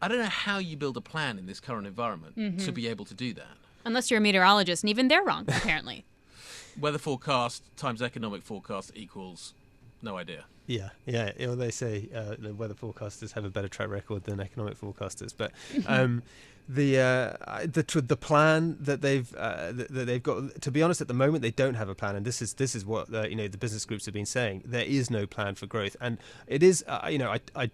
I 0.00 0.08
don't 0.08 0.18
know 0.18 0.24
how 0.26 0.58
you 0.58 0.76
build 0.76 0.96
a 0.96 1.00
plan 1.00 1.38
in 1.38 1.46
this 1.46 1.58
current 1.58 1.86
environment 1.86 2.60
to 2.60 2.70
be 2.72 2.86
able 2.86 3.06
to 3.06 3.14
do 3.14 3.32
that. 3.34 3.56
Unless 3.84 4.10
you're 4.10 4.18
a 4.18 4.20
meteorologist, 4.20 4.82
and 4.82 4.90
even 4.90 5.08
they're 5.08 5.22
wrong, 5.22 5.44
apparently. 5.48 6.04
Weather 6.78 6.98
forecast 6.98 7.62
times 7.76 8.02
economic 8.02 8.42
forecast 8.42 8.92
equals 8.94 9.54
no 10.02 10.16
idea. 10.16 10.44
Yeah, 10.66 10.90
yeah. 11.04 11.32
You 11.38 11.48
know, 11.48 11.54
they 11.54 11.70
say 11.70 12.08
uh, 12.14 12.34
the 12.38 12.54
weather 12.54 12.74
forecasters 12.74 13.32
have 13.32 13.44
a 13.44 13.50
better 13.50 13.68
track 13.68 13.88
record 13.88 14.24
than 14.24 14.40
economic 14.40 14.78
forecasters, 14.80 15.32
but 15.36 15.52
um, 15.86 16.22
the 16.68 16.98
uh, 16.98 17.66
the 17.66 17.82
tr- 17.82 18.00
the 18.00 18.16
plan 18.16 18.76
that 18.80 19.00
they've 19.00 19.32
uh, 19.36 19.72
that 19.72 20.06
they've 20.06 20.22
got. 20.22 20.60
To 20.60 20.70
be 20.70 20.82
honest, 20.82 21.00
at 21.00 21.08
the 21.08 21.14
moment 21.14 21.42
they 21.42 21.52
don't 21.52 21.74
have 21.74 21.88
a 21.88 21.94
plan, 21.94 22.16
and 22.16 22.26
this 22.26 22.42
is 22.42 22.54
this 22.54 22.74
is 22.74 22.84
what 22.84 23.12
uh, 23.14 23.22
you 23.22 23.36
know 23.36 23.48
the 23.48 23.58
business 23.58 23.84
groups 23.84 24.06
have 24.06 24.14
been 24.14 24.26
saying. 24.26 24.62
There 24.64 24.84
is 24.84 25.10
no 25.10 25.26
plan 25.26 25.54
for 25.54 25.66
growth, 25.66 25.96
and 26.00 26.18
it 26.46 26.62
is 26.62 26.84
uh, 26.86 27.08
you 27.10 27.18
know 27.18 27.30
I. 27.30 27.40
I 27.54 27.70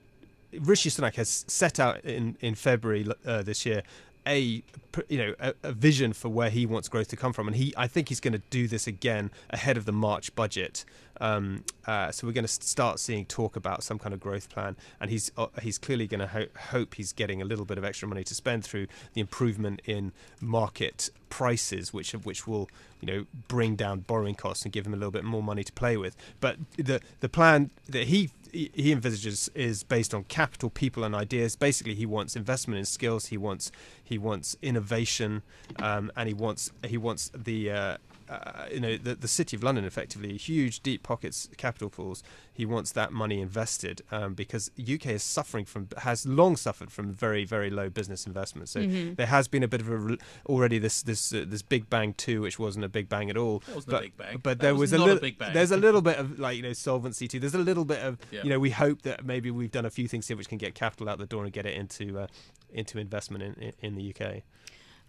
Rishi 0.60 0.90
Sunak 0.90 1.14
has 1.14 1.46
set 1.48 1.80
out 1.80 2.04
in 2.04 2.36
in 2.42 2.54
February 2.54 3.06
uh, 3.24 3.40
this 3.40 3.64
year 3.64 3.82
a 4.26 4.62
you 5.08 5.18
know 5.18 5.34
a, 5.40 5.54
a 5.62 5.72
vision 5.72 6.12
for 6.12 6.28
where 6.28 6.50
he 6.50 6.66
wants 6.66 6.88
growth 6.88 7.08
to 7.08 7.16
come 7.16 7.32
from, 7.32 7.48
and 7.48 7.56
he 7.56 7.72
I 7.76 7.86
think 7.86 8.08
he's 8.08 8.20
going 8.20 8.32
to 8.32 8.42
do 8.50 8.68
this 8.68 8.86
again 8.86 9.30
ahead 9.50 9.76
of 9.76 9.84
the 9.84 9.92
March 9.92 10.34
budget. 10.34 10.84
Um, 11.20 11.64
uh, 11.86 12.10
so 12.10 12.26
we're 12.26 12.32
going 12.32 12.46
to 12.46 12.52
start 12.52 12.98
seeing 12.98 13.26
talk 13.26 13.56
about 13.56 13.82
some 13.82 13.98
kind 13.98 14.14
of 14.14 14.20
growth 14.20 14.48
plan, 14.48 14.76
and 15.00 15.10
he's 15.10 15.30
uh, 15.36 15.46
he's 15.60 15.78
clearly 15.78 16.06
going 16.06 16.20
to 16.20 16.26
ho- 16.26 16.46
hope 16.70 16.94
he's 16.94 17.12
getting 17.12 17.42
a 17.42 17.44
little 17.44 17.64
bit 17.64 17.78
of 17.78 17.84
extra 17.84 18.08
money 18.08 18.24
to 18.24 18.34
spend 18.34 18.64
through 18.64 18.86
the 19.14 19.20
improvement 19.20 19.82
in 19.84 20.12
market 20.40 21.10
prices, 21.28 21.92
which 21.92 22.12
which 22.12 22.46
will 22.46 22.68
you 23.00 23.06
know 23.06 23.26
bring 23.48 23.76
down 23.76 24.00
borrowing 24.00 24.34
costs 24.34 24.64
and 24.64 24.72
give 24.72 24.86
him 24.86 24.94
a 24.94 24.96
little 24.96 25.10
bit 25.10 25.24
more 25.24 25.42
money 25.42 25.64
to 25.64 25.72
play 25.72 25.96
with. 25.96 26.16
But 26.40 26.56
the 26.76 27.00
the 27.20 27.28
plan 27.28 27.70
that 27.88 28.08
he 28.08 28.30
he 28.52 28.92
envisages 28.92 29.50
is 29.54 29.82
based 29.82 30.12
on 30.12 30.24
capital, 30.24 30.68
people, 30.70 31.04
and 31.04 31.14
ideas. 31.14 31.56
Basically, 31.56 31.94
he 31.94 32.06
wants 32.06 32.36
investment 32.36 32.78
in 32.78 32.84
skills. 32.84 33.26
He 33.26 33.36
wants 33.36 33.72
he 34.02 34.18
wants 34.18 34.56
innovation, 34.62 35.42
um, 35.78 36.12
and 36.16 36.28
he 36.28 36.34
wants 36.34 36.70
he 36.86 36.98
wants 36.98 37.30
the 37.34 37.70
uh, 37.70 37.96
uh, 38.28 38.66
you 38.72 38.80
know 38.80 38.96
the, 38.96 39.14
the 39.14 39.28
city 39.28 39.56
of 39.56 39.62
London 39.62 39.84
effectively 39.84 40.36
huge 40.36 40.80
deep 40.80 41.02
pockets 41.02 41.48
capital 41.56 41.90
pools. 41.90 42.22
He 42.54 42.66
wants 42.66 42.92
that 42.92 43.12
money 43.12 43.40
invested 43.40 44.02
um, 44.10 44.34
because 44.34 44.70
UK 44.80 45.06
is 45.06 45.22
suffering 45.22 45.64
from 45.64 45.88
has 45.98 46.26
long 46.26 46.56
suffered 46.56 46.90
from 46.90 47.12
very 47.12 47.44
very 47.44 47.70
low 47.70 47.88
business 47.88 48.26
investment. 48.26 48.68
So 48.68 48.86
there 48.86 49.26
has 49.26 49.48
been 49.48 49.62
a 49.62 49.68
bit 49.68 49.80
of 49.80 49.90
a 49.90 50.18
already 50.46 50.78
this 50.78 51.02
this 51.02 51.32
uh, 51.32 51.44
this 51.46 51.62
big 51.62 51.88
bang 51.88 52.14
too, 52.14 52.42
which 52.42 52.58
wasn't 52.58 52.84
a 52.84 52.88
big 52.88 53.08
bang 53.08 53.30
at 53.30 53.36
all. 53.36 53.60
That 53.60 53.74
wasn't 53.74 53.92
a 53.92 53.96
but, 53.96 54.02
big 54.02 54.16
bang. 54.16 54.40
But 54.42 54.58
That 54.58 54.62
there 54.64 54.74
was 54.74 54.80
was, 54.80 54.92
a 54.92 54.98
not 54.98 55.02
a 55.02 55.06
little 55.06 55.20
big 55.20 55.38
bang. 55.38 55.52
there's 55.54 55.70
a 55.70 55.76
little 55.76 56.02
bit 56.02 56.18
of 56.18 56.38
like 56.38 56.56
you 56.56 56.62
know 56.62 56.72
solvency 56.72 57.28
too. 57.28 57.40
There's 57.40 57.54
a 57.54 57.58
little 57.58 57.84
bit 57.84 58.00
of 58.02 58.18
Yeah. 58.30 58.42
you 58.44 58.50
know 58.50 58.58
we 58.58 58.70
hope 58.70 59.02
that 59.02 59.24
maybe 59.24 59.50
we've 59.50 59.70
done 59.70 59.86
a 59.86 59.90
few 59.90 60.08
things 60.08 60.28
here 60.28 60.36
which 60.36 60.48
can 60.48 60.58
get 60.58 60.74
capital 60.74 61.08
out 61.08 61.18
the 61.18 61.26
door 61.26 61.44
and 61.44 61.52
get 61.52 61.66
it 61.66 61.74
into 61.74 62.18
uh, 62.18 62.26
into 62.72 62.98
investment 62.98 63.42
in, 63.44 63.54
in 63.54 63.72
in 63.80 63.94
the 63.94 64.14
UK. 64.14 64.42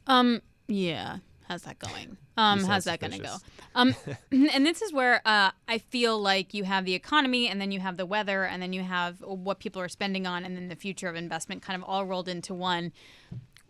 Um, 0.07 0.41
yeah. 0.67 1.17
How's 1.47 1.63
that 1.63 1.77
going? 1.79 2.17
Um, 2.37 2.63
how's 2.63 2.85
that 2.85 2.99
going 2.99 3.11
to 3.13 3.19
go? 3.19 3.35
Um, 3.75 3.95
and 4.31 4.65
this 4.65 4.81
is 4.81 4.91
where 4.93 5.21
uh, 5.25 5.51
I 5.67 5.77
feel 5.77 6.19
like 6.19 6.53
you 6.53 6.63
have 6.63 6.85
the 6.85 6.93
economy, 6.93 7.47
and 7.47 7.59
then 7.59 7.71
you 7.71 7.79
have 7.79 7.97
the 7.97 8.05
weather, 8.05 8.43
and 8.43 8.61
then 8.61 8.73
you 8.73 8.81
have 8.83 9.21
what 9.21 9.59
people 9.59 9.81
are 9.81 9.89
spending 9.89 10.25
on, 10.25 10.43
and 10.45 10.55
then 10.55 10.67
the 10.69 10.75
future 10.75 11.07
of 11.07 11.15
investment 11.15 11.61
kind 11.61 11.81
of 11.81 11.87
all 11.87 12.05
rolled 12.05 12.27
into 12.27 12.53
one. 12.53 12.91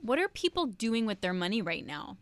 What 0.02 0.20
are 0.20 0.28
people 0.28 0.66
doing 0.66 1.06
with 1.06 1.22
their 1.22 1.34
money 1.34 1.62
right 1.62 1.86
now? 1.86 2.18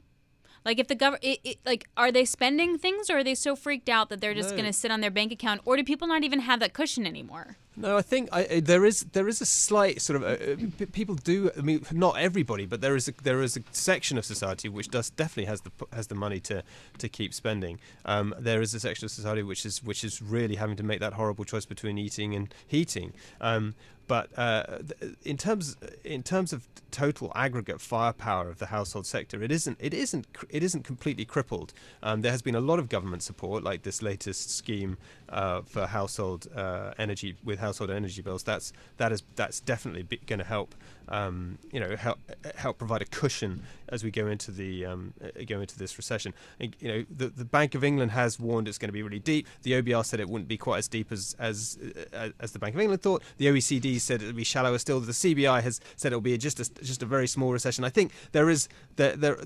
Like, 0.64 0.78
if 0.78 0.88
the 0.88 0.96
government, 0.96 1.26
like, 1.66 1.88
are 1.98 2.12
they 2.12 2.24
spending 2.24 2.78
things, 2.78 3.10
or 3.10 3.18
are 3.18 3.24
they 3.24 3.34
so 3.36 3.56
freaked 3.56 3.90
out 3.90 4.10
that 4.10 4.22
they're 4.22 4.36
just 4.36 4.52
No. 4.52 4.58
going 4.58 4.68
to 4.68 4.74
sit 4.74 4.92
on 4.92 5.02
their 5.02 5.10
bank 5.10 5.32
account, 5.32 5.62
or 5.66 5.76
do 5.76 5.84
people 5.84 6.08
not 6.08 6.24
even 6.24 6.42
have 6.42 6.60
that 6.60 6.74
cushion 6.74 7.08
anymore? 7.08 7.58
No, 7.78 7.96
I 7.96 8.02
think 8.02 8.28
I, 8.34 8.60
there 8.60 8.84
is 8.84 9.02
there 9.14 9.30
is 9.30 9.40
a 9.40 9.46
slight 9.46 10.02
sort 10.02 10.22
of 10.22 10.24
uh, 10.24 10.84
uh, 10.84 10.86
people 10.92 11.16
do. 11.16 11.52
I 11.58 11.62
mean, 11.62 11.86
not 11.92 12.18
everybody, 12.18 12.66
but 12.66 12.82
there 12.82 12.98
is 12.98 13.08
a, 13.08 13.14
there 13.24 13.42
is 13.42 13.56
a 13.56 13.62
section 13.72 14.18
of 14.18 14.26
society 14.26 14.68
which 14.68 14.90
does 14.90 15.10
definitely 15.10 15.46
has 15.46 15.62
the 15.62 15.72
has 15.94 16.08
the 16.08 16.16
money 16.16 16.42
to 16.42 16.64
to 16.98 17.08
keep 17.08 17.34
spending. 17.34 17.80
Um, 18.04 18.36
there 18.38 18.62
is 18.62 18.74
a 18.74 18.80
section 18.80 19.06
of 19.06 19.12
society 19.12 19.42
which 19.42 19.66
is 19.66 19.82
which 19.82 20.04
is 20.04 20.22
really 20.22 20.56
having 20.56 20.76
to 20.78 20.84
make 20.84 21.00
that 21.00 21.14
horrible 21.14 21.46
choice 21.46 21.66
between 21.66 21.98
eating 21.98 22.36
and 22.36 22.54
heating. 22.68 23.14
Um, 23.40 23.76
but 24.12 24.38
uh, 24.38 24.80
in 25.24 25.38
terms 25.38 25.78
in 26.04 26.22
terms 26.22 26.52
of 26.52 26.68
total 26.92 27.32
aggregate 27.34 27.80
firepower 27.80 28.50
of 28.50 28.58
the 28.60 28.66
household 28.66 29.06
sector, 29.06 29.42
it 29.42 29.54
isn't 29.54 29.78
it 29.80 29.94
isn't 29.94 30.28
it 30.50 30.64
isn't 30.64 30.84
completely 30.84 31.24
crippled. 31.24 31.72
Um, 32.04 32.20
there 32.20 32.34
has 32.34 32.42
been 32.42 32.56
a 32.56 32.60
lot 32.60 32.78
of 32.78 32.90
government 32.90 33.24
support, 33.24 33.64
like 33.64 33.84
this 33.84 34.02
latest 34.02 34.54
scheme 34.54 34.98
uh, 35.30 35.62
for 35.62 35.88
household 35.88 36.48
uh, 36.54 36.92
energy 36.98 37.38
with 37.42 37.60
household 37.60 37.90
energy 37.90 38.22
bills. 38.22 38.44
That's 38.44 38.74
that 38.98 39.14
is 39.14 39.24
that's 39.38 39.62
definitely 39.62 40.20
going 40.28 40.40
to 40.40 40.46
help. 40.46 40.76
Um, 41.12 41.58
you 41.72 41.80
know, 41.80 41.96
help 41.96 42.20
help 42.56 42.78
provide 42.78 43.02
a 43.02 43.06
cushion 43.06 43.64
as 43.90 44.04
we 44.04 44.12
go 44.12 44.28
into 44.28 44.50
the 44.50 44.86
um, 44.86 45.14
uh, 45.22 45.44
go 45.46 45.60
into 45.60 45.78
this 45.78 45.98
recession. 45.98 46.34
You 46.60 46.88
know, 46.88 47.06
the 47.10 47.28
the 47.28 47.46
Bank 47.46 47.76
of 47.76 47.84
England 47.84 48.12
has 48.12 48.40
warned 48.40 48.68
it's 48.68 48.78
going 48.78 48.88
to 48.88 48.94
be 48.94 49.04
really 49.04 49.20
deep. 49.20 49.48
The 49.64 49.74
OBR 49.74 50.06
said 50.06 50.20
it 50.20 50.30
wouldn't 50.30 50.48
be 50.48 50.58
quite 50.58 50.78
as 50.78 50.88
deep 50.88 51.12
as 51.12 51.36
as 51.38 51.78
uh, 52.14 52.30
as 52.40 52.54
the 52.54 52.60
Bank 52.60 52.76
of 52.76 52.82
England 52.82 53.02
thought. 53.02 53.22
The 53.38 53.48
OECD 53.48 54.00
said 54.00 54.22
it 54.22 54.26
would 54.26 54.36
be 54.36 54.46
shallower 54.46 54.78
still. 54.78 55.02
The 55.02 55.12
CBI 55.12 55.62
has 55.62 55.82
said 55.98 56.14
it 56.14 56.16
will 56.16 56.22
be 56.22 56.38
just 56.38 56.60
a, 56.60 56.84
just 56.84 57.04
a 57.04 57.06
very 57.06 57.28
small 57.28 57.52
recession. 57.52 57.84
I 57.84 57.90
think 57.90 58.14
there 58.32 58.50
is 58.50 58.70
there 58.96 59.16
there 59.16 59.38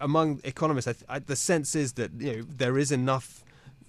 among 0.00 0.40
economists, 0.44 1.04
I, 1.08 1.16
I, 1.16 1.18
the 1.20 1.36
sense 1.36 1.74
is 1.74 1.94
that 1.94 2.10
you 2.18 2.36
know 2.36 2.42
there 2.42 2.78
is 2.78 2.92
enough 2.92 3.44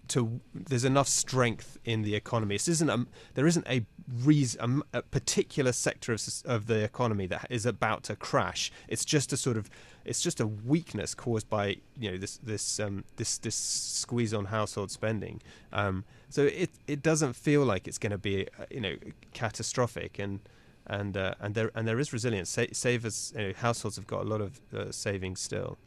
to 0.10 0.42
there's 0.54 0.86
enough 0.86 1.08
strength 1.08 1.78
in 1.86 2.02
the 2.02 2.16
economy. 2.16 2.56
This 2.56 2.68
isn't 2.68 2.90
a, 2.90 3.06
there 3.34 3.48
isn't 3.48 3.68
a 3.68 3.86
reason 4.24 4.84
a, 4.94 5.02
particular 5.02 5.72
sector 5.72 6.14
of, 6.14 6.22
of 6.46 6.68
the 6.68 6.84
economy 6.84 7.26
that 7.28 7.48
is 7.50 7.66
about 7.66 8.04
to 8.04 8.16
crash. 8.16 8.72
It's 8.88 9.06
just 9.06 9.32
a 9.34 9.38
sort 9.38 9.58
of 9.58 9.70
it's 10.06 10.22
just 10.22 10.40
a 10.40 10.48
weakness 10.48 11.16
caused 11.16 11.50
by 11.50 11.78
you 12.00 12.12
know 12.12 12.18
this 12.18 12.38
this 12.38 12.80
um, 12.80 13.04
this 13.16 13.38
this 13.38 13.56
squeeze 13.56 14.34
on 14.34 14.46
household 14.46 14.92
spending. 14.92 15.42
Um, 15.72 16.04
so 16.30 16.44
it 16.44 16.72
it 16.88 17.02
doesn't 17.02 17.34
feel 17.34 17.64
like 17.64 17.88
it's 17.88 17.98
going 17.98 18.12
to 18.12 18.18
be 18.18 18.48
uh, 18.60 18.66
you 18.70 18.82
know 18.82 18.96
catastrophic 19.34 20.20
and 20.20 20.40
and 20.88 21.16
uh, 21.16 21.36
and 21.40 21.56
there 21.56 21.72
and 21.76 21.88
there 21.88 22.00
is 22.00 22.12
resilience. 22.12 22.50
Sa- 22.50 22.66
savers 22.74 23.34
you 23.36 23.48
know, 23.48 23.54
households 23.54 23.96
have 23.96 24.08
got 24.08 24.22
a 24.22 24.28
lot 24.28 24.42
of 24.42 24.60
uh, 24.74 24.92
savings 24.92 25.40
still. 25.40 25.78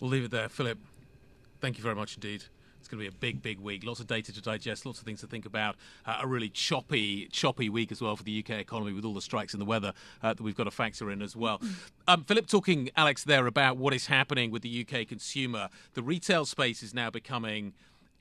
We'll 0.00 0.10
leave 0.10 0.24
it 0.24 0.30
there, 0.32 0.48
Philip. 0.48 0.78
Thank 1.60 1.78
you 1.78 1.84
very 1.84 1.94
much 1.94 2.16
indeed. 2.16 2.44
Going 2.92 3.06
to 3.06 3.10
be 3.10 3.16
a 3.16 3.20
big, 3.20 3.40
big 3.40 3.58
week. 3.58 3.86
Lots 3.86 4.00
of 4.00 4.06
data 4.06 4.34
to 4.34 4.40
digest, 4.42 4.84
lots 4.84 4.98
of 4.98 5.06
things 5.06 5.22
to 5.22 5.26
think 5.26 5.46
about. 5.46 5.76
Uh, 6.04 6.18
a 6.20 6.26
really 6.26 6.50
choppy, 6.50 7.26
choppy 7.32 7.70
week 7.70 7.90
as 7.90 8.02
well 8.02 8.16
for 8.16 8.22
the 8.22 8.44
UK 8.44 8.50
economy 8.60 8.92
with 8.92 9.02
all 9.02 9.14
the 9.14 9.22
strikes 9.22 9.54
and 9.54 9.62
the 9.62 9.64
weather 9.64 9.94
uh, 10.22 10.34
that 10.34 10.42
we've 10.42 10.54
got 10.54 10.64
to 10.64 10.70
factor 10.70 11.10
in 11.10 11.22
as 11.22 11.34
well. 11.34 11.58
Um, 12.06 12.24
Philip, 12.24 12.46
talking 12.46 12.90
Alix 12.94 13.24
there 13.24 13.46
about 13.46 13.78
what 13.78 13.94
is 13.94 14.08
happening 14.08 14.50
with 14.50 14.60
the 14.60 14.86
UK 14.86 15.08
consumer. 15.08 15.70
The 15.94 16.02
retail 16.02 16.44
space 16.44 16.82
is 16.82 16.92
now 16.92 17.08
becoming 17.08 17.72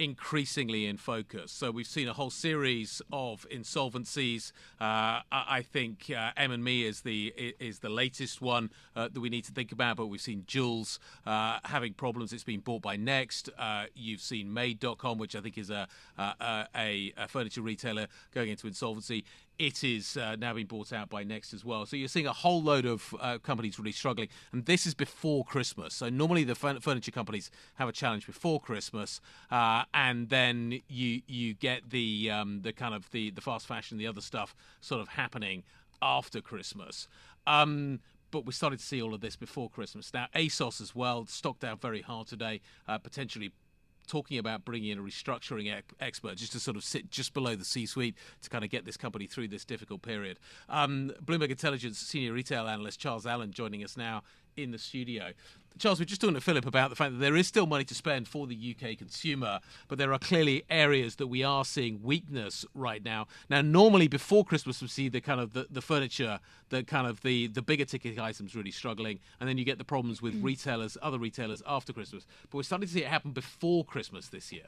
increasingly 0.01 0.87
in 0.87 0.97
focus. 0.97 1.51
So 1.51 1.69
we've 1.69 1.85
seen 1.85 2.07
a 2.07 2.13
whole 2.13 2.31
series 2.31 3.03
of 3.13 3.45
insolvencies. 3.51 4.51
Uh, 4.79 5.21
I 5.31 5.63
think 5.71 6.09
uh, 6.09 6.31
M&Me 6.35 6.83
is 6.85 7.01
the 7.01 7.31
is 7.59 7.79
the 7.79 7.89
latest 7.89 8.41
one 8.41 8.71
uh, 8.95 9.09
that 9.13 9.19
we 9.19 9.29
need 9.29 9.45
to 9.45 9.51
think 9.51 9.71
about. 9.71 9.97
But 9.97 10.07
we've 10.07 10.19
seen 10.19 10.41
Joules 10.47 10.97
uh, 11.25 11.59
having 11.65 11.93
problems. 11.93 12.33
It's 12.33 12.43
been 12.43 12.61
bought 12.61 12.81
by 12.81 12.95
Next. 12.95 13.49
Uh, 13.59 13.85
you've 13.93 14.21
seen 14.21 14.51
Made.com, 14.51 15.19
which 15.19 15.35
I 15.35 15.41
think 15.41 15.59
is 15.59 15.69
a, 15.69 15.87
a, 16.17 16.65
a 16.75 17.27
furniture 17.27 17.61
retailer 17.61 18.07
going 18.33 18.49
into 18.49 18.65
insolvency 18.65 19.23
it 19.59 19.83
is 19.83 20.17
uh, 20.17 20.35
now 20.35 20.53
being 20.53 20.67
bought 20.67 20.91
out 20.91 21.09
by 21.09 21.23
Next 21.23 21.53
as 21.53 21.63
well. 21.63 21.85
So 21.85 21.95
you're 21.95 22.07
seeing 22.07 22.27
a 22.27 22.33
whole 22.33 22.61
load 22.61 22.85
of 22.85 23.15
uh, 23.19 23.37
companies 23.37 23.77
really 23.77 23.91
struggling, 23.91 24.29
and 24.51 24.65
this 24.65 24.85
is 24.85 24.93
before 24.93 25.45
Christmas. 25.45 25.93
So 25.93 26.09
normally 26.09 26.43
the 26.43 26.55
furniture 26.55 27.11
companies 27.11 27.51
have 27.75 27.87
a 27.87 27.91
challenge 27.91 28.25
before 28.25 28.59
Christmas, 28.59 29.21
uh, 29.51 29.83
and 29.93 30.29
then 30.29 30.81
you 30.87 31.21
you 31.27 31.53
get 31.53 31.89
the 31.89 32.31
um, 32.31 32.61
the 32.61 32.73
kind 32.73 32.95
of 32.95 33.09
the 33.11 33.31
the 33.31 33.41
fast 33.41 33.67
fashion, 33.67 33.97
the 33.97 34.07
other 34.07 34.21
stuff 34.21 34.55
sort 34.81 35.01
of 35.01 35.09
happening 35.09 35.63
after 36.01 36.41
Christmas. 36.41 37.07
Um, 37.45 37.99
but 38.31 38.45
we 38.45 38.53
started 38.53 38.79
to 38.79 38.85
see 38.85 39.01
all 39.01 39.13
of 39.13 39.21
this 39.21 39.35
before 39.35 39.69
Christmas. 39.69 40.13
Now, 40.13 40.27
ASOS 40.33 40.81
as 40.81 40.95
well 40.95 41.25
stocked 41.27 41.63
out 41.63 41.81
very 41.81 42.01
hard 42.01 42.27
today, 42.27 42.61
uh, 42.87 42.97
potentially 42.97 43.51
talking 44.11 44.37
about 44.37 44.65
bringing 44.65 44.89
in 44.89 44.99
a 44.99 45.01
restructuring 45.01 45.73
expert 46.01 46.35
just 46.35 46.51
to 46.51 46.59
sort 46.59 46.75
of 46.75 46.83
sit 46.83 47.09
just 47.09 47.33
below 47.33 47.55
the 47.55 47.63
C-suite 47.63 48.13
to 48.41 48.49
kind 48.49 48.65
of 48.65 48.69
get 48.69 48.83
this 48.83 48.97
company 48.97 49.25
through 49.25 49.47
this 49.47 49.63
difficult 49.63 50.01
period. 50.01 50.37
Um, 50.67 51.13
Bloomberg 51.23 51.49
Intelligence 51.49 51.97
senior 51.97 52.33
retail 52.33 52.67
analyst 52.67 52.99
Charles 52.99 53.25
Allen 53.25 53.51
joining 53.51 53.85
us 53.85 53.95
now 53.95 54.23
in 54.57 54.71
the 54.71 54.77
studio. 54.77 55.31
Charles, 55.79 55.99
we're 55.99 56.05
just 56.05 56.21
talking 56.21 56.35
to 56.35 56.41
Philip 56.41 56.65
about 56.65 56.89
the 56.89 56.95
fact 56.95 57.13
that 57.13 57.19
there 57.19 57.35
is 57.35 57.47
still 57.47 57.65
money 57.65 57.83
to 57.85 57.95
spend 57.95 58.27
for 58.27 58.45
the 58.45 58.75
UK 58.75 58.97
consumer, 58.97 59.59
but 59.87 59.97
there 59.97 60.13
are 60.13 60.19
clearly 60.19 60.63
areas 60.69 61.15
that 61.15 61.27
we 61.27 61.43
are 61.43 61.63
seeing 61.63 62.03
weakness 62.03 62.65
right 62.75 63.03
now. 63.03 63.27
Now, 63.49 63.61
normally 63.61 64.07
before 64.07 64.43
Christmas, 64.43 64.81
we 64.81 64.87
see 64.89 65.09
the 65.09 65.21
kind 65.21 65.39
of 65.39 65.53
the, 65.53 65.67
the 65.69 65.81
furniture, 65.81 66.39
the 66.69 66.83
kind 66.83 67.07
of 67.07 67.21
the, 67.21 67.47
the 67.47 67.61
bigger 67.61 67.85
ticket 67.85 68.19
items 68.19 68.55
really 68.55 68.71
struggling, 68.71 69.19
and 69.39 69.47
then 69.47 69.57
you 69.57 69.65
get 69.65 69.77
the 69.77 69.85
problems 69.85 70.21
with 70.21 70.35
mm. 70.35 70.43
retailers, 70.43 70.97
other 71.01 71.17
retailers 71.17 71.63
after 71.65 71.93
Christmas. 71.93 72.27
But 72.49 72.57
we're 72.57 72.63
starting 72.63 72.87
to 72.87 72.93
see 72.93 73.01
it 73.01 73.07
happen 73.07 73.31
before 73.31 73.85
Christmas 73.85 74.27
this 74.27 74.51
year. 74.51 74.67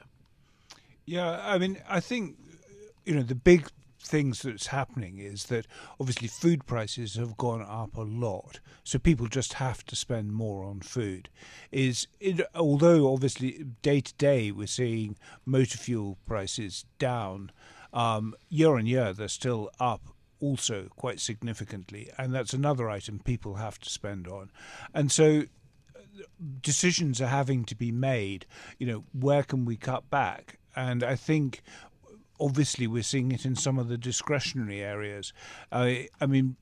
Yeah, 1.06 1.40
I 1.44 1.58
mean, 1.58 1.78
I 1.88 2.00
think 2.00 2.36
you 3.04 3.14
know 3.14 3.22
the 3.22 3.34
big 3.34 3.68
things 4.04 4.42
that's 4.42 4.68
happening 4.68 5.18
is 5.18 5.44
that 5.44 5.66
obviously 5.98 6.28
food 6.28 6.66
prices 6.66 7.14
have 7.14 7.36
gone 7.36 7.62
up 7.62 7.96
a 7.96 8.02
lot, 8.02 8.60
so 8.84 8.98
people 8.98 9.26
just 9.26 9.54
have 9.54 9.84
to 9.86 9.96
spend 9.96 10.32
more 10.32 10.64
on 10.64 10.80
food. 10.80 11.28
Is 11.72 12.06
it, 12.20 12.40
although 12.54 13.12
obviously 13.12 13.64
day 13.82 14.00
to 14.00 14.14
day 14.14 14.50
we're 14.50 14.66
seeing 14.66 15.16
motor 15.44 15.78
fuel 15.78 16.18
prices 16.26 16.84
down 16.98 17.50
um, 17.92 18.34
year 18.48 18.76
on 18.76 18.86
year, 18.86 19.12
they're 19.12 19.28
still 19.28 19.70
up 19.80 20.02
also 20.40 20.88
quite 20.96 21.20
significantly, 21.20 22.10
and 22.18 22.34
that's 22.34 22.52
another 22.52 22.90
item 22.90 23.20
people 23.20 23.54
have 23.54 23.78
to 23.78 23.90
spend 23.90 24.28
on, 24.28 24.50
and 24.92 25.10
so 25.10 25.44
decisions 26.60 27.20
are 27.20 27.28
having 27.28 27.64
to 27.64 27.74
be 27.74 27.90
made. 27.90 28.46
You 28.78 28.86
know, 28.86 29.04
where 29.12 29.42
can 29.42 29.64
we 29.64 29.76
cut 29.76 30.08
back? 30.10 30.58
And 30.76 31.02
I 31.02 31.16
think 31.16 31.62
obviously 32.40 32.86
we're 32.86 33.02
seeing 33.02 33.32
it 33.32 33.44
in 33.44 33.56
some 33.56 33.78
of 33.78 33.88
the 33.88 33.98
discretionary 33.98 34.82
areas. 34.82 35.32
I 35.72 36.08
mean, 36.26 36.56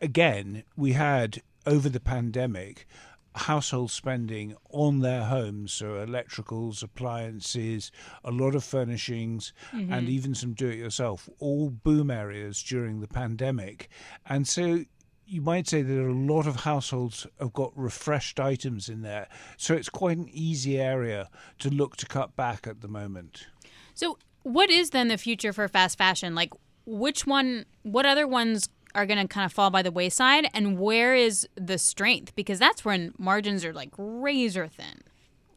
again, 0.00 0.64
we 0.76 0.92
had 0.92 1.42
over 1.66 1.88
the 1.88 2.00
pandemic 2.00 2.86
household 3.34 3.90
spending 3.90 4.54
on 4.70 5.00
their 5.00 5.24
homes, 5.24 5.72
so 5.72 5.94
electricals, 5.94 6.82
appliances, 6.82 7.90
a 8.24 8.30
lot 8.30 8.54
of 8.54 8.62
furnishings, 8.62 9.52
mm-hmm. 9.72 9.92
and 9.92 10.08
even 10.08 10.34
some 10.34 10.52
do 10.52 10.68
it 10.68 10.76
yourself, 10.76 11.28
all 11.38 11.70
boom 11.70 12.10
areas 12.10 12.62
during 12.62 13.00
the 13.00 13.08
pandemic. 13.08 13.88
And 14.26 14.46
so 14.46 14.84
you 15.24 15.40
might 15.40 15.66
say 15.66 15.80
that 15.80 15.98
a 15.98 16.12
lot 16.12 16.46
of 16.46 16.56
households 16.56 17.26
have 17.40 17.54
got 17.54 17.72
refreshed 17.74 18.38
items 18.38 18.90
in 18.90 19.00
there. 19.00 19.28
So 19.56 19.72
it's 19.74 19.88
quite 19.88 20.18
an 20.18 20.28
easy 20.30 20.78
area 20.78 21.30
to 21.60 21.70
look 21.70 21.96
to 21.98 22.06
cut 22.06 22.36
back 22.36 22.66
at 22.66 22.82
the 22.82 22.88
moment. 22.88 23.46
So 23.94 24.18
what 24.42 24.70
is 24.70 24.90
then 24.90 25.08
the 25.08 25.18
future 25.18 25.52
for 25.52 25.68
fast 25.68 25.98
fashion? 25.98 26.34
Like, 26.34 26.52
which 26.86 27.26
one, 27.26 27.64
what 27.82 28.06
other 28.06 28.26
ones 28.26 28.68
are 28.94 29.06
going 29.06 29.18
to 29.18 29.28
kind 29.28 29.44
of 29.44 29.52
fall 29.52 29.70
by 29.70 29.82
the 29.82 29.90
wayside, 29.90 30.46
and 30.52 30.78
where 30.78 31.14
is 31.14 31.48
the 31.54 31.78
strength? 31.78 32.34
Because 32.34 32.58
that's 32.58 32.84
when 32.84 33.14
margins 33.18 33.64
are 33.64 33.72
like 33.72 33.90
razor 33.96 34.68
thin. 34.68 35.02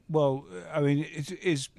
Well, 0.10 0.46
I 0.74 0.82
mean, 0.82 1.06
it 1.12 1.32
is 1.32 1.70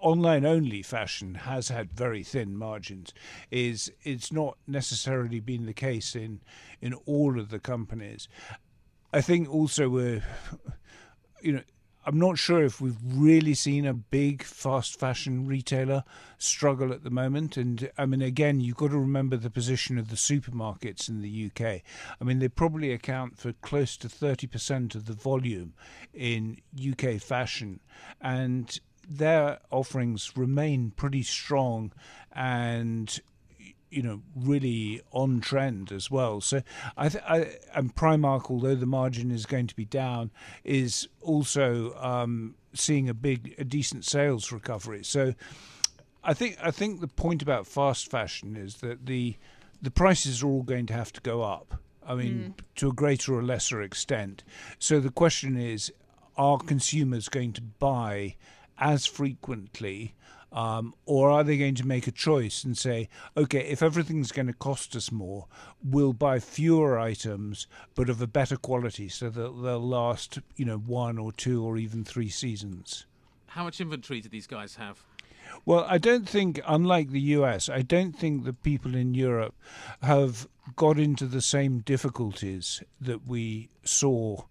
online 0.00 0.44
only 0.44 0.82
fashion 0.82 1.34
has 1.34 1.68
had 1.68 1.92
very 1.92 2.22
thin 2.22 2.56
margins. 2.56 3.14
Is 3.50 3.90
it's 4.02 4.32
not 4.32 4.58
necessarily 4.66 5.40
been 5.40 5.66
the 5.66 5.72
case 5.72 6.14
in 6.14 6.40
in 6.80 6.94
all 7.06 7.38
of 7.38 7.48
the 7.48 7.58
companies. 7.58 8.28
I 9.12 9.20
think 9.20 9.48
also 9.48 9.88
we're, 9.88 10.24
you 11.42 11.52
know, 11.52 11.62
I'm 12.04 12.18
not 12.18 12.36
sure 12.36 12.64
if 12.64 12.80
we've 12.80 12.96
really 13.04 13.54
seen 13.54 13.86
a 13.86 13.94
big 13.94 14.42
fast 14.42 14.98
fashion 14.98 15.46
retailer 15.46 16.02
struggle 16.36 16.92
at 16.92 17.04
the 17.04 17.10
moment. 17.10 17.56
And 17.56 17.90
I 17.96 18.06
mean, 18.06 18.22
again, 18.22 18.60
you've 18.60 18.76
got 18.76 18.90
to 18.90 18.98
remember 18.98 19.36
the 19.36 19.50
position 19.50 19.98
of 19.98 20.08
the 20.08 20.16
supermarkets 20.16 21.08
in 21.08 21.22
the 21.22 21.50
UK. 21.50 21.82
I 22.20 22.24
mean, 22.24 22.40
they 22.40 22.48
probably 22.48 22.92
account 22.92 23.38
for 23.38 23.52
close 23.52 23.96
to 23.98 24.08
30% 24.08 24.94
of 24.96 25.06
the 25.06 25.12
volume 25.12 25.74
in 26.12 26.58
UK 26.76 27.20
fashion. 27.20 27.80
And 28.20 28.80
their 29.08 29.60
offerings 29.70 30.36
remain 30.36 30.92
pretty 30.96 31.22
strong 31.22 31.92
and 32.32 33.20
you 33.92 34.02
know 34.02 34.22
really 34.34 35.02
on 35.12 35.40
trend 35.40 35.92
as 35.92 36.10
well. 36.10 36.40
So 36.40 36.62
I, 36.96 37.08
th- 37.08 37.24
I 37.24 37.56
and 37.74 37.94
Primark, 37.94 38.50
although 38.50 38.74
the 38.74 38.86
margin 38.86 39.30
is 39.30 39.46
going 39.46 39.66
to 39.68 39.76
be 39.76 39.84
down, 39.84 40.30
is 40.64 41.08
also 41.20 41.94
um, 42.00 42.54
seeing 42.74 43.08
a 43.08 43.14
big 43.14 43.54
a 43.58 43.64
decent 43.64 44.04
sales 44.04 44.52
recovery. 44.52 45.04
So 45.04 45.34
I 46.24 46.34
think 46.34 46.56
I 46.62 46.70
think 46.70 47.00
the 47.00 47.08
point 47.08 47.42
about 47.42 47.66
fast 47.66 48.10
fashion 48.10 48.56
is 48.56 48.76
that 48.76 49.06
the 49.06 49.36
the 49.80 49.90
prices 49.90 50.42
are 50.42 50.46
all 50.46 50.62
going 50.62 50.86
to 50.86 50.94
have 50.94 51.12
to 51.12 51.20
go 51.20 51.42
up. 51.42 51.74
I 52.04 52.14
mean, 52.14 52.54
mm. 52.56 52.64
to 52.76 52.88
a 52.88 52.92
greater 52.92 53.34
or 53.34 53.42
lesser 53.42 53.80
extent. 53.80 54.42
So 54.78 54.98
the 54.98 55.10
question 55.10 55.56
is, 55.56 55.92
are 56.36 56.58
consumers 56.58 57.28
going 57.28 57.52
to 57.52 57.62
buy 57.62 58.36
as 58.78 59.06
frequently? 59.06 60.14
Um, 60.52 60.94
or 61.06 61.30
are 61.30 61.42
they 61.42 61.56
going 61.56 61.76
to 61.76 61.86
make 61.86 62.06
a 62.06 62.12
choice 62.12 62.62
and 62.62 62.76
say, 62.76 63.08
okay, 63.36 63.60
if 63.60 63.82
everything's 63.82 64.32
going 64.32 64.48
to 64.48 64.52
cost 64.52 64.94
us 64.94 65.10
more, 65.10 65.46
we'll 65.82 66.12
buy 66.12 66.40
fewer 66.40 66.98
items 66.98 67.66
but 67.94 68.10
of 68.10 68.20
a 68.20 68.26
better 68.26 68.56
quality 68.56 69.08
so 69.08 69.30
that 69.30 69.62
they'll 69.62 69.80
last, 69.80 70.40
you 70.56 70.66
know, 70.66 70.76
one 70.76 71.18
or 71.18 71.32
two 71.32 71.64
or 71.64 71.78
even 71.78 72.04
three 72.04 72.28
seasons? 72.28 73.06
How 73.46 73.64
much 73.64 73.80
inventory 73.80 74.20
do 74.20 74.28
these 74.28 74.46
guys 74.46 74.76
have? 74.76 75.02
Well, 75.64 75.86
I 75.88 75.98
don't 75.98 76.28
think, 76.28 76.60
unlike 76.66 77.10
the 77.10 77.20
US, 77.20 77.68
I 77.68 77.82
don't 77.82 78.12
think 78.12 78.44
the 78.44 78.52
people 78.52 78.94
in 78.94 79.14
Europe 79.14 79.54
have 80.02 80.48
got 80.76 80.98
into 80.98 81.26
the 81.26 81.42
same 81.42 81.80
difficulties 81.80 82.82
that 83.00 83.26
we 83.26 83.68
saw 83.84 84.44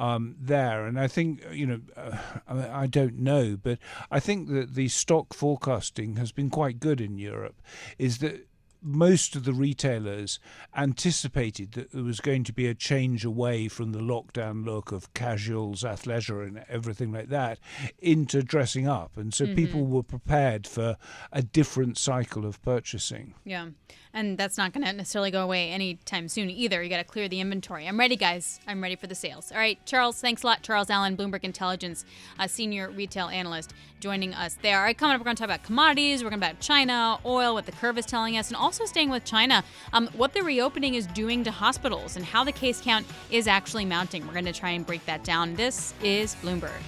um, 0.00 0.34
there. 0.40 0.86
And 0.86 0.98
I 0.98 1.06
think, 1.06 1.44
you 1.52 1.66
know, 1.66 1.80
uh, 1.94 2.16
I, 2.48 2.82
I 2.82 2.86
don't 2.86 3.18
know, 3.18 3.56
but 3.62 3.78
I 4.10 4.18
think 4.18 4.48
that 4.48 4.74
the 4.74 4.88
stock 4.88 5.34
forecasting 5.34 6.16
has 6.16 6.32
been 6.32 6.48
quite 6.48 6.80
good 6.80 7.02
in 7.02 7.18
Europe. 7.18 7.60
Is 7.98 8.18
that 8.18 8.48
most 8.82 9.36
of 9.36 9.44
the 9.44 9.52
retailers 9.52 10.38
anticipated 10.76 11.72
that 11.72 11.92
there 11.92 12.02
was 12.02 12.20
going 12.20 12.44
to 12.44 12.52
be 12.52 12.66
a 12.66 12.74
change 12.74 13.24
away 13.24 13.68
from 13.68 13.92
the 13.92 13.98
lockdown 13.98 14.64
look 14.64 14.92
of 14.92 15.12
casuals, 15.14 15.82
athleisure, 15.82 16.46
and 16.46 16.64
everything 16.68 17.12
like 17.12 17.28
that 17.28 17.58
into 17.98 18.42
dressing 18.42 18.88
up. 18.88 19.16
And 19.16 19.32
so 19.32 19.46
Mhm. 19.46 19.56
people 19.56 19.86
were 19.86 20.02
prepared 20.02 20.66
for 20.66 20.96
a 21.32 21.42
different 21.42 21.98
cycle 21.98 22.44
of 22.46 22.60
purchasing. 22.62 23.34
Yeah. 23.44 23.68
And 24.12 24.36
that's 24.36 24.58
not 24.58 24.72
going 24.72 24.84
to 24.84 24.92
necessarily 24.92 25.30
go 25.30 25.44
away 25.44 25.70
anytime 25.70 26.26
soon 26.28 26.50
either. 26.50 26.82
You 26.82 26.88
got 26.90 26.96
to 26.96 27.04
clear 27.04 27.28
the 27.28 27.38
inventory. 27.38 27.86
I'm 27.86 27.98
ready, 27.98 28.16
guys. 28.16 28.58
I'm 28.66 28.82
ready 28.82 28.96
for 28.96 29.06
the 29.06 29.14
sales. 29.14 29.52
All 29.52 29.58
right, 29.58 29.78
Charles, 29.86 30.20
thanks 30.20 30.42
a 30.42 30.46
lot. 30.48 30.62
Charles 30.62 30.90
Allen, 30.90 31.16
Bloomberg 31.16 31.44
Intelligence, 31.44 32.04
a 32.36 32.48
senior 32.48 32.90
retail 32.90 33.28
analyst, 33.28 33.72
joining 34.00 34.34
us 34.34 34.56
there. 34.62 34.78
All 34.78 34.82
right, 34.84 34.98
coming 34.98 35.14
up, 35.14 35.20
we're 35.20 35.24
going 35.26 35.36
to 35.36 35.40
talk 35.40 35.46
about 35.48 35.62
commodities. 35.62 36.24
We're 36.24 36.30
going 36.30 36.40
to 36.40 36.46
talk 36.46 36.54
about 36.54 36.60
China, 36.62 37.18
oil, 37.24 37.54
what 37.54 37.66
the 37.66 37.72
curve 37.72 37.98
is 37.98 38.06
telling 38.06 38.36
us, 38.36 38.48
and 38.48 38.56
also 38.70 38.84
staying 38.84 39.10
with 39.10 39.24
China, 39.24 39.64
um, 39.92 40.06
what 40.16 40.32
the 40.32 40.40
reopening 40.44 40.94
is 40.94 41.04
doing 41.08 41.42
to 41.42 41.50
hospitals 41.50 42.14
and 42.14 42.24
how 42.24 42.44
the 42.44 42.52
case 42.52 42.80
count 42.80 43.04
is 43.28 43.48
actually 43.48 43.84
mounting. 43.84 44.24
We're 44.24 44.32
going 44.32 44.44
to 44.44 44.52
try 44.52 44.70
and 44.70 44.86
break 44.86 45.04
that 45.06 45.24
down. 45.24 45.56
This 45.56 45.92
is 46.04 46.36
Bloomberg. 46.36 46.80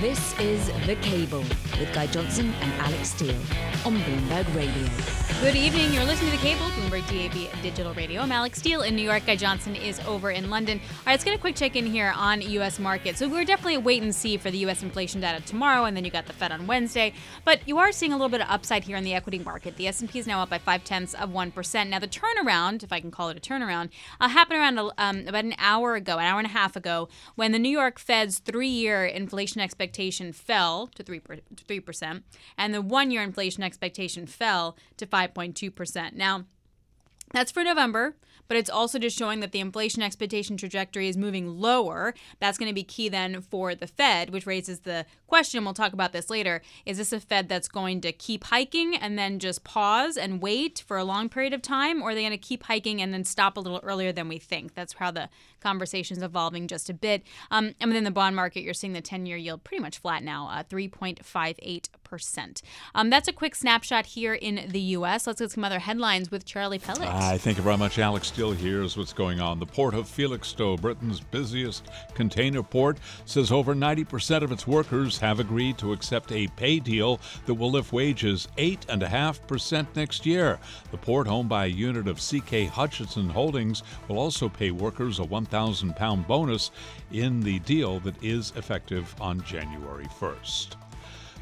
This 0.00 0.38
is 0.38 0.68
The 0.86 0.94
Cable 1.02 1.40
with 1.40 1.92
Guy 1.92 2.06
Johnson 2.06 2.54
and 2.60 2.72
Alix 2.82 3.08
Steel 3.08 3.34
on 3.84 3.96
Bloomberg 3.96 4.54
Radio. 4.54 4.88
Good 5.40 5.56
evening. 5.56 5.92
You're 5.92 6.04
listening 6.04 6.32
to 6.32 6.36
the 6.36 6.42
cable, 6.42 6.66
Bloomberg 6.66 7.06
DAB 7.08 7.62
Digital 7.62 7.94
Radio. 7.94 8.22
I'm 8.22 8.30
Alix 8.30 8.58
Steel 8.58 8.82
in 8.82 8.96
New 8.96 9.02
York. 9.02 9.24
Guy 9.26 9.36
Johnson 9.36 9.76
is 9.76 10.00
over 10.00 10.30
in 10.32 10.50
London. 10.50 10.78
All 10.78 10.96
right, 11.06 11.12
let's 11.12 11.24
get 11.24 11.34
a 11.34 11.38
quick 11.38 11.54
check 11.56 11.76
in 11.76 11.86
here 11.86 12.12
on 12.16 12.42
U.S. 12.42 12.78
markets. 12.78 13.18
So 13.18 13.28
we're 13.28 13.44
definitely 13.44 13.76
a 13.76 13.80
wait 13.80 14.02
and 14.02 14.14
see 14.14 14.36
for 14.36 14.50
the 14.50 14.58
U.S. 14.58 14.82
inflation 14.82 15.20
data 15.20 15.44
tomorrow, 15.44 15.84
and 15.84 15.96
then 15.96 16.04
you 16.04 16.10
got 16.10 16.26
the 16.26 16.32
Fed 16.32 16.50
on 16.52 16.66
Wednesday. 16.66 17.12
But 17.44 17.66
you 17.66 17.78
are 17.78 17.92
seeing 17.92 18.12
a 18.12 18.16
little 18.16 18.28
bit 18.28 18.40
of 18.40 18.48
upside 18.48 18.84
here 18.84 18.96
in 18.96 19.04
the 19.04 19.14
equity 19.14 19.38
market. 19.38 19.76
The 19.76 19.86
S&P 19.86 20.18
is 20.18 20.26
now 20.26 20.42
up 20.42 20.50
by 20.50 20.58
five 20.58 20.82
tenths 20.82 21.14
of 21.14 21.30
one 21.30 21.50
percent. 21.52 21.90
Now 21.90 22.00
the 22.00 22.08
turnaround, 22.08 22.82
if 22.82 22.92
I 22.92 23.00
can 23.00 23.10
call 23.10 23.28
it 23.30 23.36
a 23.36 23.40
turnaround, 23.40 23.90
uh, 24.20 24.28
happened 24.28 24.58
around 24.58 24.78
um, 24.98 25.26
about 25.26 25.44
an 25.44 25.54
hour 25.58 25.94
ago, 25.94 26.18
an 26.18 26.24
hour 26.24 26.38
and 26.38 26.46
a 26.46 26.50
half 26.50 26.74
ago, 26.74 27.08
when 27.36 27.52
the 27.52 27.58
New 27.60 27.68
York 27.68 27.98
Fed's 27.98 28.38
three-year 28.38 29.04
inflation 29.06 29.60
expectation 29.88 30.32
fell 30.32 30.88
to 30.88 31.02
three 31.02 31.20
three 31.66 31.80
percent, 31.80 32.24
and 32.58 32.74
the 32.74 32.82
one-year 32.82 33.22
inflation 33.22 33.62
expectation 33.62 34.26
fell 34.26 34.76
to 34.98 35.06
5.2%. 35.06 36.12
Now, 36.12 36.44
that's 37.32 37.50
for 37.50 37.64
November, 37.64 38.14
but 38.48 38.56
it's 38.56 38.70
also 38.70 38.98
just 38.98 39.16
showing 39.16 39.40
that 39.40 39.52
the 39.52 39.60
inflation 39.60 40.02
expectation 40.02 40.56
trajectory 40.56 41.08
is 41.08 41.16
moving 41.16 41.60
lower. 41.60 42.14
That's 42.40 42.58
going 42.58 42.70
to 42.70 42.74
be 42.74 42.82
key 42.82 43.08
then 43.08 43.40
for 43.42 43.74
the 43.74 43.86
Fed, 43.86 44.30
which 44.30 44.46
raises 44.46 44.80
the 44.80 45.06
question 45.26 45.64
we'll 45.64 45.74
talk 45.74 45.92
about 45.92 46.12
this 46.12 46.30
later. 46.30 46.62
Is 46.86 46.96
this 46.96 47.12
a 47.12 47.20
Fed 47.20 47.48
that's 47.48 47.68
going 47.68 48.00
to 48.00 48.12
keep 48.12 48.44
hiking 48.44 48.96
and 48.96 49.18
then 49.18 49.38
just 49.38 49.64
pause 49.64 50.16
and 50.16 50.40
wait 50.42 50.82
for 50.86 50.96
a 50.96 51.04
long 51.04 51.28
period 51.28 51.52
of 51.52 51.62
time, 51.62 52.02
or 52.02 52.10
are 52.10 52.14
they 52.14 52.22
going 52.22 52.30
to 52.32 52.38
keep 52.38 52.64
hiking 52.64 53.00
and 53.02 53.12
then 53.12 53.24
stop 53.24 53.56
a 53.56 53.60
little 53.60 53.80
earlier 53.82 54.12
than 54.12 54.28
we 54.28 54.38
think? 54.38 54.74
That's 54.74 54.94
how 54.94 55.10
the 55.10 55.28
conversation 55.60 56.16
is 56.16 56.22
evolving 56.22 56.68
just 56.68 56.88
a 56.88 56.94
bit. 56.94 57.22
Um, 57.50 57.74
and 57.80 57.90
within 57.90 58.04
the 58.04 58.10
bond 58.10 58.34
market, 58.36 58.62
you're 58.62 58.74
seeing 58.74 58.92
the 58.92 59.00
10 59.00 59.26
year 59.26 59.36
yield 59.36 59.64
pretty 59.64 59.82
much 59.82 59.98
flat 59.98 60.22
now, 60.22 60.48
uh, 60.48 60.62
3.58%. 60.64 61.88
Um, 62.94 63.10
that's 63.10 63.28
a 63.28 63.32
quick 63.32 63.54
snapshot 63.54 64.06
here 64.06 64.34
in 64.34 64.68
the 64.68 64.80
U.S. 64.80 65.26
Let's 65.26 65.40
get 65.40 65.50
some 65.50 65.64
other 65.64 65.78
headlines 65.78 66.30
with 66.30 66.44
Charlie 66.44 66.78
Pellett. 66.78 67.08
I 67.08 67.38
thank 67.38 67.56
you 67.56 67.62
very 67.62 67.76
much, 67.76 67.98
Alix. 67.98 68.28
Steel 68.28 68.52
here's 68.52 68.96
what's 68.96 69.12
going 69.12 69.40
on. 69.40 69.58
The 69.58 69.66
port 69.66 69.94
of 69.94 70.08
Felixstowe, 70.08 70.76
Britain's 70.80 71.20
busiest 71.20 71.86
container 72.14 72.62
port, 72.62 72.98
says 73.24 73.52
over 73.52 73.74
90% 73.74 74.42
of 74.42 74.52
its 74.52 74.66
workers 74.66 75.18
have 75.18 75.40
agreed 75.40 75.78
to 75.78 75.92
accept 75.92 76.32
a 76.32 76.48
pay 76.48 76.78
deal 76.78 77.20
that 77.46 77.54
will 77.54 77.70
lift 77.70 77.92
wages 77.92 78.48
8.5% 78.56 79.86
next 79.94 80.26
year. 80.26 80.58
The 80.90 80.98
port, 80.98 81.28
owned 81.28 81.48
by 81.48 81.66
a 81.66 81.68
unit 81.68 82.08
of 82.08 82.18
CK 82.18 82.68
Hutchison 82.68 83.28
Holdings, 83.28 83.82
will 84.08 84.18
also 84.18 84.48
pay 84.48 84.70
workers 84.70 85.18
a 85.18 85.24
£1,000 85.24 86.26
bonus 86.26 86.70
in 87.12 87.40
the 87.40 87.58
deal 87.60 88.00
that 88.00 88.22
is 88.22 88.52
effective 88.56 89.14
on 89.20 89.42
January 89.42 90.06
1st. 90.20 90.87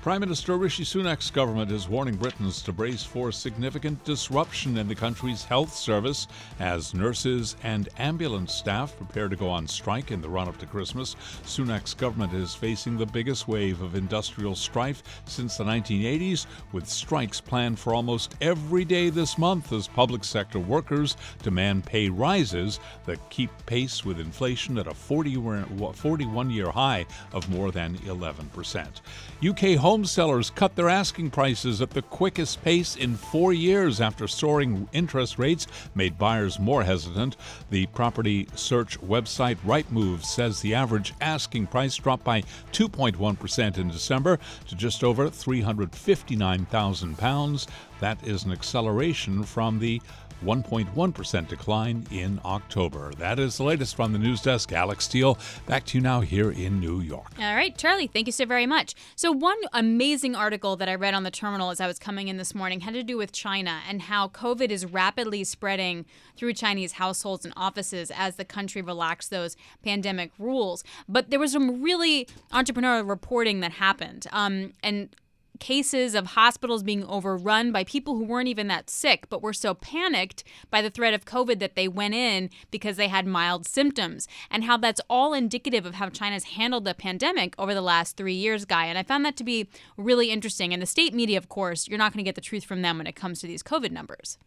Prime 0.06 0.20
Minister 0.20 0.56
Rishi 0.56 0.84
Sunak's 0.84 1.32
government 1.32 1.72
is 1.72 1.88
warning 1.88 2.14
Britons 2.14 2.62
to 2.62 2.72
brace 2.72 3.02
for 3.02 3.32
significant 3.32 4.04
disruption 4.04 4.78
in 4.78 4.86
the 4.86 4.94
country's 4.94 5.42
health 5.42 5.74
service 5.74 6.28
as 6.60 6.94
nurses 6.94 7.56
and 7.64 7.88
ambulance 7.98 8.54
staff 8.54 8.96
prepare 8.96 9.28
to 9.28 9.34
go 9.34 9.48
on 9.48 9.66
strike 9.66 10.12
in 10.12 10.22
the 10.22 10.28
run 10.28 10.46
up 10.46 10.56
to 10.58 10.66
Christmas. 10.66 11.16
Sunak's 11.42 11.92
government 11.92 12.32
is 12.34 12.54
facing 12.54 12.96
the 12.96 13.04
biggest 13.04 13.48
wave 13.48 13.82
of 13.82 13.96
industrial 13.96 14.54
strife 14.54 15.02
since 15.24 15.56
the 15.56 15.64
1980s, 15.64 16.46
with 16.70 16.88
strikes 16.88 17.40
planned 17.40 17.76
for 17.76 17.92
almost 17.92 18.36
every 18.40 18.84
day 18.84 19.10
this 19.10 19.36
month 19.36 19.72
as 19.72 19.88
public 19.88 20.22
sector 20.22 20.60
workers 20.60 21.16
demand 21.42 21.84
pay 21.84 22.08
rises 22.08 22.78
that 23.06 23.28
keep 23.28 23.50
pace 23.66 24.04
with 24.04 24.20
inflation 24.20 24.78
at 24.78 24.86
a 24.86 24.94
41 24.94 26.50
year 26.50 26.70
high 26.70 27.04
of 27.32 27.50
more 27.50 27.72
than 27.72 27.98
11%. 27.98 29.00
UK 29.44 29.76
home 29.76 30.06
sellers 30.06 30.48
cut 30.48 30.76
their 30.76 30.88
asking 30.88 31.30
prices 31.30 31.82
at 31.82 31.90
the 31.90 32.00
quickest 32.00 32.64
pace 32.64 32.96
in 32.96 33.16
four 33.16 33.52
years 33.52 34.00
after 34.00 34.26
soaring 34.26 34.88
interest 34.94 35.38
rates 35.38 35.66
made 35.94 36.16
buyers 36.16 36.58
more 36.58 36.84
hesitant. 36.84 37.36
The 37.68 37.84
property 37.86 38.48
search 38.54 38.98
website 39.00 39.56
Rightmove 39.56 40.24
says 40.24 40.60
the 40.60 40.74
average 40.74 41.12
asking 41.20 41.66
price 41.66 41.96
dropped 41.96 42.24
by 42.24 42.44
2.1% 42.72 43.76
in 43.76 43.88
December 43.88 44.38
to 44.68 44.74
just 44.74 45.04
over 45.04 45.28
£359,000. 45.28 47.66
That 48.00 48.26
is 48.26 48.44
an 48.44 48.52
acceleration 48.52 49.42
from 49.42 49.78
the 49.78 50.00
1.1% 50.44 51.48
decline 51.48 52.06
in 52.10 52.40
October. 52.44 53.12
That 53.18 53.38
is 53.38 53.56
the 53.56 53.64
latest 53.64 53.96
from 53.96 54.12
the 54.12 54.18
news 54.18 54.42
desk. 54.42 54.72
Alix 54.72 55.04
Steel, 55.04 55.38
back 55.66 55.84
to 55.86 55.98
you 55.98 56.02
now 56.02 56.20
here 56.20 56.50
in 56.50 56.78
New 56.78 57.00
York. 57.00 57.32
All 57.38 57.54
right, 57.54 57.76
Charlie, 57.76 58.06
thank 58.06 58.26
you 58.26 58.32
so 58.32 58.44
very 58.44 58.66
much. 58.66 58.94
So, 59.14 59.32
one 59.32 59.56
amazing 59.72 60.36
article 60.36 60.76
that 60.76 60.88
I 60.88 60.94
read 60.94 61.14
on 61.14 61.22
the 61.22 61.30
terminal 61.30 61.70
as 61.70 61.80
I 61.80 61.86
was 61.86 61.98
coming 61.98 62.28
in 62.28 62.36
this 62.36 62.54
morning 62.54 62.80
had 62.80 62.94
to 62.94 63.02
do 63.02 63.16
with 63.16 63.32
China 63.32 63.80
and 63.88 64.02
how 64.02 64.28
COVID 64.28 64.70
is 64.70 64.84
rapidly 64.84 65.42
spreading 65.44 66.04
through 66.36 66.52
Chinese 66.52 66.92
households 66.92 67.44
and 67.44 67.54
offices 67.56 68.10
as 68.14 68.36
the 68.36 68.44
country 68.44 68.82
relaxed 68.82 69.30
those 69.30 69.56
pandemic 69.82 70.32
rules. 70.38 70.84
But 71.08 71.30
there 71.30 71.40
was 71.40 71.52
some 71.52 71.82
really 71.82 72.28
entrepreneurial 72.52 73.08
reporting 73.08 73.60
that 73.60 73.72
happened. 73.72 74.26
Um, 74.32 74.72
and 74.82 75.14
cases 75.56 76.14
of 76.14 76.28
hospitals 76.28 76.82
being 76.82 77.04
overrun 77.04 77.72
by 77.72 77.84
people 77.84 78.16
who 78.16 78.24
weren't 78.24 78.48
even 78.48 78.68
that 78.68 78.90
sick, 78.90 79.28
but 79.28 79.42
were 79.42 79.52
so 79.52 79.74
panicked 79.74 80.44
by 80.70 80.82
the 80.82 80.90
threat 80.90 81.14
of 81.14 81.24
COVID 81.24 81.58
that 81.58 81.74
they 81.74 81.88
went 81.88 82.14
in 82.14 82.50
because 82.70 82.96
they 82.96 83.08
had 83.08 83.26
mild 83.26 83.66
symptoms, 83.66 84.28
and 84.50 84.64
how 84.64 84.76
that's 84.76 85.00
all 85.08 85.34
indicative 85.34 85.86
of 85.86 85.94
how 85.94 86.08
China's 86.08 86.44
handled 86.44 86.84
the 86.84 86.94
pandemic 86.94 87.54
over 87.58 87.74
the 87.74 87.80
last 87.80 88.16
three 88.16 88.34
years, 88.34 88.64
Guy. 88.64 88.86
And 88.86 88.98
I 88.98 89.02
found 89.02 89.24
that 89.24 89.36
to 89.36 89.44
be 89.44 89.68
really 89.96 90.30
interesting. 90.30 90.72
And 90.72 90.82
the 90.82 90.86
state 90.86 91.14
media, 91.14 91.38
of 91.38 91.48
course, 91.48 91.88
you're 91.88 91.98
not 91.98 92.12
going 92.12 92.24
to 92.24 92.28
get 92.28 92.34
the 92.34 92.40
truth 92.40 92.64
from 92.64 92.82
them 92.82 92.98
when 92.98 93.06
it 93.06 93.16
comes 93.16 93.40
to 93.40 93.46
these 93.46 93.62
COVID 93.62 93.90
numbers. 93.90 94.38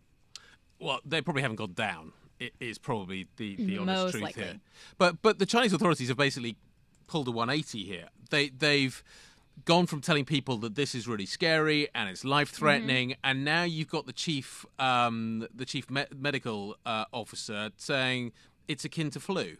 Well, 0.79 0.99
they 1.05 1.21
probably 1.21 1.41
haven't 1.41 1.57
gone 1.57 1.73
down. 1.73 2.13
It 2.39 2.53
is 2.59 2.77
probably 2.77 3.27
the, 3.35 3.55
the 3.55 3.63
mm-hmm. 3.63 3.81
honest 3.81 4.03
Most 4.03 4.11
truth 4.11 4.23
likely. 4.23 4.43
here. 4.43 4.59
But 4.97 5.21
but 5.21 5.39
the 5.39 5.45
Chinese 5.45 5.73
authorities 5.73 6.07
have 6.07 6.17
basically 6.17 6.55
pulled 7.07 7.27
a 7.27 7.31
180 7.31 7.83
here. 7.83 8.07
They 8.29 8.49
they've 8.49 9.03
gone 9.65 9.85
from 9.85 10.01
telling 10.01 10.25
people 10.25 10.57
that 10.57 10.75
this 10.75 10.95
is 10.95 11.07
really 11.07 11.25
scary 11.25 11.87
and 11.93 12.09
it's 12.09 12.23
life 12.23 12.49
threatening, 12.49 13.15
and 13.23 13.43
now 13.43 13.63
you've 13.63 13.89
got 13.89 14.05
the 14.05 14.13
chief 14.13 14.65
um, 14.77 15.47
the 15.53 15.65
chief 15.65 15.89
me- 15.89 16.05
medical 16.15 16.77
uh, 16.85 17.05
officer 17.11 17.71
saying 17.77 18.31
it's 18.67 18.85
akin 18.85 19.09
to 19.11 19.19
flu. 19.19 19.57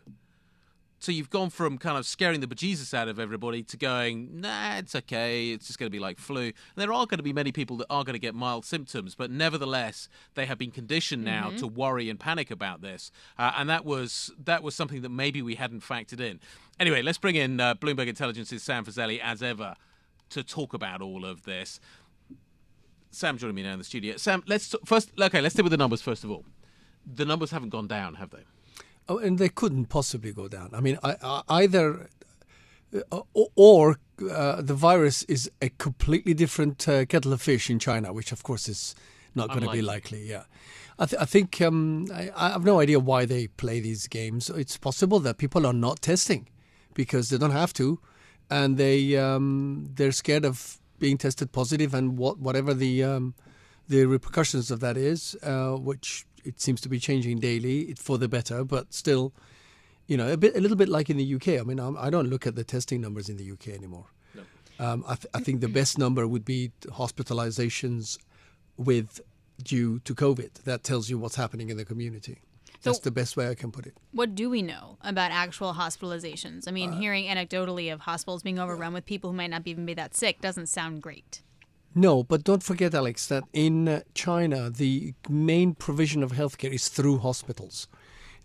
So 1.02 1.14
you've 1.14 1.30
gone 1.30 1.50
from 1.50 1.78
kind 1.78 1.98
of 1.98 2.06
scaring 2.06 2.42
the 2.42 2.48
bejesus 2.48 2.94
out 2.94 3.08
of 3.08 3.20
everybody 3.20 3.64
to 3.64 3.78
going, 3.78 4.42
nah, 4.42 4.76
it's 4.76 4.94
okay. 4.96 5.52
It's 5.52 5.68
just 5.68 5.80
going 5.80 5.88
to 5.88 5.92
be 5.92 6.00
like 6.00 6.20
flu. 6.20 6.42
And 6.42 6.54
there 6.76 6.92
are 6.92 7.06
going 7.06 7.20
to 7.20 7.24
be 7.24 7.32
many 7.32 7.54
people 7.54 7.78
that 7.78 7.88
are 7.90 8.04
going 8.04 8.16
to 8.16 8.20
get 8.20 8.36
mild 8.36 8.66
symptoms, 8.66 9.16
but 9.16 9.32
nevertheless, 9.32 10.10
they 10.36 10.46
have 10.46 10.58
been 10.58 10.72
conditioned 10.72 11.24
now 11.24 11.52
to 11.52 11.68
worry 11.68 12.10
and 12.10 12.20
panic 12.20 12.52
about 12.52 12.82
this. 12.82 13.12
Uh, 13.38 13.54
and 13.58 13.70
that 13.70 13.86
was 13.86 14.32
that 14.44 14.62
was 14.62 14.76
something 14.76 15.02
that 15.02 15.10
maybe 15.10 15.42
we 15.42 15.56
hadn't 15.56 15.84
factored 15.84 16.20
in. 16.20 16.42
Anyway, 16.82 17.02
let's 17.02 17.18
bring 17.18 17.36
in 17.36 17.62
uh, 17.62 17.76
Bloomberg 17.76 18.08
Intelligence's 18.08 18.62
Sam 18.62 18.84
Fazeli 18.84 19.20
as 19.22 19.42
ever 19.42 19.76
to 20.30 20.44
talk 20.44 20.74
about 20.74 21.02
all 21.02 21.26
of 21.26 21.44
this. 21.44 21.80
Sam 23.12 23.38
joining 23.38 23.56
me 23.56 23.64
now 23.64 23.74
in 23.74 23.80
the 23.80 23.86
studio. 23.86 24.18
Sam, 24.18 24.44
let's 24.46 24.76
first. 24.86 25.12
Okay, 25.20 25.42
let's 25.42 25.56
deal 25.56 25.64
with 25.64 25.72
the 25.72 25.78
numbers 25.78 26.02
first 26.02 26.24
of 26.24 26.32
all. 26.32 26.46
The 27.06 27.26
numbers 27.26 27.52
haven't 27.52 27.70
gone 27.70 27.88
down, 27.88 28.16
have 28.16 28.30
they? 28.30 28.44
Oh, 29.08 29.18
and 29.18 29.40
they 29.40 29.50
couldn't 29.50 29.86
possibly 29.86 30.32
go 30.32 30.48
down. 30.48 30.70
I 30.74 30.82
mean, 30.82 31.00
I, 31.04 31.16
I, 31.24 31.42
either 31.64 32.10
uh, 33.12 33.22
or 33.56 34.00
uh, 34.30 34.62
the 34.62 34.76
virus 34.76 35.24
is 35.24 35.50
a 35.62 35.70
completely 35.70 36.34
different 36.36 36.88
uh, 36.88 37.06
kettle 37.06 37.34
of 37.34 37.42
fish 37.42 37.70
in 37.70 37.80
China, 37.80 38.14
which 38.14 38.32
of 38.32 38.44
course 38.44 38.70
is 38.70 38.94
not 39.34 39.50
going 39.50 39.64
to 39.64 39.72
be 39.72 39.82
likely. 39.82 40.30
Yeah, 40.30 40.44
I, 41.00 41.06
th- 41.06 41.22
I 41.22 41.26
think 41.26 41.60
um, 41.62 42.08
I, 42.14 42.30
I 42.36 42.50
have 42.50 42.64
no 42.64 42.80
idea 42.80 43.00
why 43.00 43.26
they 43.26 43.48
play 43.48 43.80
these 43.80 44.08
games. 44.08 44.50
It's 44.50 44.78
possible 44.78 45.20
that 45.22 45.38
people 45.38 45.66
are 45.66 45.74
not 45.74 46.02
testing 46.02 46.48
because 46.94 47.30
they 47.30 47.38
don't 47.38 47.52
have 47.52 47.74
to, 47.74 48.00
and 48.50 48.78
they 48.78 49.18
um, 49.18 49.90
they're 49.96 50.12
scared 50.12 50.46
of 50.46 50.80
being 51.00 51.18
tested 51.18 51.52
positive 51.52 51.94
and 51.94 52.18
what 52.18 52.40
whatever 52.40 52.74
the 52.74 53.04
um, 53.04 53.34
the 53.88 54.06
repercussions 54.06 54.72
of 54.72 54.80
that 54.80 54.98
is, 54.98 55.36
uh, 55.44 55.72
which 55.72 56.26
it 56.44 56.62
seems 56.62 56.82
to 56.82 56.90
be 56.90 57.00
changing 57.00 57.40
daily 57.40 57.94
for 57.96 58.18
the 58.18 58.28
better, 58.28 58.64
but 58.64 58.94
still, 58.94 59.34
you 60.08 60.16
know, 60.16 60.32
a 60.32 60.38
bit 60.38 60.56
a 60.56 60.62
little 60.62 60.78
bit 60.78 60.90
like 60.90 61.10
in 61.10 61.18
the 61.18 61.36
UK. 61.36 61.60
I 61.60 61.64
mean, 61.64 61.80
I'm, 61.80 61.98
I 61.98 62.10
don't 62.10 62.30
look 62.30 62.46
at 62.48 62.56
the 62.56 62.64
testing 62.64 63.02
numbers 63.02 63.30
in 63.30 63.38
the 63.38 63.52
UK 63.52 63.70
anymore. 63.70 64.06
Um, 64.80 65.04
I, 65.08 65.16
th- 65.16 65.28
I 65.34 65.40
think 65.42 65.60
the 65.60 65.68
best 65.68 65.98
number 65.98 66.26
would 66.26 66.46
be 66.46 66.72
hospitalizations 66.86 68.18
with 68.78 69.20
due 69.62 70.00
to 70.00 70.16
COVID. 70.16 70.64
That 70.64 70.84
tells 70.84 71.10
you 71.10 71.18
what's 71.18 71.36
happening 71.36 71.70
in 71.70 71.76
the 71.76 71.84
community. 71.84 72.40
That's 72.84 73.00
the 73.00 73.12
best 73.12 73.36
way 73.38 73.50
I 73.50 73.56
can 73.56 73.72
put 73.72 73.86
it. 73.86 73.96
What 74.12 74.36
do 74.36 74.50
we 74.50 74.62
know 74.62 74.98
about 75.02 75.32
actual 75.32 75.74
hospitalizations? 75.74 76.68
I 76.68 76.72
Uh, 76.72 76.74
mean, 76.74 76.92
hearing 76.94 77.26
anecdotally 77.26 77.92
of 77.94 78.02
hospitals 78.02 78.44
being 78.44 78.60
overrun 78.60 78.94
with 78.94 79.06
people 79.06 79.30
who 79.32 79.36
might 79.38 79.50
not 79.50 79.68
even 79.68 79.86
be 79.86 79.94
that 79.96 80.16
sick 80.16 80.42
doesn't 80.42 80.68
sound 80.68 81.02
great. 81.02 81.42
No, 81.96 82.24
but 82.24 82.44
don't 82.44 82.64
forget, 82.64 82.94
Alix, 82.94 83.28
that 83.28 83.44
in 83.52 83.88
uh, 83.88 84.02
China, 84.14 84.70
the 84.70 85.14
main 85.28 85.74
provision 85.74 86.24
of 86.24 86.32
healthcare 86.34 86.72
is 86.72 86.88
through 86.88 87.18
hospitals. 87.20 87.88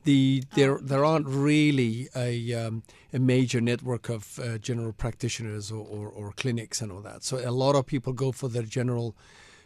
The 0.05 0.43
there 0.55 0.79
there 0.83 1.05
aren't 1.05 1.27
really 1.27 2.09
a 2.15 2.53
um, 2.53 2.83
a 3.13 3.19
major 3.19 3.61
network 3.61 4.11
of 4.11 4.39
uh, 4.39 4.59
general 4.59 4.93
practitioners 4.93 5.71
or, 5.73 5.87
or, 5.87 6.09
or 6.09 6.33
clinics 6.33 6.83
and 6.83 6.93
all 6.93 7.01
that. 7.03 7.25
So 7.25 7.39
a 7.39 7.51
lot 7.51 7.75
of 7.75 7.87
people 7.87 8.13
go 8.13 8.31
for 8.33 8.49
their 8.51 8.65
general, 8.65 9.15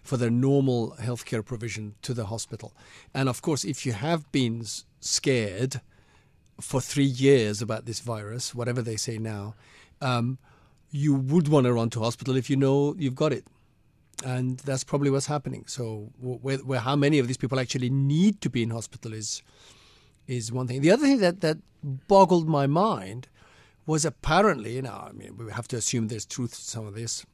for 0.09 0.16
their 0.16 0.31
normal 0.31 0.97
healthcare 1.01 1.44
provision 1.44 1.94
to 2.01 2.14
the 2.14 2.27
hospital. 2.27 2.73
And 3.12 3.29
of 3.29 3.42
course, 3.42 3.62
if 3.62 3.85
you 3.85 3.92
have 3.92 4.31
been 4.33 4.64
scared 5.01 5.83
for 6.61 6.81
three 6.81 7.05
years 7.05 7.61
about 7.61 7.85
this 7.85 8.01
virus, 8.01 8.55
whatever 8.55 8.81
they 8.81 8.97
say 8.97 9.18
now, 9.18 9.55
um, 10.01 10.38
you 10.90 11.14
would 11.14 11.49
want 11.49 11.66
to 11.66 11.73
run 11.75 11.90
to 11.90 12.01
hospital 12.01 12.37
if 12.37 12.49
you 12.49 12.57
know 12.57 12.94
you've 12.99 13.14
got 13.14 13.33
it 13.33 13.44
and 14.25 14.59
that's 14.61 14.83
probably 14.83 15.11
what's 15.11 15.27
happening. 15.27 15.64
So, 15.68 16.11
where, 16.21 16.59
where 16.59 16.81
how 16.81 16.97
many 16.97 17.18
of 17.18 17.29
these 17.29 17.37
people 17.37 17.61
actually 17.61 17.90
need 17.90 18.40
to 18.40 18.51
be 18.51 18.62
in 18.62 18.71
hospital 18.71 19.12
is 19.12 19.42
is 20.27 20.51
one 20.51 20.66
thing. 20.66 20.81
The 20.81 20.90
other 20.90 21.07
thing 21.07 21.18
that 21.18 21.40
that 21.42 21.59
boggled 21.83 22.49
my 22.49 22.66
mind 22.66 23.29
was 23.87 24.05
apparently, 24.05 24.75
you 24.75 24.83
know, 24.83 25.07
I 25.09 25.12
mean, 25.12 25.37
we 25.37 25.53
have 25.53 25.68
to 25.68 25.77
assume 25.77 26.09
there's 26.09 26.27
truth 26.27 26.55
to 26.55 26.61
some 26.61 26.87
of 26.87 26.94
this 26.94 27.25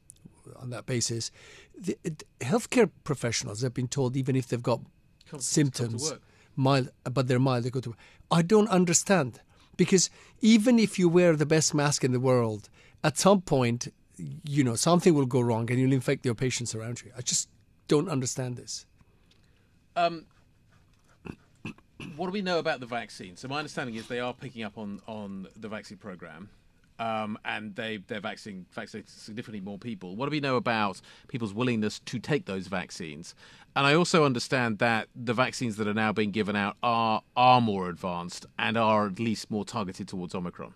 on 0.57 0.69
that 0.71 0.85
basis. 0.85 1.31
The, 1.77 1.97
healthcare 2.41 2.89
professionals 3.03 3.61
have 3.61 3.73
been 3.73 3.87
told 3.87 4.15
even 4.15 4.35
if 4.35 4.47
they've 4.47 4.61
got 4.61 4.81
Come- 5.29 5.39
symptoms, 5.39 6.11
come 6.11 6.19
mild, 6.55 6.89
but 7.03 7.27
they're 7.27 7.39
mild, 7.39 7.63
they 7.63 7.69
go 7.69 7.79
to 7.81 7.89
work. 7.89 7.99
I 8.31 8.41
don't 8.41 8.69
understand 8.69 9.41
because 9.77 10.09
even 10.41 10.79
if 10.79 10.97
you 10.97 11.09
wear 11.09 11.35
the 11.35 11.45
best 11.45 11.73
mask 11.73 12.03
in 12.03 12.11
the 12.11 12.19
world, 12.19 12.69
at 13.03 13.17
some 13.17 13.41
point, 13.41 13.89
you 14.43 14.63
know, 14.63 14.75
something 14.75 15.13
will 15.13 15.25
go 15.25 15.41
wrong 15.41 15.69
and 15.69 15.79
you'll 15.79 15.93
infect 15.93 16.25
your 16.25 16.35
patients 16.35 16.73
around 16.73 17.01
you. 17.03 17.11
I 17.17 17.21
just 17.21 17.49
don't 17.87 18.09
understand 18.09 18.57
this. 18.57 18.85
Um, 19.95 20.25
what 22.15 22.27
do 22.27 22.31
we 22.31 22.41
know 22.41 22.59
about 22.59 22.79
the 22.79 22.85
vaccine? 22.85 23.35
So 23.35 23.47
my 23.47 23.59
understanding 23.59 23.95
is 23.95 24.07
they 24.07 24.19
are 24.19 24.33
picking 24.33 24.63
up 24.63 24.77
on 24.77 25.01
on 25.07 25.47
the 25.55 25.67
vaccine 25.67 25.97
program, 25.97 26.49
um, 26.99 27.37
and 27.45 27.75
they 27.75 27.97
they're 28.07 28.19
vaccinating 28.19 28.65
vaccinating 28.71 29.09
significantly 29.09 29.61
more 29.61 29.77
people. 29.77 30.15
What 30.15 30.25
do 30.27 30.31
we 30.31 30.39
know 30.39 30.55
about 30.55 31.01
people's 31.27 31.53
willingness 31.53 31.99
to 31.99 32.19
take 32.19 32.45
those 32.45 32.67
vaccines? 32.67 33.35
And 33.75 33.85
I 33.85 33.93
also 33.93 34.23
understand 34.23 34.79
that 34.79 35.09
the 35.15 35.33
vaccines 35.33 35.75
that 35.77 35.87
are 35.87 35.93
now 35.93 36.13
being 36.13 36.31
given 36.31 36.55
out 36.55 36.77
are 36.81 37.21
are 37.35 37.61
more 37.61 37.89
advanced 37.89 38.45
and 38.57 38.77
are 38.77 39.07
at 39.07 39.19
least 39.19 39.51
more 39.51 39.65
targeted 39.65 40.07
towards 40.07 40.33
Omicron. 40.33 40.73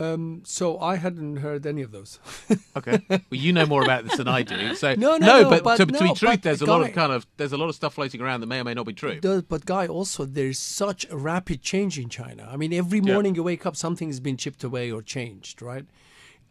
Um, 0.00 0.42
so 0.44 0.78
I 0.80 0.96
hadn't 0.96 1.36
heard 1.36 1.66
any 1.66 1.82
of 1.82 1.92
those. 1.92 2.18
Okay, 2.76 3.00
well 3.10 3.20
you 3.30 3.52
know 3.52 3.66
more 3.66 3.82
about 3.82 4.04
this 4.04 4.16
than 4.16 4.28
I 4.28 4.42
do. 4.42 4.74
So 4.74 4.94
No, 4.98 5.16
no, 5.16 5.42
no, 5.42 5.50
but, 5.50 5.64
but 5.64 5.76
to, 5.76 5.86
to 5.86 5.92
be 5.92 6.04
no, 6.04 6.14
truth, 6.14 6.42
there's 6.42 6.62
a 6.62 6.66
lot 6.66 6.82
of 6.82 6.92
kind 6.92 7.12
of 7.12 7.26
there's 7.36 7.52
a 7.52 7.56
lot 7.56 7.68
of 7.68 7.74
stuff 7.74 7.94
floating 7.94 8.20
around 8.20 8.40
that 8.40 8.46
may 8.46 8.60
or 8.60 8.64
may 8.64 8.74
not 8.74 8.86
be 8.86 8.92
true. 8.92 9.20
Does- 9.20 9.42
but 9.42 9.66
guy, 9.66 9.86
also 9.86 10.24
there's 10.24 10.58
such 10.58 11.04
a 11.10 11.16
rapid 11.16 11.62
change 11.62 11.98
in 11.98 12.08
China. 12.08 12.48
I 12.50 12.56
mean, 12.56 12.72
every 12.72 13.00
Yeah. 13.00 13.12
morning 13.12 13.34
you 13.34 13.42
wake 13.42 13.66
up, 13.66 13.76
something 13.76 14.08
has 14.08 14.20
been 14.20 14.36
chipped 14.36 14.62
away 14.64 14.90
or 14.90 15.02
changed, 15.02 15.60
right? 15.60 15.84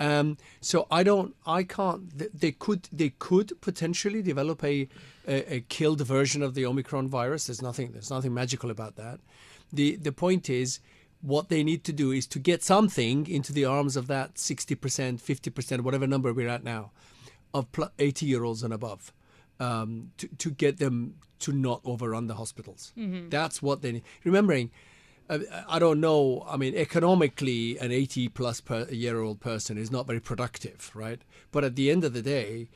Um, 0.01 0.37
so 0.61 0.87
I 0.91 1.03
don't, 1.03 1.35
I 1.45 1.63
can't. 1.63 2.03
They 2.39 2.51
could, 2.53 2.87
they 2.91 3.09
could 3.09 3.59
potentially 3.61 4.21
develop 4.21 4.63
a, 4.63 4.87
a, 5.27 5.55
a 5.55 5.59
killed 5.61 6.01
version 6.01 6.41
of 6.41 6.53
the 6.53 6.65
Omicron 6.65 7.07
virus. 7.09 7.47
There's 7.47 7.61
nothing, 7.61 7.91
there's 7.91 8.09
nothing 8.09 8.33
magical 8.33 8.69
about 8.71 8.95
that. 8.95 9.19
The 9.73 9.97
the 9.97 10.11
point 10.11 10.49
is, 10.49 10.79
what 11.21 11.49
they 11.49 11.63
need 11.63 11.83
to 11.83 11.93
do 11.93 12.11
is 12.11 12.25
to 12.27 12.39
get 12.39 12.63
something 12.63 13.27
into 13.27 13.51
the 13.51 13.65
arms 13.65 13.95
of 13.95 14.07
that 14.07 14.35
60%, 14.35 14.75
50%, 14.77 15.81
whatever 15.81 16.07
number 16.07 16.33
we're 16.33 16.47
at 16.47 16.63
now, 16.63 16.91
of 17.53 17.67
80 17.97 18.25
year 18.25 18.43
olds 18.43 18.63
and 18.63 18.73
above 18.73 19.11
um, 19.59 20.11
to, 20.17 20.27
to 20.37 20.51
get 20.51 20.77
them 20.77 21.15
to 21.39 21.51
not 21.51 21.81
overrun 21.85 22.27
the 22.27 22.35
hospitals. 22.35 22.93
That's 23.29 23.61
what 23.61 23.81
they 23.81 23.93
need. 23.93 24.03
Remembering, 24.23 24.71
uh, 25.29 25.39
I 25.67 25.79
don't 25.79 25.99
know, 25.99 26.45
I 26.47 26.57
mean, 26.57 26.75
economically, 26.75 27.77
an 27.79 27.91
80 27.91 28.29
plus 28.29 28.61
per 28.61 28.87
year 28.89 29.19
old 29.19 29.39
person 29.39 29.77
is 29.77 29.91
not 29.91 30.07
very 30.07 30.19
productive, 30.19 30.91
right? 30.93 31.21
But 31.51 31.63
at 31.63 31.75
the 31.75 31.91
end 31.91 32.03
of 32.03 32.13
the 32.13 32.21
day, 32.21 32.69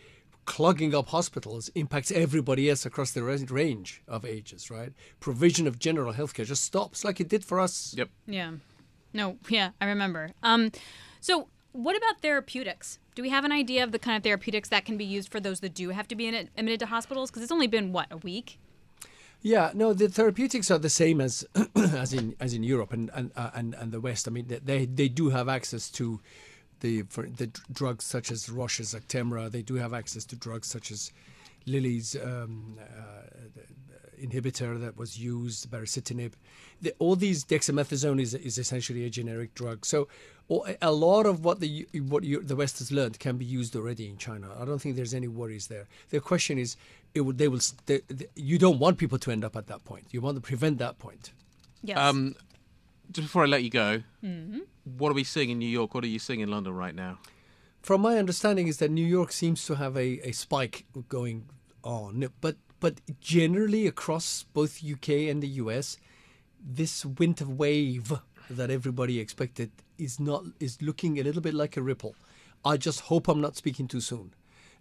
clogging 0.46 0.94
up 0.96 1.10
hospitals 1.10 1.70
impacts 1.76 2.12
everybody 2.12 2.70
else 2.70 2.86
across 2.86 3.12
the 3.12 3.24
range 3.24 4.02
of 4.08 4.26
ages, 4.26 4.70
right? 4.70 4.92
Provision 5.20 5.68
of 5.68 5.80
general 5.80 6.14
healthcare 6.14 6.46
just 6.46 6.64
stops 6.64 7.04
like 7.04 7.20
it 7.20 7.30
did 7.30 7.44
for 7.46 7.60
us. 7.60 7.94
Yep. 7.98 8.10
Yeah. 8.28 8.52
No, 9.14 9.38
yeah, 9.50 9.70
I 9.80 9.86
remember. 9.86 10.32
Um, 10.42 10.72
so 11.22 11.48
what 11.72 11.96
about 11.96 12.22
therapeutics? 12.22 13.00
Do 13.16 13.22
we 13.22 13.30
have 13.30 13.46
an 13.46 13.52
idea 13.52 13.84
of 13.84 13.92
the 13.92 14.00
kind 14.00 14.18
of 14.18 14.24
therapeutics 14.24 14.70
that 14.70 14.86
can 14.86 14.98
be 14.98 15.06
used 15.06 15.30
for 15.30 15.40
those 15.40 15.60
that 15.60 15.74
do 15.76 15.90
have 15.90 16.08
to 16.08 16.16
be 16.16 16.28
in 16.28 16.34
admitted 16.58 16.80
to 16.80 16.88
hospitals? 16.88 17.30
Because 17.30 17.44
it's 17.44 17.52
only 17.52 17.68
been 17.68 17.92
what 17.94 18.08
a 18.12 18.18
week. 18.18 18.60
Yeah, 19.42 19.72
no, 19.74 19.94
the 19.94 20.08
therapeutics 20.08 20.72
are 20.72 20.80
the 20.80 20.90
same 20.90 21.20
as 21.20 21.46
as 21.76 22.14
in 22.14 22.36
as 22.40 22.54
in 22.54 22.64
Europe 22.64 22.94
and 22.94 23.12
and 23.14 23.32
uh, 23.36 23.52
and, 23.54 23.74
and 23.76 23.92
the 23.92 24.00
West. 24.00 24.28
I 24.28 24.32
mean, 24.32 24.48
they- 24.48 24.60
they 24.60 24.86
they 24.86 25.10
do 25.10 25.30
have 25.30 25.50
access 25.50 25.90
to 25.92 26.22
the 26.84 27.02
for 27.14 27.24
the 27.42 27.48
drugs 27.80 28.06
such 28.06 28.28
as 28.32 28.50
Roche's 28.60 28.94
Actemra. 28.94 29.50
They 29.50 29.64
do 29.64 29.76
have 29.76 29.94
access 30.02 30.24
to 30.26 30.36
drugs 30.36 30.68
such 30.68 30.92
as 30.92 31.12
Lilly's 31.66 32.16
um, 32.16 32.78
uh, 32.80 33.62
inhibitor 34.22 34.80
that 34.82 34.98
was 34.98 35.18
used, 35.18 35.70
baricitinib. 35.72 36.34
The, 36.82 36.94
all 37.00 37.16
these 37.16 37.44
dexamethasone 37.44 38.22
is 38.22 38.34
is 38.50 38.58
essentially 38.58 39.04
a 39.06 39.10
generic 39.10 39.50
drug. 39.56 39.86
So 39.94 40.08
a 40.82 40.92
lot 40.92 41.26
of 41.26 41.44
what 41.46 41.60
the 41.62 41.88
what 42.12 42.24
you, 42.24 42.42
the 42.52 42.56
West 42.56 42.80
has 42.80 42.92
learned 42.92 43.18
can 43.26 43.38
be 43.38 43.46
used 43.60 43.76
already 43.76 44.06
in 44.10 44.18
China. 44.18 44.48
I 44.62 44.66
don't 44.66 44.80
think 44.84 44.96
there's 44.96 45.14
any 45.14 45.30
worries 45.42 45.68
there. 45.68 45.86
The 46.10 46.20
question 46.20 46.58
is, 46.58 46.76
it 47.16 47.22
they 47.38 47.48
will 47.48 47.62
they, 47.86 48.02
they- 48.20 48.28
you 48.36 48.58
don't 48.66 48.80
want 48.80 48.98
people 49.04 49.18
to 49.20 49.32
end 49.32 49.44
up 49.48 49.56
at 49.56 49.68
that 49.68 49.82
point. 49.86 50.06
You 50.12 50.22
want 50.22 50.36
to 50.36 50.42
prevent 50.42 50.78
that 50.80 50.96
point. 51.00 51.32
Yes. 51.82 51.98
Um, 51.98 52.36
just 53.14 53.28
before 53.28 53.44
I 53.44 53.48
let 53.48 53.64
you 53.64 53.70
go, 53.70 54.04
mm-hmm. 54.24 54.60
what 54.98 55.10
are 55.10 55.16
we 55.16 55.24
seeing 55.24 55.50
in 55.50 55.60
New 55.60 55.70
York? 55.70 55.94
What 55.94 56.04
are 56.04 56.08
you 56.08 56.20
seeing 56.20 56.42
in 56.42 56.50
London 56.50 56.74
right 56.74 56.96
now? 56.96 57.20
From 57.82 58.02
my 58.02 58.18
understanding, 58.18 58.68
is 58.68 58.78
that 58.78 58.92
New 58.92 59.06
York 59.06 59.32
seems 59.32 59.66
to 59.66 59.76
have 59.76 59.96
a, 59.96 60.28
a 60.28 60.32
spike 60.32 60.86
going 61.10 61.50
on, 61.84 62.30
but 62.42 62.58
but 62.80 63.00
generally 63.22 63.88
across 63.88 64.44
both 64.54 64.84
UK 64.84 65.30
and 65.32 65.42
the 65.42 65.48
US, 65.48 65.98
this 66.60 67.06
winter 67.06 67.46
wave 67.46 68.12
that 68.50 68.70
everybody 68.70 69.20
expected 69.20 69.72
is 69.98 70.20
not 70.20 70.44
is 70.60 70.82
looking 70.82 71.20
a 71.20 71.24
little 71.24 71.42
bit 71.42 71.54
like 71.54 71.78
a 71.78 71.82
ripple. 71.82 72.16
I 72.66 72.78
just 72.78 73.02
hope 73.02 73.28
I'm 73.28 73.42
not 73.42 73.56
speaking 73.56 73.88
too 73.88 74.02
soon, 74.02 74.34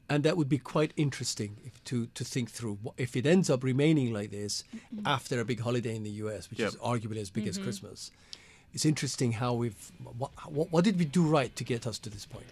and 0.08 0.24
that 0.24 0.36
would 0.36 0.48
be 0.48 0.58
quite 0.58 0.92
interesting 0.96 1.56
if, 1.64 1.82
to 1.84 2.06
to 2.14 2.24
think 2.24 2.50
through 2.50 2.78
if 2.96 3.16
it 3.16 3.26
ends 3.26 3.48
up 3.48 3.62
remaining 3.64 4.12
like 4.12 4.30
this 4.30 4.64
mm-hmm. 4.74 5.06
after 5.06 5.40
a 5.40 5.44
big 5.44 5.60
holiday 5.60 5.94
in 5.96 6.02
the 6.02 6.10
US, 6.24 6.50
which 6.50 6.60
Yep. 6.60 6.68
is 6.68 6.76
arguably 6.76 7.18
as 7.18 7.30
big 7.30 7.46
as 7.46 7.56
mm-hmm. 7.56 7.64
Christmas. 7.64 8.10
it's 8.74 8.84
interesting 8.86 9.32
how 9.32 9.52
we've 9.52 9.92
what, 10.18 10.30
what 10.72 10.84
did 10.84 10.98
we 10.98 11.04
do 11.04 11.22
right 11.22 11.54
to 11.56 11.64
get 11.64 11.86
us 11.86 11.98
to 11.98 12.10
this 12.10 12.26
point. 12.26 12.46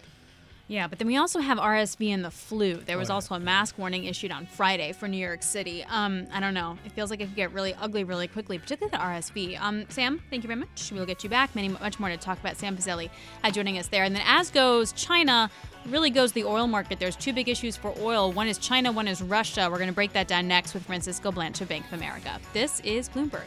Yeah, 0.71 0.87
but 0.87 0.99
then 0.99 1.07
we 1.07 1.17
also 1.17 1.41
have 1.41 1.57
RSV 1.57 2.11
and 2.11 2.23
the 2.23 2.31
flu. 2.31 2.75
There 2.75 2.97
was 2.97 3.09
Oh, 3.09 3.15
also 3.15 3.35
a 3.35 3.39
mask 3.41 3.77
warning 3.77 4.05
issued 4.05 4.31
on 4.31 4.45
Friday 4.45 4.93
for 4.93 5.09
New 5.09 5.17
York 5.17 5.43
City. 5.43 5.83
Um, 5.83 6.27
I 6.31 6.39
don't 6.39 6.53
know. 6.53 6.77
It 6.85 6.93
feels 6.93 7.09
like 7.09 7.19
it 7.19 7.25
could 7.25 7.35
get 7.35 7.51
really 7.51 7.73
ugly 7.73 8.05
really 8.05 8.29
quickly, 8.29 8.57
particularly 8.57 8.89
the 8.89 9.03
RSV. 9.03 9.61
Um, 9.61 9.85
Sam, 9.89 10.21
thank 10.29 10.43
you 10.43 10.47
very 10.47 10.61
much. 10.61 10.89
We'll 10.93 11.05
get 11.05 11.25
you 11.25 11.29
back. 11.29 11.53
Many 11.55 11.67
much 11.67 11.99
more 11.99 12.07
to 12.07 12.15
talk 12.15 12.39
about. 12.39 12.55
Sam 12.55 12.77
Fazeli 12.77 13.09
uh, 13.43 13.51
joining 13.51 13.79
us 13.79 13.89
there. 13.89 14.05
And 14.05 14.15
then 14.15 14.23
as 14.25 14.49
goes 14.49 14.93
China, 14.93 15.51
really 15.87 16.09
goes 16.09 16.31
the 16.31 16.45
oil 16.45 16.67
market. 16.67 16.99
There's 16.99 17.17
two 17.17 17.33
big 17.33 17.49
issues 17.49 17.75
for 17.75 17.93
oil. 17.99 18.31
One 18.31 18.47
is 18.47 18.57
China. 18.57 18.93
One 18.93 19.09
is 19.09 19.21
Russia. 19.21 19.67
We're 19.69 19.77
going 19.77 19.89
to 19.89 19.93
break 19.93 20.13
that 20.13 20.29
down 20.29 20.47
next 20.47 20.73
with 20.73 20.85
Francisco 20.85 21.33
Blanch 21.33 21.59
of 21.59 21.67
Bank 21.67 21.85
of 21.87 21.99
America. 21.99 22.39
This 22.53 22.79
is 22.85 23.09
Bloomberg. 23.09 23.43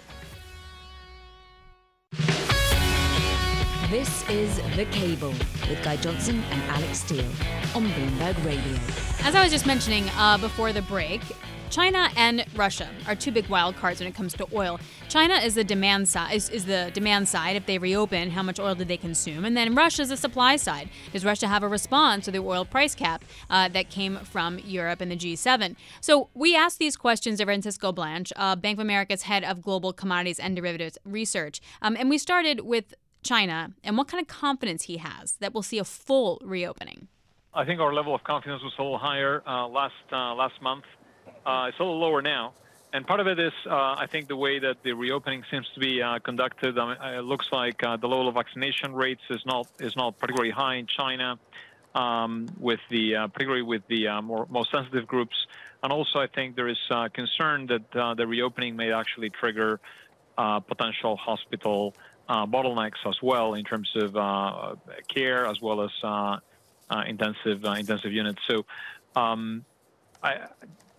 This 3.94 4.28
is 4.28 4.56
The 4.74 4.86
Cable 4.86 5.28
with 5.70 5.80
Guy 5.84 5.94
Johnson 5.98 6.42
and 6.50 6.62
Alix 6.64 6.98
Steel 6.98 7.24
on 7.76 7.86
Bloomberg 7.90 8.44
Radio. 8.44 8.76
As 9.22 9.36
I 9.36 9.42
was 9.44 9.52
just 9.52 9.66
mentioning 9.66 10.08
uh, 10.16 10.36
before 10.36 10.72
the 10.72 10.82
break, 10.82 11.20
China 11.70 12.08
and 12.16 12.44
Russia 12.56 12.88
are 13.06 13.14
two 13.14 13.30
big 13.30 13.46
wild 13.46 13.76
cards 13.76 14.00
when 14.00 14.08
it 14.08 14.14
comes 14.16 14.34
to 14.34 14.48
oil. 14.52 14.80
China 15.08 15.34
is 15.34 15.54
the 15.54 15.62
demand 15.62 16.08
side 16.08 16.34
is, 16.34 16.48
is 16.48 16.64
the 16.66 16.90
demand 16.92 17.28
side. 17.28 17.54
If 17.54 17.66
they 17.66 17.78
reopen, 17.78 18.30
how 18.30 18.42
much 18.42 18.58
oil 18.58 18.74
did 18.74 18.88
they 18.88 18.96
consume? 18.96 19.44
And 19.44 19.56
then 19.56 19.76
Russia 19.76 20.02
is 20.02 20.08
the 20.08 20.16
supply 20.16 20.56
side. 20.56 20.88
Does 21.12 21.24
Russia 21.24 21.46
have 21.46 21.62
a 21.62 21.68
response 21.68 22.24
to 22.24 22.32
the 22.32 22.38
oil 22.38 22.64
price 22.64 22.96
cap 22.96 23.24
uh, 23.48 23.68
that 23.68 23.90
came 23.90 24.16
from 24.18 24.58
Europe 24.58 25.02
and 25.02 25.10
the 25.12 25.16
G7? 25.16 25.76
So 26.00 26.30
we 26.34 26.56
asked 26.56 26.80
these 26.80 26.96
questions 26.96 27.38
to 27.38 27.44
Francisco 27.44 27.92
Blanch, 27.92 28.32
uh, 28.34 28.56
Bank 28.56 28.78
of 28.78 28.82
America's 28.82 29.22
head 29.22 29.44
of 29.44 29.62
global 29.62 29.92
commodities 29.92 30.40
and 30.40 30.56
derivatives 30.56 30.98
research, 31.04 31.60
um, 31.80 31.96
and 31.96 32.10
we 32.10 32.18
started 32.18 32.62
with 32.62 32.92
China 33.24 33.72
and 33.82 33.96
what 33.98 34.08
kind 34.08 34.20
of 34.20 34.28
confidence 34.28 34.84
he 34.84 34.98
has 34.98 35.32
that 35.40 35.52
we'll 35.52 35.62
see 35.62 35.78
a 35.78 35.84
full 35.84 36.40
reopening. 36.44 37.08
I 37.52 37.64
think 37.64 37.80
our 37.80 37.92
level 37.92 38.14
of 38.14 38.22
confidence 38.24 38.62
was 38.62 38.72
a 38.78 38.82
little 38.82 38.98
higher 38.98 39.42
uh, 39.46 39.66
last 39.68 39.94
uh, 40.12 40.34
last 40.34 40.60
month. 40.60 40.84
Uh, 41.46 41.66
it's 41.68 41.78
a 41.78 41.82
little 41.82 42.00
lower 42.00 42.20
now, 42.20 42.52
and 42.92 43.06
part 43.06 43.20
of 43.20 43.26
it 43.26 43.38
is 43.38 43.52
uh, 43.66 43.94
I 43.96 44.06
think 44.10 44.28
the 44.28 44.36
way 44.36 44.58
that 44.58 44.82
the 44.82 44.92
reopening 44.92 45.44
seems 45.50 45.66
to 45.74 45.80
be 45.80 46.02
uh, 46.02 46.18
conducted. 46.18 46.78
I 46.78 46.86
mean, 46.86 47.18
it 47.18 47.24
looks 47.24 47.46
like 47.52 47.82
uh, 47.82 47.96
the 47.96 48.08
level 48.08 48.28
of 48.28 48.34
vaccination 48.34 48.92
rates 48.92 49.22
is 49.30 49.42
not 49.46 49.66
is 49.78 49.94
not 49.96 50.18
particularly 50.18 50.50
high 50.50 50.76
in 50.76 50.86
China, 50.86 51.38
um, 51.94 52.48
with 52.58 52.80
the 52.90 53.16
uh, 53.16 53.26
particularly 53.28 53.62
with 53.62 53.86
the 53.88 54.08
uh, 54.08 54.22
more 54.22 54.46
most 54.50 54.72
sensitive 54.72 55.06
groups, 55.06 55.36
and 55.82 55.92
also 55.92 56.18
I 56.18 56.26
think 56.26 56.56
there 56.56 56.68
is 56.68 56.78
uh, 56.90 57.08
concern 57.08 57.66
that 57.66 57.96
uh, 57.96 58.14
the 58.14 58.26
reopening 58.26 58.74
may 58.74 58.92
actually 58.92 59.30
trigger 59.30 59.80
uh, 60.36 60.60
potential 60.60 61.16
hospital 61.16 61.94
uh, 61.96 62.00
bottlenecks 62.28 63.06
as 63.06 63.16
well 63.22 63.54
in 63.54 63.64
terms 63.64 63.90
of 63.96 64.16
uh, 64.16 64.74
care 65.08 65.46
as 65.46 65.60
well 65.60 65.82
as 65.82 65.90
uh, 66.02 66.38
uh, 66.90 67.02
intensive 67.06 67.64
uh, 67.64 67.72
intensive 67.72 68.12
units. 68.12 68.40
So 68.48 68.64
um, 69.16 69.64
I, 70.22 70.46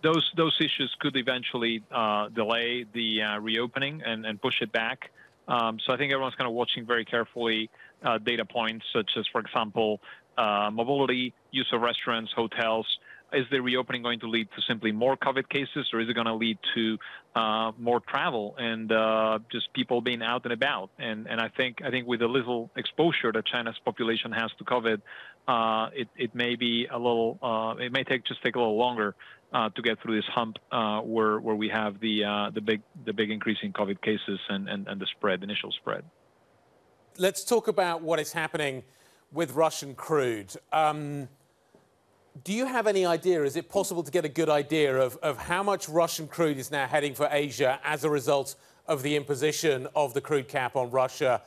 those 0.02 0.30
those 0.36 0.56
issues 0.60 0.94
could 1.00 1.16
eventually 1.16 1.82
uh, 1.90 2.28
delay 2.28 2.84
the 2.92 3.22
uh, 3.22 3.38
reopening 3.40 4.02
and, 4.04 4.24
and 4.26 4.40
push 4.40 4.62
it 4.62 4.72
back. 4.72 5.10
Um, 5.48 5.78
so 5.84 5.92
I 5.92 5.96
think 5.96 6.12
everyone's 6.12 6.34
kind 6.34 6.48
of 6.48 6.54
watching 6.54 6.86
very 6.86 7.04
carefully 7.04 7.70
uh, 8.02 8.18
data 8.18 8.44
points 8.44 8.84
such 8.92 9.10
as, 9.16 9.26
for 9.28 9.40
example, 9.40 10.00
uh, 10.36 10.70
mobility, 10.72 11.34
use 11.50 11.68
of 11.72 11.80
restaurants, 11.80 12.32
hotels. 12.32 12.86
Is 13.32 13.44
the 13.50 13.60
reopening 13.60 14.02
going 14.02 14.20
to 14.20 14.28
lead 14.28 14.48
to 14.54 14.62
simply 14.62 14.92
more 14.92 15.16
COVID 15.16 15.48
cases, 15.48 15.88
or 15.92 16.00
is 16.00 16.08
it 16.08 16.14
going 16.14 16.28
to 16.28 16.34
lead 16.34 16.58
to 16.76 16.96
uh, 17.34 17.72
more 17.76 17.98
travel 17.98 18.54
and 18.56 18.90
uh, 18.92 19.40
just 19.50 19.72
people 19.72 20.00
being 20.00 20.22
out 20.22 20.44
and 20.44 20.52
about? 20.52 20.90
And 20.98 21.26
and 21.26 21.40
I 21.40 21.48
think 21.48 21.82
I 21.84 21.90
think 21.90 22.06
with 22.06 22.20
the 22.20 22.28
little 22.28 22.70
exposure 22.76 23.32
that 23.32 23.44
China's 23.44 23.76
population 23.84 24.30
has 24.30 24.52
to 24.58 24.64
COVID, 24.64 25.02
uh, 25.48 25.90
it 25.92 26.08
it 26.16 26.34
may 26.36 26.54
be 26.54 26.86
a 26.86 26.96
little 26.96 27.38
uh, 27.42 27.74
it 27.82 27.90
may 27.90 28.04
take 28.04 28.24
just 28.24 28.42
take 28.44 28.54
a 28.54 28.58
little 28.60 28.78
longer 28.78 29.16
uh, 29.52 29.70
to 29.70 29.82
get 29.82 30.00
through 30.00 30.14
this 30.14 30.30
hump 30.32 30.58
uh, 30.70 31.00
where 31.00 31.40
where 31.40 31.56
we 31.56 31.68
have 31.68 31.98
the 31.98 32.50
the 32.54 32.60
big 32.60 32.80
the 33.04 33.12
big 33.12 33.30
increase 33.30 33.58
in 33.62 33.72
COVID 33.72 34.00
cases 34.02 34.38
and, 34.48 34.68
and, 34.68 34.86
and 34.86 35.00
the 35.00 35.06
spread, 35.06 35.42
initial 35.42 35.72
spread. 35.72 36.04
Let's 37.18 37.44
talk 37.44 37.66
about 37.66 38.02
what 38.02 38.20
is 38.20 38.32
happening 38.32 38.84
with 39.32 39.52
Russian 39.52 39.94
crude. 39.94 40.54
Um, 40.72 41.28
do 42.44 42.52
you 42.52 42.66
have 42.66 42.86
any 42.86 43.06
idea? 43.06 43.42
Is 43.44 43.56
it 43.56 43.68
possible 43.68 44.02
to 44.02 44.10
get 44.10 44.24
a 44.24 44.28
good 44.28 44.48
idea 44.48 44.96
of, 44.96 45.16
of 45.18 45.38
how 45.38 45.62
much 45.62 45.88
Russian 45.88 46.28
crude 46.28 46.58
is 46.58 46.70
now 46.70 46.86
heading 46.86 47.14
for 47.14 47.28
Asia 47.30 47.80
as 47.84 48.04
a 48.04 48.10
result 48.10 48.56
of 48.86 49.02
the 49.02 49.16
imposition 49.16 49.86
of 49.94 50.14
the 50.14 50.20
crude 50.20 50.48
cap 50.48 50.76
on 50.76 50.90
Russia? 50.90 51.42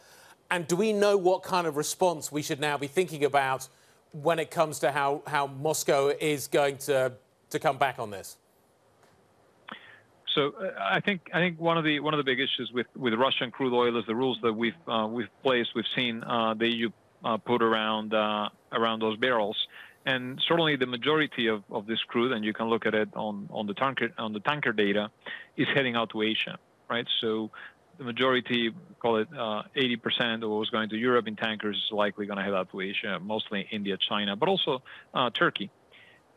And 0.49 0.67
do 0.67 0.75
we 0.75 0.93
know 0.93 1.15
what 1.15 1.43
kind 1.43 1.67
of 1.67 1.77
response 1.77 2.31
we 2.31 2.41
should 2.41 2.59
now 2.59 2.77
be 2.77 2.87
thinking 2.87 3.23
about 3.23 3.67
when 4.11 4.39
it 4.39 4.49
comes 4.49 4.79
to 4.79 4.91
how, 4.91 5.21
how 5.27 5.47
Moscow 5.47 6.11
is 6.19 6.47
going 6.47 6.77
to, 6.79 7.13
to 7.51 7.59
come 7.59 7.77
back 7.77 7.99
on 7.99 8.09
this? 8.09 8.37
So 10.33 10.53
uh, 10.59 10.71
I 10.79 10.99
think 10.99 11.29
I 11.33 11.39
think 11.39 11.59
one 11.59 11.77
of 11.77 11.83
the 11.83 11.99
one 12.01 12.13
of 12.13 12.19
the 12.19 12.23
big 12.23 12.39
issues 12.39 12.71
with, 12.71 12.85
with 12.95 13.15
Russian 13.15 13.49
crude 13.49 13.73
oil 13.73 13.97
is 13.97 14.05
the 14.05 14.13
rules 14.13 14.37
that 14.43 14.53
we've 14.53 14.73
uh, 14.87 15.07
we've 15.09 15.29
placed. 15.41 15.71
We've 15.73 15.87
seen 15.95 16.23
uh, 16.23 16.53
the 16.53 16.67
EU 16.67 16.89
uh, 17.25 17.37
put 17.37 17.63
around 17.63 18.13
uh, 18.13 18.49
around 18.71 19.01
those 19.01 19.17
barrels, 19.17 19.57
and 20.05 20.41
certainly 20.47 20.75
the 20.75 20.85
majority 20.85 21.47
of, 21.47 21.63
of 21.69 21.85
this 21.85 21.99
crude, 22.07 22.31
and 22.31 22.43
you 22.43 22.53
can 22.53 22.67
look 22.67 22.85
at 22.85 22.93
it 22.93 23.09
on, 23.15 23.49
on 23.51 23.67
the 23.67 23.73
tanker 23.73 24.09
on 24.17 24.33
the 24.33 24.39
tanker 24.39 24.71
data, 24.71 25.11
is 25.57 25.67
heading 25.73 25.95
out 25.95 26.11
to 26.11 26.21
Asia, 26.21 26.57
right? 26.89 27.07
So 27.21 27.51
the 27.97 28.05
majority, 28.05 28.71
call 28.99 29.17
it 29.17 29.27
uh, 29.33 29.63
80% 29.75 30.43
of 30.43 30.49
what 30.49 30.59
was 30.59 30.69
going 30.69 30.89
to 30.89 30.97
Europe 30.97 31.27
in 31.27 31.35
tankers, 31.35 31.75
is 31.75 31.91
likely 31.91 32.25
going 32.25 32.37
to 32.37 32.43
head 32.43 32.53
out 32.53 32.71
to 32.71 32.81
Asia, 32.81 33.19
mostly 33.21 33.67
India, 33.71 33.97
China, 33.97 34.35
but 34.35 34.47
also 34.47 34.81
uh, 35.13 35.29
Turkey. 35.31 35.69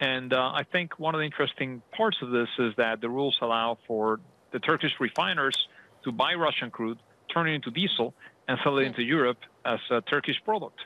And 0.00 0.32
uh, 0.32 0.50
I 0.52 0.64
think 0.64 0.98
one 0.98 1.14
of 1.14 1.20
the 1.20 1.24
interesting 1.24 1.80
parts 1.96 2.18
of 2.20 2.30
this 2.30 2.48
is 2.58 2.74
that 2.76 3.00
the 3.00 3.08
rules 3.08 3.38
allow 3.40 3.78
for 3.86 4.18
the 4.50 4.58
Turkish 4.58 4.92
refiners 4.98 5.56
to 6.02 6.10
buy 6.10 6.34
Russian 6.34 6.72
crude, 6.72 6.98
turn 7.32 7.48
it 7.48 7.54
into 7.54 7.70
diesel, 7.70 8.12
and 8.48 8.58
sell 8.64 8.78
it 8.78 8.84
into 8.84 9.02
Europe 9.02 9.38
as 9.64 9.78
a 9.90 10.00
Turkish 10.02 10.36
product. 10.44 10.80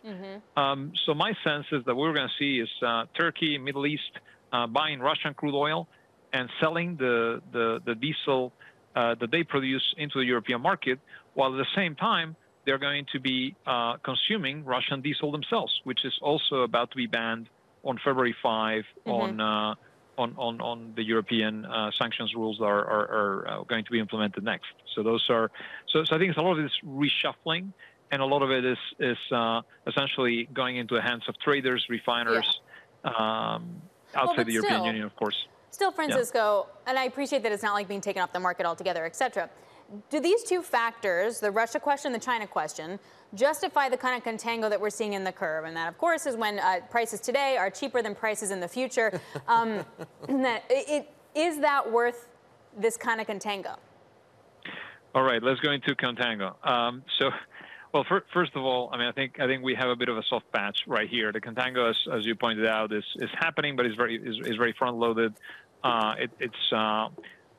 Um, 0.56 0.92
so 1.04 1.14
my 1.14 1.32
sense 1.44 1.66
is 1.72 1.84
that 1.86 1.94
what 1.94 2.04
we're 2.08 2.14
going 2.14 2.28
to 2.28 2.38
see 2.38 2.60
is 2.60 2.68
uh, 2.82 3.04
Turkey, 3.16 3.58
Middle 3.58 3.86
East, 3.86 4.12
uh, 4.52 4.66
buying 4.66 5.00
Russian 5.00 5.34
crude 5.34 5.54
oil 5.54 5.88
and 6.32 6.48
selling 6.60 6.96
the 6.96 7.40
the, 7.52 7.80
the 7.84 7.94
diesel 7.94 8.52
uh, 8.94 9.14
that 9.20 9.30
they 9.30 9.42
produce 9.42 9.94
into 9.96 10.18
the 10.18 10.26
European 10.26 10.60
market, 10.60 10.98
while 11.34 11.52
at 11.52 11.58
the 11.58 11.72
same 11.74 11.94
time 11.94 12.36
they're 12.64 12.78
going 12.78 13.06
to 13.12 13.20
be 13.20 13.54
uh, 13.66 13.96
consuming 14.04 14.64
Russian 14.64 15.00
diesel 15.00 15.30
themselves, 15.32 15.72
which 15.84 16.04
is 16.04 16.14
also 16.20 16.62
about 16.62 16.90
to 16.90 16.96
be 16.96 17.06
banned 17.06 17.48
on 17.84 17.98
February 18.04 18.34
5 18.42 18.84
on. 19.06 19.40
Uh, 19.40 19.44
on, 19.44 19.76
on, 20.18 20.92
the 20.96 21.02
European 21.02 21.64
uh, 21.64 21.90
sanctions 21.98 22.34
rules 22.34 22.58
that 22.58 22.64
are, 22.64 23.48
uh, 23.48 23.62
going 23.64 23.84
to 23.84 23.90
be 23.90 23.98
implemented 23.98 24.44
next. 24.44 24.72
So 24.94 25.02
those 25.02 25.28
are 25.30 25.50
so, 25.88 26.04
so 26.04 26.14
I 26.14 26.18
think 26.18 26.30
it's 26.30 26.38
a 26.38 26.42
lot 26.42 26.58
of 26.58 26.62
this 26.62 26.78
reshuffling, 26.86 27.72
and 28.10 28.22
a 28.22 28.24
lot 28.24 28.42
of 28.42 28.50
it 28.50 28.64
is 28.64 28.78
is 28.98 29.18
uh, 29.32 29.62
essentially 29.86 30.48
going 30.52 30.76
into 30.76 30.94
the 30.94 31.02
hands 31.02 31.24
of 31.28 31.38
traders, 31.38 31.86
refiners, 31.88 32.60
um, 33.04 33.82
outside 34.14 34.46
the 34.46 34.52
European 34.52 34.84
Union, 34.84 35.04
of 35.04 35.14
course. 35.16 35.46
Still, 35.70 35.92
Francisco, 35.92 36.68
and 36.86 36.98
I 36.98 37.04
appreciate 37.04 37.42
that 37.42 37.52
it's 37.52 37.62
not 37.62 37.74
like 37.74 37.86
being 37.86 38.00
taken 38.00 38.22
off 38.22 38.32
the 38.32 38.40
market 38.40 38.64
altogether, 38.64 39.04
et 39.04 39.14
cetera. 39.14 39.50
Do 40.10 40.20
these 40.20 40.42
two 40.42 40.62
factors, 40.62 41.38
the 41.38 41.50
Russia 41.50 41.78
question, 41.78 42.12
the 42.12 42.18
China 42.18 42.46
question, 42.46 42.98
justify 43.34 43.88
the 43.88 43.96
kind 43.96 44.16
of 44.16 44.24
contango 44.24 44.68
that 44.68 44.80
we're 44.80 44.90
seeing 44.90 45.12
in 45.12 45.22
the 45.22 45.32
curve? 45.32 45.64
And 45.64 45.76
that, 45.76 45.88
of 45.88 45.96
course, 45.98 46.26
is 46.26 46.36
when 46.36 46.58
uh, 46.58 46.80
prices 46.90 47.20
today 47.20 47.56
are 47.56 47.70
cheaper 47.70 48.02
than 48.02 48.14
prices 48.14 48.50
in 48.50 48.60
the 48.60 48.68
future. 48.68 49.20
Um, 49.48 49.84
that 50.28 50.64
it, 50.68 50.88
it, 50.88 51.10
is 51.38 51.60
that 51.60 51.90
worth 51.90 52.28
this 52.76 52.96
kind 52.96 53.20
of 53.20 53.26
contango? 53.28 53.76
All 55.14 55.22
right, 55.22 55.42
let's 55.42 55.60
go 55.60 55.70
into 55.70 55.94
contango. 55.94 56.54
Um, 56.68 57.04
so, 57.18 57.30
well, 57.92 58.04
fir- 58.08 58.24
first 58.34 58.56
of 58.56 58.64
all, 58.64 58.90
I 58.92 58.98
mean, 58.98 59.06
I 59.06 59.12
think 59.12 59.38
I 59.38 59.46
think 59.46 59.62
we 59.62 59.74
have 59.74 59.88
a 59.88 59.94
bit 59.94 60.08
of 60.08 60.18
a 60.18 60.22
soft 60.24 60.50
patch 60.52 60.80
right 60.86 61.08
here. 61.08 61.32
The 61.32 61.40
contango, 61.40 61.90
as, 61.90 61.96
as 62.12 62.26
you 62.26 62.34
pointed 62.34 62.66
out, 62.66 62.92
is, 62.92 63.04
is 63.16 63.30
happening, 63.38 63.76
but 63.76 63.86
it's 63.86 63.94
very 63.94 64.16
is, 64.16 64.46
is 64.46 64.56
very 64.56 64.72
front 64.72 64.96
loaded. 64.96 65.34
Uh, 65.84 66.14
it, 66.18 66.30
it's 66.40 66.72
uh, 66.72 67.08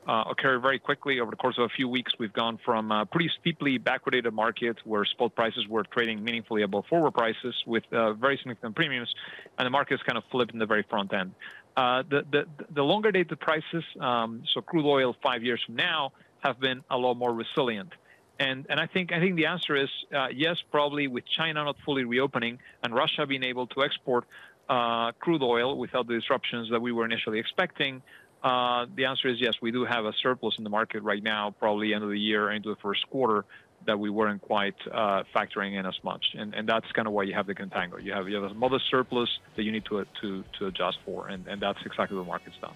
uh, 0.08 0.24
occurred 0.30 0.60
very 0.60 0.78
quickly 0.78 1.20
over 1.20 1.30
the 1.30 1.36
course 1.36 1.58
of 1.58 1.64
a 1.64 1.68
few 1.68 1.86
weeks. 1.86 2.12
We've 2.18 2.32
gone 2.32 2.58
from 2.64 2.90
a 2.90 3.04
pretty 3.04 3.30
steeply 3.40 3.78
backwardated 3.78 4.32
market 4.32 4.78
where 4.84 5.04
spot 5.04 5.34
prices 5.34 5.68
were 5.68 5.84
trading 5.84 6.24
meaningfully 6.24 6.62
above 6.62 6.86
forward 6.86 7.12
prices 7.12 7.54
with 7.66 7.84
uh, 7.92 8.14
very 8.14 8.38
significant 8.38 8.74
premiums, 8.74 9.14
and 9.58 9.66
the 9.66 9.70
market's 9.70 10.02
kind 10.02 10.16
of 10.16 10.24
flipped 10.30 10.52
in 10.52 10.58
the 10.58 10.66
very 10.66 10.82
front 10.88 11.12
end. 11.12 11.32
Uh, 11.76 12.02
the, 12.08 12.24
the 12.32 12.46
the 12.74 12.82
longer 12.82 13.12
dated 13.12 13.38
prices, 13.38 13.84
um, 14.00 14.42
so 14.52 14.60
crude 14.62 14.86
oil 14.86 15.14
five 15.22 15.44
years 15.44 15.62
from 15.64 15.76
now, 15.76 16.12
have 16.40 16.58
been 16.58 16.82
a 16.90 16.96
lot 16.96 17.14
more 17.14 17.32
resilient. 17.32 17.92
And 18.40 18.66
and 18.70 18.80
I 18.80 18.86
think 18.86 19.12
I 19.12 19.20
think 19.20 19.36
the 19.36 19.46
answer 19.46 19.76
is 19.76 19.90
uh, 20.14 20.28
yes, 20.34 20.56
probably 20.70 21.06
with 21.06 21.24
China 21.26 21.64
not 21.64 21.76
fully 21.84 22.04
reopening 22.04 22.58
and 22.82 22.94
Russia 22.94 23.26
being 23.26 23.42
able 23.42 23.66
to 23.68 23.82
export 23.82 24.24
uh, 24.68 25.12
crude 25.12 25.42
oil 25.42 25.76
without 25.76 26.06
the 26.06 26.14
disruptions 26.14 26.70
that 26.70 26.80
we 26.80 26.92
were 26.92 27.04
initially 27.04 27.38
expecting. 27.38 28.02
Uh, 28.42 28.86
the 28.94 29.04
answer 29.04 29.28
is 29.28 29.40
yes, 29.40 29.54
we 29.60 29.70
do 29.70 29.84
have 29.84 30.04
a 30.04 30.12
surplus 30.22 30.58
in 30.58 30.64
the 30.64 30.70
market 30.70 31.02
right 31.02 31.22
now, 31.22 31.54
probably 31.58 31.94
end 31.94 32.04
of 32.04 32.10
the 32.10 32.18
year 32.18 32.50
into 32.50 32.68
the 32.68 32.76
first 32.76 33.08
quarter 33.10 33.44
that 33.86 33.98
we 33.98 34.10
weren't 34.10 34.42
quite 34.42 34.74
uh, 34.92 35.22
factoring 35.34 35.78
in 35.78 35.86
as 35.86 35.94
much, 36.02 36.34
and, 36.34 36.54
that's 36.68 36.90
kind 36.92 37.06
of 37.06 37.14
why 37.14 37.22
you 37.22 37.32
have 37.32 37.46
the 37.46 37.54
contango. 37.54 38.02
You 38.02 38.12
have 38.12 38.26
a 38.26 38.54
modest 38.54 38.90
surplus 38.90 39.38
that 39.56 39.62
you 39.62 39.72
need 39.72 39.84
to 39.86 40.04
to, 40.20 40.44
adjust 40.66 40.98
for, 41.04 41.28
and, 41.28 41.46
and 41.46 41.60
that's 41.60 41.78
exactly 41.86 42.16
what 42.16 42.24
the 42.24 42.28
market's 42.28 42.58
done. 42.60 42.74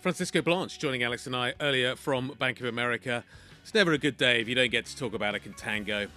Francisco 0.00 0.42
Blanch 0.42 0.78
joining 0.78 1.02
Alix 1.02 1.26
and 1.26 1.34
I 1.34 1.54
earlier 1.60 1.96
from 1.96 2.32
Bank 2.38 2.60
of 2.60 2.66
America. 2.66 3.24
It's 3.62 3.74
never 3.74 3.92
a 3.92 3.98
good 3.98 4.16
day 4.16 4.40
if 4.40 4.48
you 4.48 4.54
don't 4.54 4.70
get 4.70 4.86
to 4.86 4.96
talk 4.96 5.14
about 5.14 5.34
a 5.34 5.38
contango. 5.38 6.08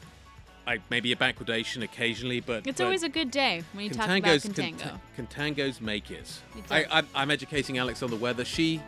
Like 0.66 0.82
maybe 0.90 1.12
a 1.12 1.16
backwardation 1.16 1.84
occasionally, 1.84 2.40
but 2.40 2.66
It's 2.66 2.80
but 2.80 2.86
always 2.86 3.04
a 3.04 3.10
good 3.10 3.30
day 3.30 3.64
when 3.74 3.86
you 3.86 3.92
talk 3.92 4.06
about 4.06 4.24
contango. 4.24 5.00
cont- 5.16 5.30
contangos 5.30 5.80
make 5.80 6.10
it. 6.10 6.42
It 6.58 6.64
I, 6.72 6.82
does. 6.84 6.92
I'm, 6.92 7.08
I'm 7.14 7.32
educating 7.32 7.78
Alix 7.78 8.02
on 8.02 8.10
the 8.10 8.16
weather. 8.16 8.44
She 8.44 8.82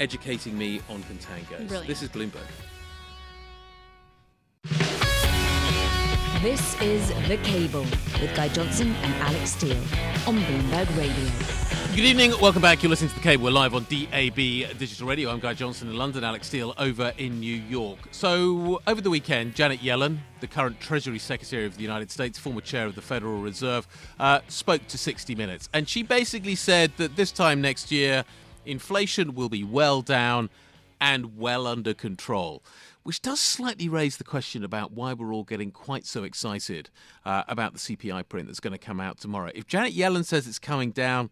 educating 0.00 0.56
me 0.56 0.80
on 0.88 1.02
contangos. 1.02 1.68
Brilliant. 1.68 1.86
This 1.86 2.02
is 2.02 2.08
Bloomberg. 2.08 2.40
This 6.40 6.80
is 6.80 7.08
The 7.28 7.36
Cable 7.44 7.82
with 8.20 8.34
Guy 8.34 8.48
Johnson 8.48 8.94
and 9.02 9.14
Alix 9.22 9.50
Steel 9.52 9.76
on 10.26 10.38
Bloomberg 10.38 10.88
Radio. 10.96 11.81
Good 11.94 12.06
evening, 12.06 12.32
welcome 12.40 12.62
back. 12.62 12.82
You're 12.82 12.88
listening 12.88 13.10
to 13.10 13.16
the 13.16 13.20
Cable. 13.20 13.44
We're 13.44 13.50
live 13.50 13.74
on 13.74 13.82
DAB 13.82 14.34
Digital 14.34 15.06
Radio. 15.06 15.30
I'm 15.30 15.40
Guy 15.40 15.52
Johnson 15.52 15.90
in 15.90 15.96
London, 15.98 16.24
Alix 16.24 16.46
Steel 16.46 16.72
over 16.78 17.12
in 17.18 17.38
New 17.38 17.54
York. 17.54 17.98
So, 18.12 18.80
over 18.86 19.02
the 19.02 19.10
weekend, 19.10 19.54
Janet 19.54 19.80
Yellen, 19.80 20.16
the 20.40 20.46
current 20.46 20.80
Treasury 20.80 21.18
Secretary 21.18 21.66
of 21.66 21.76
the 21.76 21.82
United 21.82 22.10
States, 22.10 22.38
former 22.38 22.62
chair 22.62 22.86
of 22.86 22.94
the 22.94 23.02
Federal 23.02 23.42
Reserve, 23.42 23.86
uh, 24.18 24.40
spoke 24.48 24.86
to 24.86 24.96
60 24.96 25.34
Minutes. 25.34 25.68
And 25.74 25.86
she 25.86 26.02
basically 26.02 26.54
said 26.54 26.92
that 26.96 27.14
this 27.16 27.30
time 27.30 27.60
next 27.60 27.92
year, 27.92 28.24
inflation 28.64 29.34
will 29.34 29.50
be 29.50 29.62
well 29.62 30.00
down 30.00 30.48
and 30.98 31.36
well 31.36 31.66
under 31.66 31.92
control. 31.92 32.62
Which 33.02 33.20
does 33.20 33.40
slightly 33.40 33.88
raise 33.88 34.16
the 34.16 34.24
question 34.24 34.62
about 34.62 34.92
why 34.92 35.12
we're 35.12 35.34
all 35.34 35.42
getting 35.42 35.72
quite 35.72 36.06
so 36.06 36.22
excited 36.22 36.88
uh, 37.24 37.42
about 37.48 37.72
the 37.72 37.80
CPI 37.80 38.28
print 38.28 38.46
that's 38.46 38.60
going 38.60 38.72
to 38.72 38.78
come 38.78 39.00
out 39.00 39.18
tomorrow. 39.18 39.50
If 39.56 39.66
Janet 39.66 39.92
Yellen 39.92 40.24
says 40.24 40.46
it's 40.46 40.60
coming 40.60 40.92
down, 40.92 41.30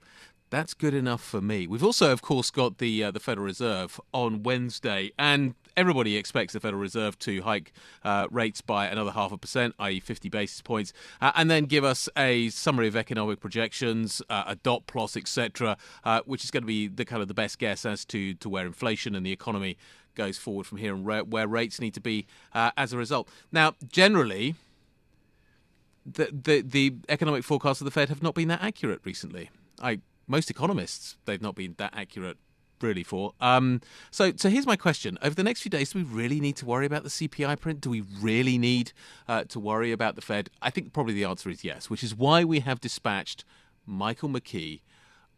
that's 0.51 0.75
good 0.75 0.95
enough 0.95 1.23
for 1.23 1.41
me. 1.41 1.67
We've 1.67 1.85
also, 1.85 2.13
of 2.13 2.23
course, 2.23 2.51
got 2.51 2.79
the 2.79 3.05
uh, 3.05 3.11
the 3.13 3.21
Federal 3.21 3.47
Reserve 3.47 4.01
on 4.13 4.43
Wednesday, 4.43 5.13
and 5.19 5.55
everybody 5.77 6.17
expects 6.17 6.53
the 6.53 6.61
Federal 6.61 6.83
Reserve 6.83 7.19
to 7.21 7.43
hike 7.43 7.73
uh, 8.05 8.27
rates 8.31 8.61
by 8.61 8.89
another 8.89 9.13
half 9.13 9.31
a 9.31 9.39
percent, 9.39 9.75
i.e., 9.79 10.01
50 10.01 10.29
basis 10.29 10.61
points, 10.61 10.93
uh, 11.21 11.31
and 11.37 11.51
then 11.51 11.65
give 11.65 11.85
us 11.85 12.09
a 12.17 12.49
summary 12.51 12.89
of 12.89 12.97
economic 12.97 13.41
projections, 13.41 14.21
uh, 14.29 14.45
a 14.49 14.57
dot 14.57 14.87
plot, 14.87 15.17
etc., 15.17 15.77
uh, 16.05 16.21
which 16.27 16.45
is 16.45 16.51
going 16.51 16.65
to 16.65 16.67
be 16.67 16.89
the 16.89 17.05
kind 17.05 17.23
of 17.23 17.29
the 17.29 17.35
best 17.35 17.59
guess 17.59 17.87
as 17.87 18.05
to 18.07 18.35
to 18.35 18.49
where 18.49 18.67
inflation 18.67 19.15
and 19.15 19.25
the 19.25 19.33
economy 19.33 19.77
goes 20.17 20.37
forward 20.37 20.67
from 20.67 20.79
here 20.79 20.95
and 20.95 21.05
where, 21.07 21.23
where 21.23 21.47
rates 21.47 21.81
need 21.81 21.95
to 21.95 22.01
be 22.01 22.27
uh, 22.53 22.73
as 22.77 22.93
a 22.93 22.99
result. 22.99 23.29
Now, 23.53 23.75
generally. 23.87 24.57
The, 26.07 26.31
the 26.33 26.63
the 26.63 26.95
economic 27.11 27.45
forecasts 27.45 27.83
of 27.83 27.85
the 27.85 27.91
Fed 27.91 28.09
have 28.09 28.23
not 28.23 28.35
been 28.35 28.49
that 28.49 28.63
accurate 28.63 29.01
recently. 29.05 29.51
I 29.81 30.01
most 30.31 30.51
economists 30.51 31.17
they've 31.25 31.43
not 31.43 31.55
been 31.55 31.75
that 31.79 31.93
accurate 31.95 32.39
really 32.83 33.03
for. 33.03 33.35
Um, 33.41 33.81
so 34.11 34.33
so 34.37 34.49
here's 34.49 34.67
my 34.67 34.77
question: 34.77 35.19
Over 35.23 35.35
the 35.35 35.43
next 35.43 35.63
few 35.63 35.71
days, 35.71 35.93
do 35.93 35.99
we 35.99 36.05
really 36.05 36.41
need 36.41 36.57
to 36.57 36.67
worry 36.67 36.87
about 36.87 37.03
the 37.03 37.09
CPI 37.09 37.59
print? 37.61 37.81
Do 37.81 37.91
we 37.91 38.03
really 38.21 38.59
need 38.59 38.93
uh, 39.29 39.45
to 39.45 39.61
worry 39.61 39.93
about 39.93 40.15
the 40.17 40.23
Fed? 40.23 40.51
I 40.63 40.71
think 40.71 40.93
probably 40.93 41.15
the 41.15 41.25
answer 41.25 41.51
is 41.51 41.65
yes, 41.65 41.91
which 41.91 42.03
is 42.03 42.15
why 42.15 42.45
we 42.45 42.61
have 42.61 42.81
dispatched 42.81 43.45
Michael 43.87 44.29
McKee. 44.29 44.81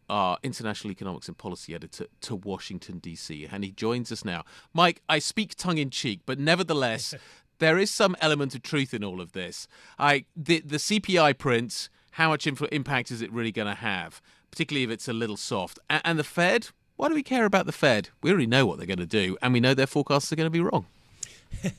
Our 0.09 0.37
international 0.43 0.91
economics 0.91 1.29
and 1.29 1.37
policy 1.37 1.73
editor 1.73 2.07
to 2.21 2.35
Washington 2.35 2.99
D.C. 2.99 3.47
and 3.49 3.63
he 3.63 3.71
joins 3.71 4.11
us 4.11 4.25
now. 4.25 4.43
Mike, 4.73 5.01
I 5.07 5.17
speak 5.19 5.55
tongue 5.55 5.77
in 5.77 5.89
cheek, 5.89 6.19
but 6.25 6.37
nevertheless, 6.37 7.15
there 7.59 7.77
is 7.77 7.89
some 7.89 8.15
element 8.19 8.53
of 8.53 8.61
truth 8.61 8.93
in 8.93 9.01
all 9.01 9.21
of 9.21 9.31
this. 9.31 9.65
I 9.97 10.25
the 10.35 10.59
the 10.59 10.75
CPI 10.75 11.37
print, 11.37 11.87
how 12.11 12.29
much 12.29 12.43
influ- 12.45 12.67
impact 12.73 13.11
is 13.11 13.21
it 13.21 13.31
really 13.31 13.53
going 13.53 13.69
to 13.69 13.75
have, 13.75 14.21
particularly 14.53 14.83
if 14.83 14.91
it's 14.91 15.07
a 15.07 15.13
little 15.13 15.35
soft? 15.35 15.79
And 15.89 16.19
the 16.19 16.23
Fed, 16.23 16.67
why 16.95 17.09
do 17.09 17.15
we 17.15 17.23
care 17.23 17.45
about 17.45 17.65
the 17.65 17.71
Fed? 17.71 18.09
We 18.21 18.29
already 18.29 18.45
know 18.45 18.67
what 18.67 18.77
they're 18.77 18.85
going 18.85 18.99
to 18.99 19.05
do, 19.07 19.35
and 19.41 19.51
we 19.51 19.59
know 19.59 19.73
their 19.73 19.87
forecasts 19.87 20.31
are 20.31 20.35
going 20.35 20.45
to 20.45 20.51
be 20.51 20.61
wrong. 20.61 20.85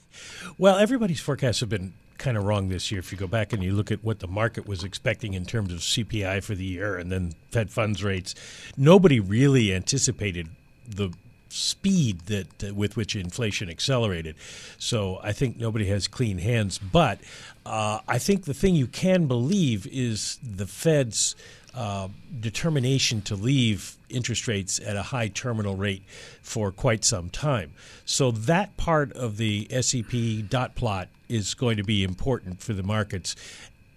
Well, 0.56 0.78
everybody's 0.78 1.18
forecasts 1.18 1.60
have 1.60 1.68
been 1.68 1.94
kind 2.16 2.36
of 2.36 2.44
wrong 2.44 2.68
this 2.68 2.92
year. 2.92 3.00
If 3.00 3.10
you 3.10 3.18
go 3.18 3.26
back 3.26 3.52
and 3.52 3.60
you 3.60 3.72
look 3.72 3.90
at 3.90 4.04
what 4.04 4.20
the 4.20 4.28
market 4.28 4.68
was 4.68 4.84
expecting 4.84 5.34
in 5.34 5.44
terms 5.44 5.72
of 5.72 5.80
CPI 5.80 6.44
for 6.44 6.54
the 6.54 6.64
year 6.64 6.96
and 6.96 7.10
then 7.10 7.34
Fed 7.50 7.70
funds 7.70 8.04
rates, 8.04 8.36
nobody 8.76 9.18
really 9.18 9.74
anticipated 9.74 10.48
the 10.88 11.12
speed 11.48 12.20
that 12.26 12.64
uh, 12.64 12.74
with 12.74 12.96
which 12.96 13.16
inflation 13.16 13.68
accelerated. 13.68 14.36
So 14.78 15.18
I 15.24 15.32
think 15.32 15.56
nobody 15.56 15.86
has 15.86 16.06
clean 16.06 16.38
hands. 16.38 16.78
But 16.78 17.18
uh, 17.66 17.98
I 18.06 18.18
think 18.18 18.44
the 18.44 18.54
thing 18.54 18.76
you 18.76 18.86
can 18.86 19.26
believe 19.26 19.86
is 19.88 20.38
the 20.42 20.66
Fed's 20.66 21.34
uh, 21.74 22.08
determination 22.40 23.20
to 23.22 23.34
leave 23.34 23.96
interest 24.08 24.46
rates 24.46 24.78
at 24.80 24.96
a 24.96 25.02
high 25.02 25.28
terminal 25.28 25.74
rate 25.76 26.02
for 26.42 26.70
quite 26.70 27.04
some 27.04 27.30
time. 27.30 27.72
So 28.04 28.30
that 28.30 28.76
part 28.76 29.12
of 29.12 29.36
the 29.38 29.66
SEP 29.70 30.48
dot 30.48 30.74
plot 30.74 31.08
is 31.28 31.54
going 31.54 31.76
to 31.76 31.84
be 31.84 32.04
important 32.04 32.60
for 32.60 32.74
the 32.74 32.82
markets. 32.82 33.34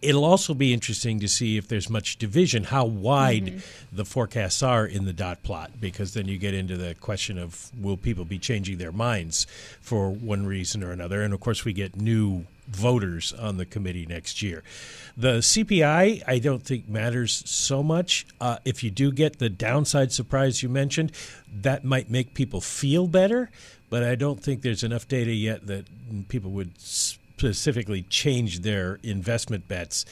It'll 0.01 0.25
also 0.25 0.53
be 0.53 0.73
interesting 0.73 1.19
to 1.21 1.27
see 1.27 1.57
if 1.57 1.67
there's 1.67 1.89
much 1.89 2.17
division, 2.17 2.65
how 2.65 2.85
wide 2.85 3.45
Mhm. 3.45 3.61
the 3.91 4.05
forecasts 4.05 4.61
are 4.61 4.85
in 4.85 5.05
the 5.05 5.13
dot 5.13 5.41
plot, 5.41 5.71
because 5.81 6.13
then 6.13 6.27
you 6.27 6.37
get 6.37 6.53
into 6.53 6.77
the 6.77 6.93
question 6.95 7.37
of 7.39 7.71
will 7.79 7.97
people 7.97 8.23
be 8.23 8.37
changing 8.37 8.77
their 8.77 8.91
minds 8.91 9.47
for 9.81 10.11
one 10.11 10.45
reason 10.45 10.83
or 10.83 10.91
another? 10.91 11.23
And 11.23 11.33
of 11.33 11.39
course, 11.39 11.65
we 11.65 11.73
get 11.73 11.95
new 11.95 12.45
voters 12.67 13.33
on 13.33 13.57
the 13.57 13.65
committee 13.65 14.05
next 14.05 14.41
year. 14.41 14.63
The 15.15 15.37
CPI, 15.37 16.23
I 16.27 16.39
don't 16.39 16.63
think 16.63 16.87
matters 16.87 17.43
so 17.49 17.81
much. 17.81 18.27
Uh, 18.39 18.57
if 18.65 18.83
you 18.83 18.91
do 18.91 19.11
get 19.11 19.39
the 19.39 19.49
downside 19.49 20.11
surprise 20.11 20.61
you 20.61 20.69
mentioned, 20.69 21.11
that 21.51 21.83
might 21.83 22.09
make 22.09 22.33
people 22.33 22.61
feel 22.61 23.07
better, 23.07 23.49
but 23.89 24.03
I 24.03 24.15
don't 24.15 24.41
think 24.41 24.61
there's 24.61 24.83
enough 24.83 25.07
data 25.07 25.31
yet 25.31 25.67
that 25.67 25.85
people 26.27 26.51
would 26.51 26.79
specifically 26.79 28.01
change 28.03 28.61
their 28.61 28.99
investment 29.03 29.67
bets 29.67 30.05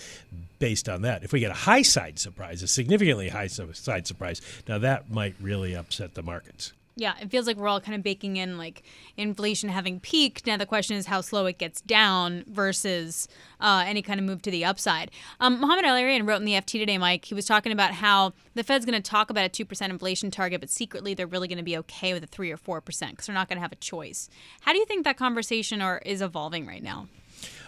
based 0.60 0.88
on 0.88 1.02
that. 1.02 1.24
If 1.24 1.34
we 1.34 1.40
get 1.40 1.52
a 1.52 1.56
high 1.56 1.82
side 1.82 2.20
surprise, 2.20 2.64
a 2.64 2.68
significantly 2.68 3.30
high 3.30 3.48
side 3.48 4.08
surprise, 4.08 4.42
now 4.68 4.78
that 4.78 5.12
might 5.12 5.36
really 5.42 5.76
upset 5.76 6.14
the 6.14 6.24
markets. 6.24 6.72
Yeah, 6.98 7.16
it 7.22 7.30
feels 7.30 7.46
like 7.46 7.58
we're 7.58 7.68
all 7.68 7.82
kind 7.82 7.96
of 7.96 8.04
baking 8.04 8.38
in 8.38 8.58
like 8.58 8.84
inflation 9.18 9.68
having 9.68 10.00
peaked. 10.00 10.48
Now 10.48 10.56
the 10.56 10.66
question 10.66 10.96
is 10.96 11.08
how 11.08 11.20
slow 11.20 11.46
it 11.46 11.58
gets 11.58 11.82
down 11.82 12.46
versus 12.48 13.28
uh, 13.60 13.84
any 13.86 14.02
kind 14.02 14.18
of 14.18 14.26
move 14.26 14.42
to 14.44 14.52
the 14.52 14.64
upside. 14.64 15.12
Um, 15.42 15.60
Mohamed 15.60 15.84
El-Erian 15.84 16.26
wrote 16.26 16.38
in 16.38 16.46
the 16.46 16.54
FT 16.54 16.80
today, 16.80 16.98
Mike. 16.98 17.26
He 17.26 17.34
was 17.34 17.46
talking 17.46 17.74
about 17.74 17.92
how 17.92 18.34
the 18.54 18.64
Fed's 18.64 18.86
going 18.86 19.02
to 19.02 19.10
talk 19.10 19.30
about 19.30 19.44
a 19.46 19.50
two 19.50 19.66
percent 19.66 19.92
inflation 19.92 20.32
target, 20.32 20.62
but 20.62 20.70
secretly 20.70 21.14
they're 21.14 21.28
really 21.28 21.50
going 21.50 21.58
to 21.58 21.64
be 21.64 21.78
okay 21.78 22.14
with 22.14 22.24
a 22.24 22.28
three 22.28 22.52
or 22.52 22.58
four 22.58 22.80
percent 22.80 23.12
because 23.12 23.26
they're 23.26 23.36
not 23.36 23.50
going 23.50 23.58
to 23.58 23.62
have 23.62 23.74
a 23.74 23.78
choice. 23.78 24.30
How 24.62 24.72
do 24.72 24.80
you 24.80 24.86
think 24.86 25.04
that 25.04 25.18
conversation 25.18 25.82
or 25.82 25.98
is 26.06 26.22
evolving 26.22 26.66
right 26.66 26.84
now? 26.84 27.08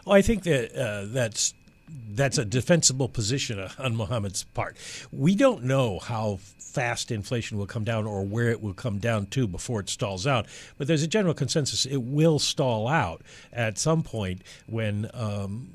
Well, 0.05 0.15
I 0.15 0.21
think 0.21 0.43
that 0.43 0.73
uh, 0.73 1.05
that's 1.07 1.53
that's 1.89 2.37
a 2.37 2.45
defensible 2.45 3.07
position 3.07 3.59
on 3.79 3.95
Mohamed's 3.95 4.43
part. 4.43 4.77
We 5.11 5.35
don't 5.35 5.63
know 5.63 5.99
how 5.99 6.39
fast 6.41 7.11
inflation 7.11 7.57
will 7.57 7.65
come 7.65 7.83
down 7.83 8.05
or 8.05 8.23
where 8.23 8.49
it 8.49 8.61
will 8.61 8.73
come 8.73 8.99
down 8.99 9.25
to 9.27 9.47
before 9.47 9.79
it 9.79 9.89
stalls 9.89 10.27
out, 10.27 10.45
but 10.77 10.87
there's 10.87 11.03
a 11.03 11.07
general 11.07 11.33
consensus 11.33 11.85
it 11.85 11.97
will 11.97 12.39
stall 12.39 12.87
out 12.87 13.21
at 13.51 13.77
some 13.77 14.03
point 14.03 14.41
when 14.67 15.09
um, 15.13 15.69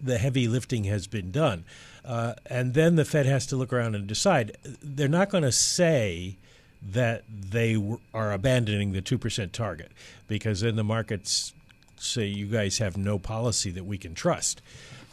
the- 0.00 0.18
heavy 0.18 0.48
lifting 0.48 0.84
has 0.84 1.06
been 1.06 1.30
done. 1.30 1.64
Uh, 2.04 2.34
and 2.46 2.74
then 2.74 2.96
the 2.96 3.04
Fed 3.04 3.26
has 3.26 3.46
to 3.46 3.56
look 3.56 3.72
around 3.72 3.94
and 3.94 4.06
decide. 4.06 4.56
They're 4.82 5.08
not 5.08 5.30
going 5.30 5.44
to 5.44 5.52
say 5.52 6.36
that 6.82 7.22
they 7.28 7.80
are 8.12 8.32
abandoning 8.32 8.92
the 8.92 9.02
2% 9.02 9.52
target 9.52 9.92
because 10.26 10.62
then 10.62 10.76
the 10.76 10.82
markets 10.84 11.52
say 11.96 12.26
you 12.26 12.46
guys 12.46 12.78
have 12.78 12.96
no 12.96 13.18
policy 13.18 13.70
that 13.70 13.84
we 13.84 13.98
can 13.98 14.14
trust. 14.14 14.60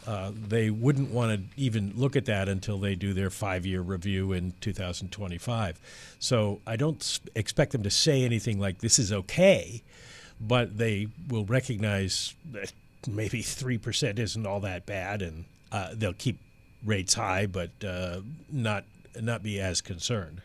Uh, 0.06 0.32
they 0.34 0.70
wouldn't 0.70 1.10
want 1.10 1.38
to 1.38 1.60
even 1.60 1.92
look 1.94 2.16
at 2.16 2.24
that 2.24 2.48
until 2.48 2.78
they 2.78 2.94
do 2.94 3.12
their 3.12 3.30
five 3.30 3.66
year 3.66 3.80
review 3.80 4.32
in 4.32 4.52
2025. 4.60 5.78
So 6.18 6.60
I 6.66 6.76
don't 6.76 7.20
expect 7.34 7.72
them 7.72 7.82
to 7.82 7.90
say 7.90 8.24
anything 8.24 8.58
like 8.58 8.78
this 8.78 8.98
is 8.98 9.12
okay, 9.12 9.82
but 10.40 10.78
they 10.78 11.08
will 11.28 11.44
recognize 11.44 12.34
that 12.50 12.72
maybe 13.06 13.42
3% 13.42 14.18
isn't 14.18 14.46
all 14.46 14.60
that 14.60 14.86
bad 14.86 15.22
and 15.22 15.44
uh, 15.70 15.90
they'll 15.92 16.12
keep 16.14 16.38
rates 16.84 17.14
high, 17.14 17.46
but 17.46 17.70
uh, 17.86 18.20
not, 18.50 18.84
not 19.20 19.42
be 19.42 19.60
as 19.60 19.80
concerned. 19.80 20.40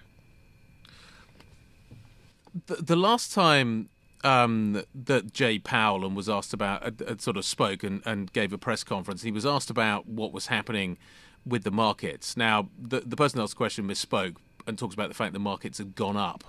the, 2.67 2.75
the 2.75 2.95
last 2.95 3.33
time 3.33 3.89
um, 4.25 4.83
that 4.93 5.31
Jay 5.33 5.59
Powell 5.59 6.05
and 6.05 6.15
was 6.15 6.27
asked 6.27 6.53
about, 6.53 6.83
uh, 6.83 6.91
uh, 7.11 7.15
sort 7.19 7.37
of 7.37 7.45
spoke 7.45 7.83
and, 7.83 8.01
and 8.05 8.31
gave 8.33 8.51
a 8.53 8.57
press 8.57 8.83
conference, 8.83 9.21
he 9.23 9.31
was 9.31 9.45
asked 9.45 9.69
about 9.69 10.07
what 10.07 10.33
was 10.33 10.47
happening 10.47 10.97
with 11.45 11.63
the 11.63 11.71
markets. 11.71 12.35
Now, 12.35 12.69
the, 12.77 13.01
the 13.01 13.15
person 13.15 13.39
asked 13.39 13.53
the 13.53 13.57
question 13.57 13.87
misspoke 13.87 14.35
and 14.67 14.77
talks 14.79 14.95
about 14.95 15.09
the 15.09 15.13
fact 15.15 15.33
the 15.33 15.39
markets 15.39 15.77
had 15.77 15.95
gone 15.95 16.17
up 16.17 16.43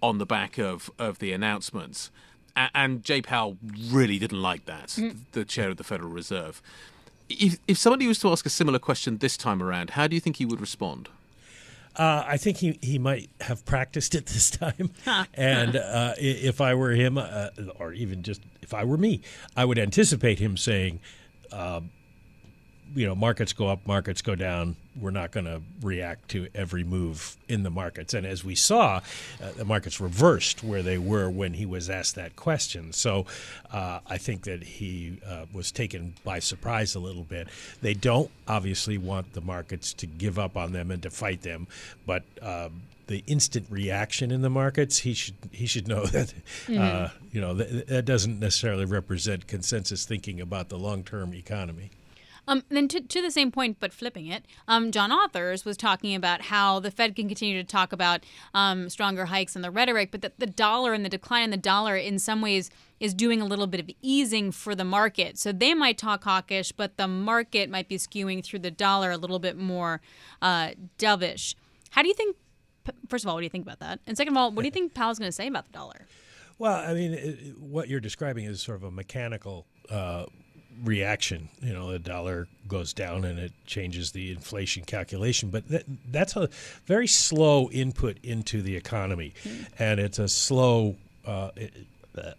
on 0.00 0.18
the 0.18 0.26
back 0.26 0.58
of, 0.58 0.90
of 0.98 1.18
the 1.18 1.32
announcements. 1.32 2.10
a- 2.56 2.70
and 2.74 3.02
Jay 3.02 3.20
Powell 3.22 3.56
really 3.90 4.18
didn't 4.18 4.40
like 4.42 4.64
that, 4.66 4.88
Mm. 4.90 5.16
the 5.32 5.44
chair 5.44 5.70
of 5.70 5.76
the 5.76 5.84
Federal 5.84 6.10
Reserve. 6.10 6.62
If, 7.28 7.58
if 7.66 7.78
somebody 7.78 8.06
was 8.06 8.18
to 8.20 8.30
ask 8.30 8.44
a 8.46 8.50
similar 8.50 8.78
question 8.78 9.18
this 9.18 9.36
time 9.36 9.62
around, 9.62 9.90
how 9.90 10.06
do 10.06 10.14
you 10.14 10.20
think 10.20 10.36
he 10.36 10.44
would 10.44 10.60
respond? 10.60 11.08
Uh, 11.96 12.24
I 12.26 12.36
think 12.36 12.58
he, 12.58 12.78
he 12.80 12.98
might 12.98 13.28
have 13.42 13.64
practiced 13.64 14.14
it 14.14 14.26
this 14.32 14.50
time. 14.50 14.90
and 15.34 15.76
uh, 15.76 16.14
if 16.18 16.60
I 16.60 16.74
were 16.74 16.92
him, 16.92 17.18
uh, 17.18 17.48
or 17.78 17.92
even 17.92 18.22
just 18.22 18.42
if 18.62 18.72
I 18.72 18.84
were 18.84 18.96
me, 18.96 19.20
I 19.56 19.64
would 19.64 19.78
anticipate 19.78 20.38
him 20.38 20.56
saying, 20.56 21.00
uh, 21.50 21.80
you 22.94 23.06
know, 23.06 23.14
markets 23.14 23.52
go 23.52 23.68
up, 23.68 23.86
markets 23.86 24.22
go 24.22 24.34
down. 24.34 24.76
We're 25.00 25.10
not 25.10 25.30
going 25.30 25.46
to 25.46 25.62
react 25.80 26.28
to 26.30 26.48
every 26.54 26.84
move 26.84 27.36
in 27.48 27.62
the 27.62 27.70
markets. 27.70 28.12
And 28.12 28.26
as 28.26 28.44
we 28.44 28.54
saw, 28.54 29.00
uh, 29.42 29.52
the 29.56 29.64
markets 29.64 30.00
reversed 30.00 30.62
where 30.62 30.82
they 30.82 30.98
were 30.98 31.30
when 31.30 31.54
he 31.54 31.64
was 31.64 31.88
asked 31.88 32.14
that 32.16 32.36
question. 32.36 32.92
So 32.92 33.24
uh, 33.70 34.00
I 34.06 34.18
think 34.18 34.42
that 34.44 34.62
he 34.62 35.18
uh, 35.26 35.46
was 35.52 35.72
taken 35.72 36.14
by 36.24 36.40
surprise 36.40 36.94
a 36.94 37.00
little 37.00 37.22
bit. 37.24 37.48
They 37.80 37.94
don't 37.94 38.30
obviously 38.46 38.98
want 38.98 39.32
the 39.32 39.40
markets 39.40 39.94
to 39.94 40.06
give 40.06 40.38
up 40.38 40.56
on 40.56 40.72
them 40.72 40.90
and 40.90 41.02
to 41.02 41.10
fight 41.10 41.42
them, 41.42 41.66
but. 42.06 42.24
Um, 42.40 42.82
the 43.08 43.24
instant 43.26 43.66
reaction 43.68 44.30
in 44.30 44.42
the 44.42 44.48
markets, 44.48 44.98
he 44.98 45.12
should 45.12 45.34
he 45.50 45.66
should 45.66 45.86
know 45.88 46.06
that 46.16 46.32
uh, 46.68 46.70
Mhm. 46.70 47.10
you 47.32 47.40
know 47.40 47.52
that, 47.52 47.88
that 47.88 48.04
doesn't 48.04 48.38
necessarily 48.38 48.84
represent 48.84 49.48
consensus 49.48 50.06
thinking 50.06 50.40
about 50.40 50.68
the 50.68 50.78
long 50.78 51.02
term 51.02 51.34
economy. 51.34 51.90
Um, 52.48 52.64
then 52.70 52.88
to, 52.88 53.00
to 53.00 53.22
the 53.22 53.30
same 53.30 53.52
point, 53.52 53.76
but 53.78 53.92
flipping 53.92 54.26
it, 54.26 54.44
um, 54.66 54.90
John 54.90 55.10
Authers 55.10 55.64
was 55.64 55.76
talking 55.76 56.14
about 56.14 56.42
how 56.42 56.80
the 56.80 56.90
Fed 56.90 57.14
can 57.14 57.28
continue 57.28 57.62
to 57.62 57.66
talk 57.66 57.92
about 57.92 58.24
um, 58.52 58.88
stronger 58.88 59.26
hikes 59.26 59.54
and 59.54 59.64
the 59.64 59.70
rhetoric, 59.70 60.10
but 60.10 60.22
that 60.22 60.40
the 60.40 60.46
dollar 60.46 60.92
and 60.92 61.04
the 61.04 61.08
decline 61.08 61.44
in 61.44 61.50
the 61.50 61.56
dollar 61.56 61.96
in 61.96 62.18
some 62.18 62.40
ways 62.40 62.68
is 62.98 63.14
doing 63.14 63.40
a 63.40 63.44
little 63.44 63.68
bit 63.68 63.80
of 63.80 63.88
easing 64.02 64.50
for 64.50 64.74
the 64.74 64.84
market. 64.84 65.38
So 65.38 65.52
they 65.52 65.72
might 65.72 65.98
talk 65.98 66.24
hawkish, 66.24 66.72
but 66.72 66.96
the 66.96 67.06
market 67.06 67.70
might 67.70 67.88
be 67.88 67.96
skewing 67.96 68.44
through 68.44 68.60
the 68.60 68.70
dollar 68.70 69.12
a 69.12 69.16
little 69.16 69.38
bit 69.38 69.56
more 69.56 70.00
uh, 70.40 70.70
dovish. 70.98 71.54
How 71.90 72.02
do 72.02 72.08
you 72.08 72.14
think? 72.14 72.36
First 73.08 73.24
of 73.24 73.28
all, 73.28 73.34
what 73.34 73.40
do 73.40 73.44
you 73.44 73.50
think 73.50 73.64
about 73.64 73.78
that? 73.78 74.00
And 74.06 74.16
second 74.16 74.32
of 74.34 74.36
all, 74.36 74.50
what 74.50 74.62
do 74.62 74.66
you 74.66 74.72
think 74.72 74.94
Powell's 74.94 75.18
going 75.18 75.28
to 75.28 75.32
say 75.32 75.46
about 75.46 75.66
the 75.66 75.72
dollar? 75.72 76.06
Well, 76.58 76.76
I 76.76 76.94
mean, 76.94 77.12
it, 77.12 77.58
what 77.58 77.88
you're 77.88 78.00
describing 78.00 78.44
is 78.44 78.60
sort 78.60 78.76
of 78.76 78.84
a 78.84 78.90
mechanical 78.90 79.66
uh, 79.90 80.26
reaction. 80.82 81.48
You 81.60 81.72
know, 81.72 81.92
the 81.92 81.98
dollar 81.98 82.48
goes 82.68 82.92
down 82.92 83.24
and 83.24 83.38
it 83.38 83.52
changes 83.66 84.12
the 84.12 84.30
inflation 84.32 84.84
calculation, 84.84 85.50
but 85.50 85.68
that, 85.68 85.84
that's 86.10 86.36
a 86.36 86.48
very 86.86 87.06
slow 87.06 87.68
input 87.70 88.18
into 88.22 88.62
the 88.62 88.76
economy, 88.76 89.34
and 89.78 90.00
it's 90.00 90.18
a 90.18 90.28
slow. 90.28 90.96
Uh, 91.26 91.50
it- 91.56 91.72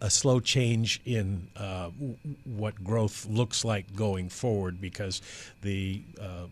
a 0.01 0.07
slow 0.11 0.39
change 0.39 1.01
in 1.03 1.47
uh, 1.57 1.89
w- 1.89 2.15
what 2.45 2.83
growth 2.83 3.25
looks 3.25 3.65
like 3.65 3.95
going 3.95 4.29
forward 4.29 4.79
because 4.79 5.19
the 5.63 5.99
uh, 6.21 6.45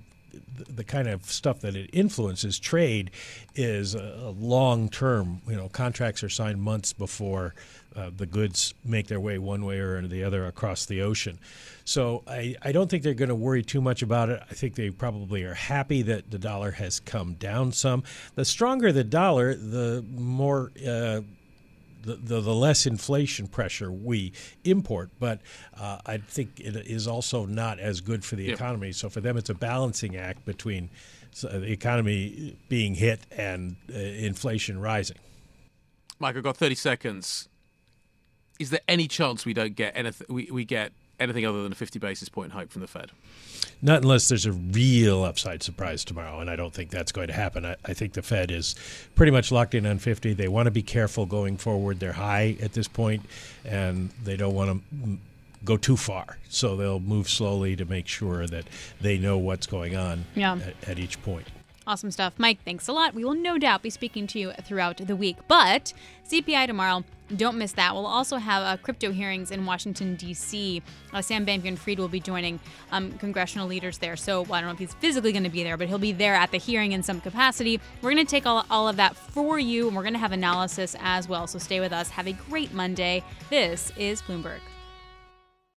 the, 0.56 0.72
the 0.72 0.84
kind 0.84 1.08
of 1.08 1.26
stuff 1.26 1.62
that 1.62 1.76
it 1.76 1.90
influences 1.94 2.60
trade 2.60 3.12
is 3.56 3.96
a, 3.96 4.34
long 4.38 4.90
term. 4.90 5.42
You 5.48 5.56
know, 5.56 5.70
contracts 5.70 6.24
are 6.24 6.30
signed 6.30 6.62
months 6.62 6.94
before 6.94 7.54
uh, 7.96 8.12
the 8.16 8.26
goods 8.26 8.74
make 8.86 9.08
their 9.08 9.20
way 9.20 9.38
one 9.38 9.66
way 9.66 9.80
or 9.80 10.02
the 10.02 10.24
other 10.24 10.46
across 10.46 10.86
the 10.86 11.02
ocean. 11.02 11.38
So 11.84 12.24
I, 12.28 12.56
I 12.62 12.72
don't 12.72 12.90
think 12.90 13.04
they're 13.04 13.14
going 13.14 13.30
to 13.30 13.36
worry 13.36 13.64
too 13.64 13.82
much 13.82 14.02
about 14.02 14.30
it. 14.30 14.42
I 14.50 14.54
think 14.54 14.76
they 14.76 14.90
probably 14.90 15.44
are 15.44 15.54
happy 15.54 16.02
that 16.04 16.32
the 16.32 16.40
dollar 16.40 16.72
has 16.72 17.00
come 17.00 17.34
down 17.34 17.72
some. 17.72 18.04
The 18.36 18.46
stronger 18.46 18.92
the 18.92 19.04
dollar, 19.04 19.56
the 19.56 20.06
more. 20.10 20.72
Uh, 20.86 21.22
the, 22.04 22.16
the, 22.16 22.42
the 22.42 22.54
less 22.54 22.86
inflation 22.86 23.48
pressure 23.48 23.92
we 23.92 24.34
import, 24.64 25.10
but 25.20 25.42
uh, 25.80 26.00
I 26.06 26.18
think 26.18 26.60
it 26.60 26.76
is 26.76 27.08
also 27.08 27.46
not 27.46 27.80
as 27.80 28.02
good 28.02 28.24
for 28.26 28.36
the 28.36 28.46
Yeah. 28.46 28.54
economy. 28.54 28.92
So 28.92 29.10
for 29.10 29.22
them, 29.22 29.38
it's 29.38 29.50
a 29.50 29.54
balancing 29.54 30.16
act 30.16 30.46
between 30.46 30.90
uh, 31.44 31.60
the 31.60 31.72
economy 31.72 32.58
being 32.70 32.96
hit 32.96 33.22
and 33.32 33.76
uh, 33.94 33.98
inflation 33.98 34.80
rising. 34.80 35.18
Mike, 36.20 36.36
I've 36.38 36.44
got 36.44 36.58
30 36.58 36.76
seconds. 36.76 37.48
Is 38.60 38.70
there 38.70 38.82
any 38.88 39.08
chance 39.08 39.46
we 39.46 39.54
don't 39.54 39.76
get 39.76 39.96
anything? 39.96 40.28
We, 40.30 40.50
we 40.52 40.66
get 40.66 40.92
anything 41.20 41.46
other 41.46 41.64
than 41.64 41.72
a 41.72 41.76
50 41.76 41.98
basis 42.00 42.30
point 42.30 42.52
hike 42.52 42.70
from 42.72 42.82
the 42.82 42.88
Fed? 42.88 43.12
Not 43.82 44.04
unless 44.04 44.30
there's 44.30 44.46
a 44.46 44.52
real 44.52 45.24
upside 45.24 45.64
surprise 45.64 46.06
tomorrow, 46.06 46.40
and 46.40 46.50
I 46.50 46.56
don't 46.56 46.74
think 46.74 46.90
that's 46.92 47.12
going 47.12 47.28
to 47.28 47.34
happen. 47.34 47.66
I, 47.66 47.76
I 47.86 47.94
think 47.94 48.14
the 48.14 48.22
Fed 48.22 48.52
is 48.52 48.76
pretty 49.16 49.32
much 49.32 49.52
locked 49.52 49.74
in 49.74 49.86
on 49.86 49.98
50. 49.98 50.34
They 50.34 50.48
want 50.48 50.68
to 50.68 50.72
be 50.72 50.84
careful 50.84 51.26
going 51.26 51.58
forward. 51.58 52.00
They're 52.00 52.14
high 52.14 52.58
at 52.62 52.74
this 52.74 52.88
point, 52.88 53.24
and 53.66 54.10
they 54.24 54.38
don't 54.38 54.54
want 54.54 54.84
to 55.04 55.18
go 55.66 55.78
too 55.78 55.98
far. 55.98 56.38
So 56.50 56.76
they'll 56.76 57.00
move 57.00 57.28
slowly 57.30 57.76
to 57.76 57.86
make 57.86 58.08
sure 58.08 58.46
that 58.48 58.66
they 59.00 59.18
know 59.18 59.38
what's 59.38 59.68
going 59.68 59.96
on 59.96 60.26
Yeah. 60.36 60.56
at, 60.84 60.90
at 60.90 61.00
each 61.00 61.22
point. 61.24 61.48
Awesome 61.88 62.12
stuff. 62.12 62.34
Mike, 62.38 62.60
thanks 62.64 62.88
a 62.88 62.94
lot. 62.94 63.16
We 63.16 63.26
will 63.26 63.34
no 63.34 63.58
doubt 63.58 63.82
be 63.82 63.90
speaking 63.90 64.28
to 64.28 64.40
you 64.40 64.52
throughout 64.62 64.98
the 64.98 65.16
week. 65.16 65.38
But 65.48 65.94
CPI 66.30 66.68
tomorrow, 66.68 67.04
don't 67.36 67.58
miss 67.58 67.72
that. 67.74 67.96
We'll 67.96 68.06
also 68.06 68.38
have 68.38 68.64
uh, 68.64 68.78
crypto 68.82 69.12
hearings 69.12 69.50
in 69.50 69.66
Washington, 69.66 70.16
D.C. 70.16 70.84
Uh, 71.12 71.22
Sam 71.22 71.44
Bankman 71.46 71.78
Fried 71.78 71.98
will 71.98 72.08
be 72.08 72.20
joining 72.20 72.60
um, 72.92 73.14
congressional 73.14 73.68
leaders 73.68 73.98
there. 73.98 74.16
So 74.16 74.44
well, 74.44 74.56
I 74.56 74.62
don't 74.62 74.68
know 74.68 74.74
if 74.74 74.80
he's 74.80 74.94
physically 74.94 75.32
going 75.32 75.44
to 75.44 75.50
be 75.50 75.64
there, 75.64 75.76
but 75.78 75.88
he'll 75.88 75.98
be 75.98 76.12
there 76.12 76.36
at 76.36 76.52
the 76.52 76.58
hearing 76.58 76.92
in 76.92 77.02
some 77.02 77.20
capacity. 77.20 77.80
We're 78.02 78.12
going 78.12 78.26
to 78.26 78.30
take 78.30 78.46
all, 78.46 78.66
all 78.70 78.88
of 78.88 78.98
that 78.98 79.16
for 79.16 79.58
you, 79.58 79.88
and 79.88 79.96
we're 79.96 80.04
going 80.04 80.14
to 80.14 80.20
have 80.20 80.34
analysis 80.34 80.96
as 81.00 81.28
well. 81.28 81.48
So 81.48 81.58
stay 81.58 81.80
with 81.80 81.94
us. 81.94 82.10
Have 82.10 82.28
a 82.28 82.34
great 82.34 82.74
Monday. 82.74 83.24
This 83.50 83.92
is 83.98 84.22
Bloomberg. 84.22 84.60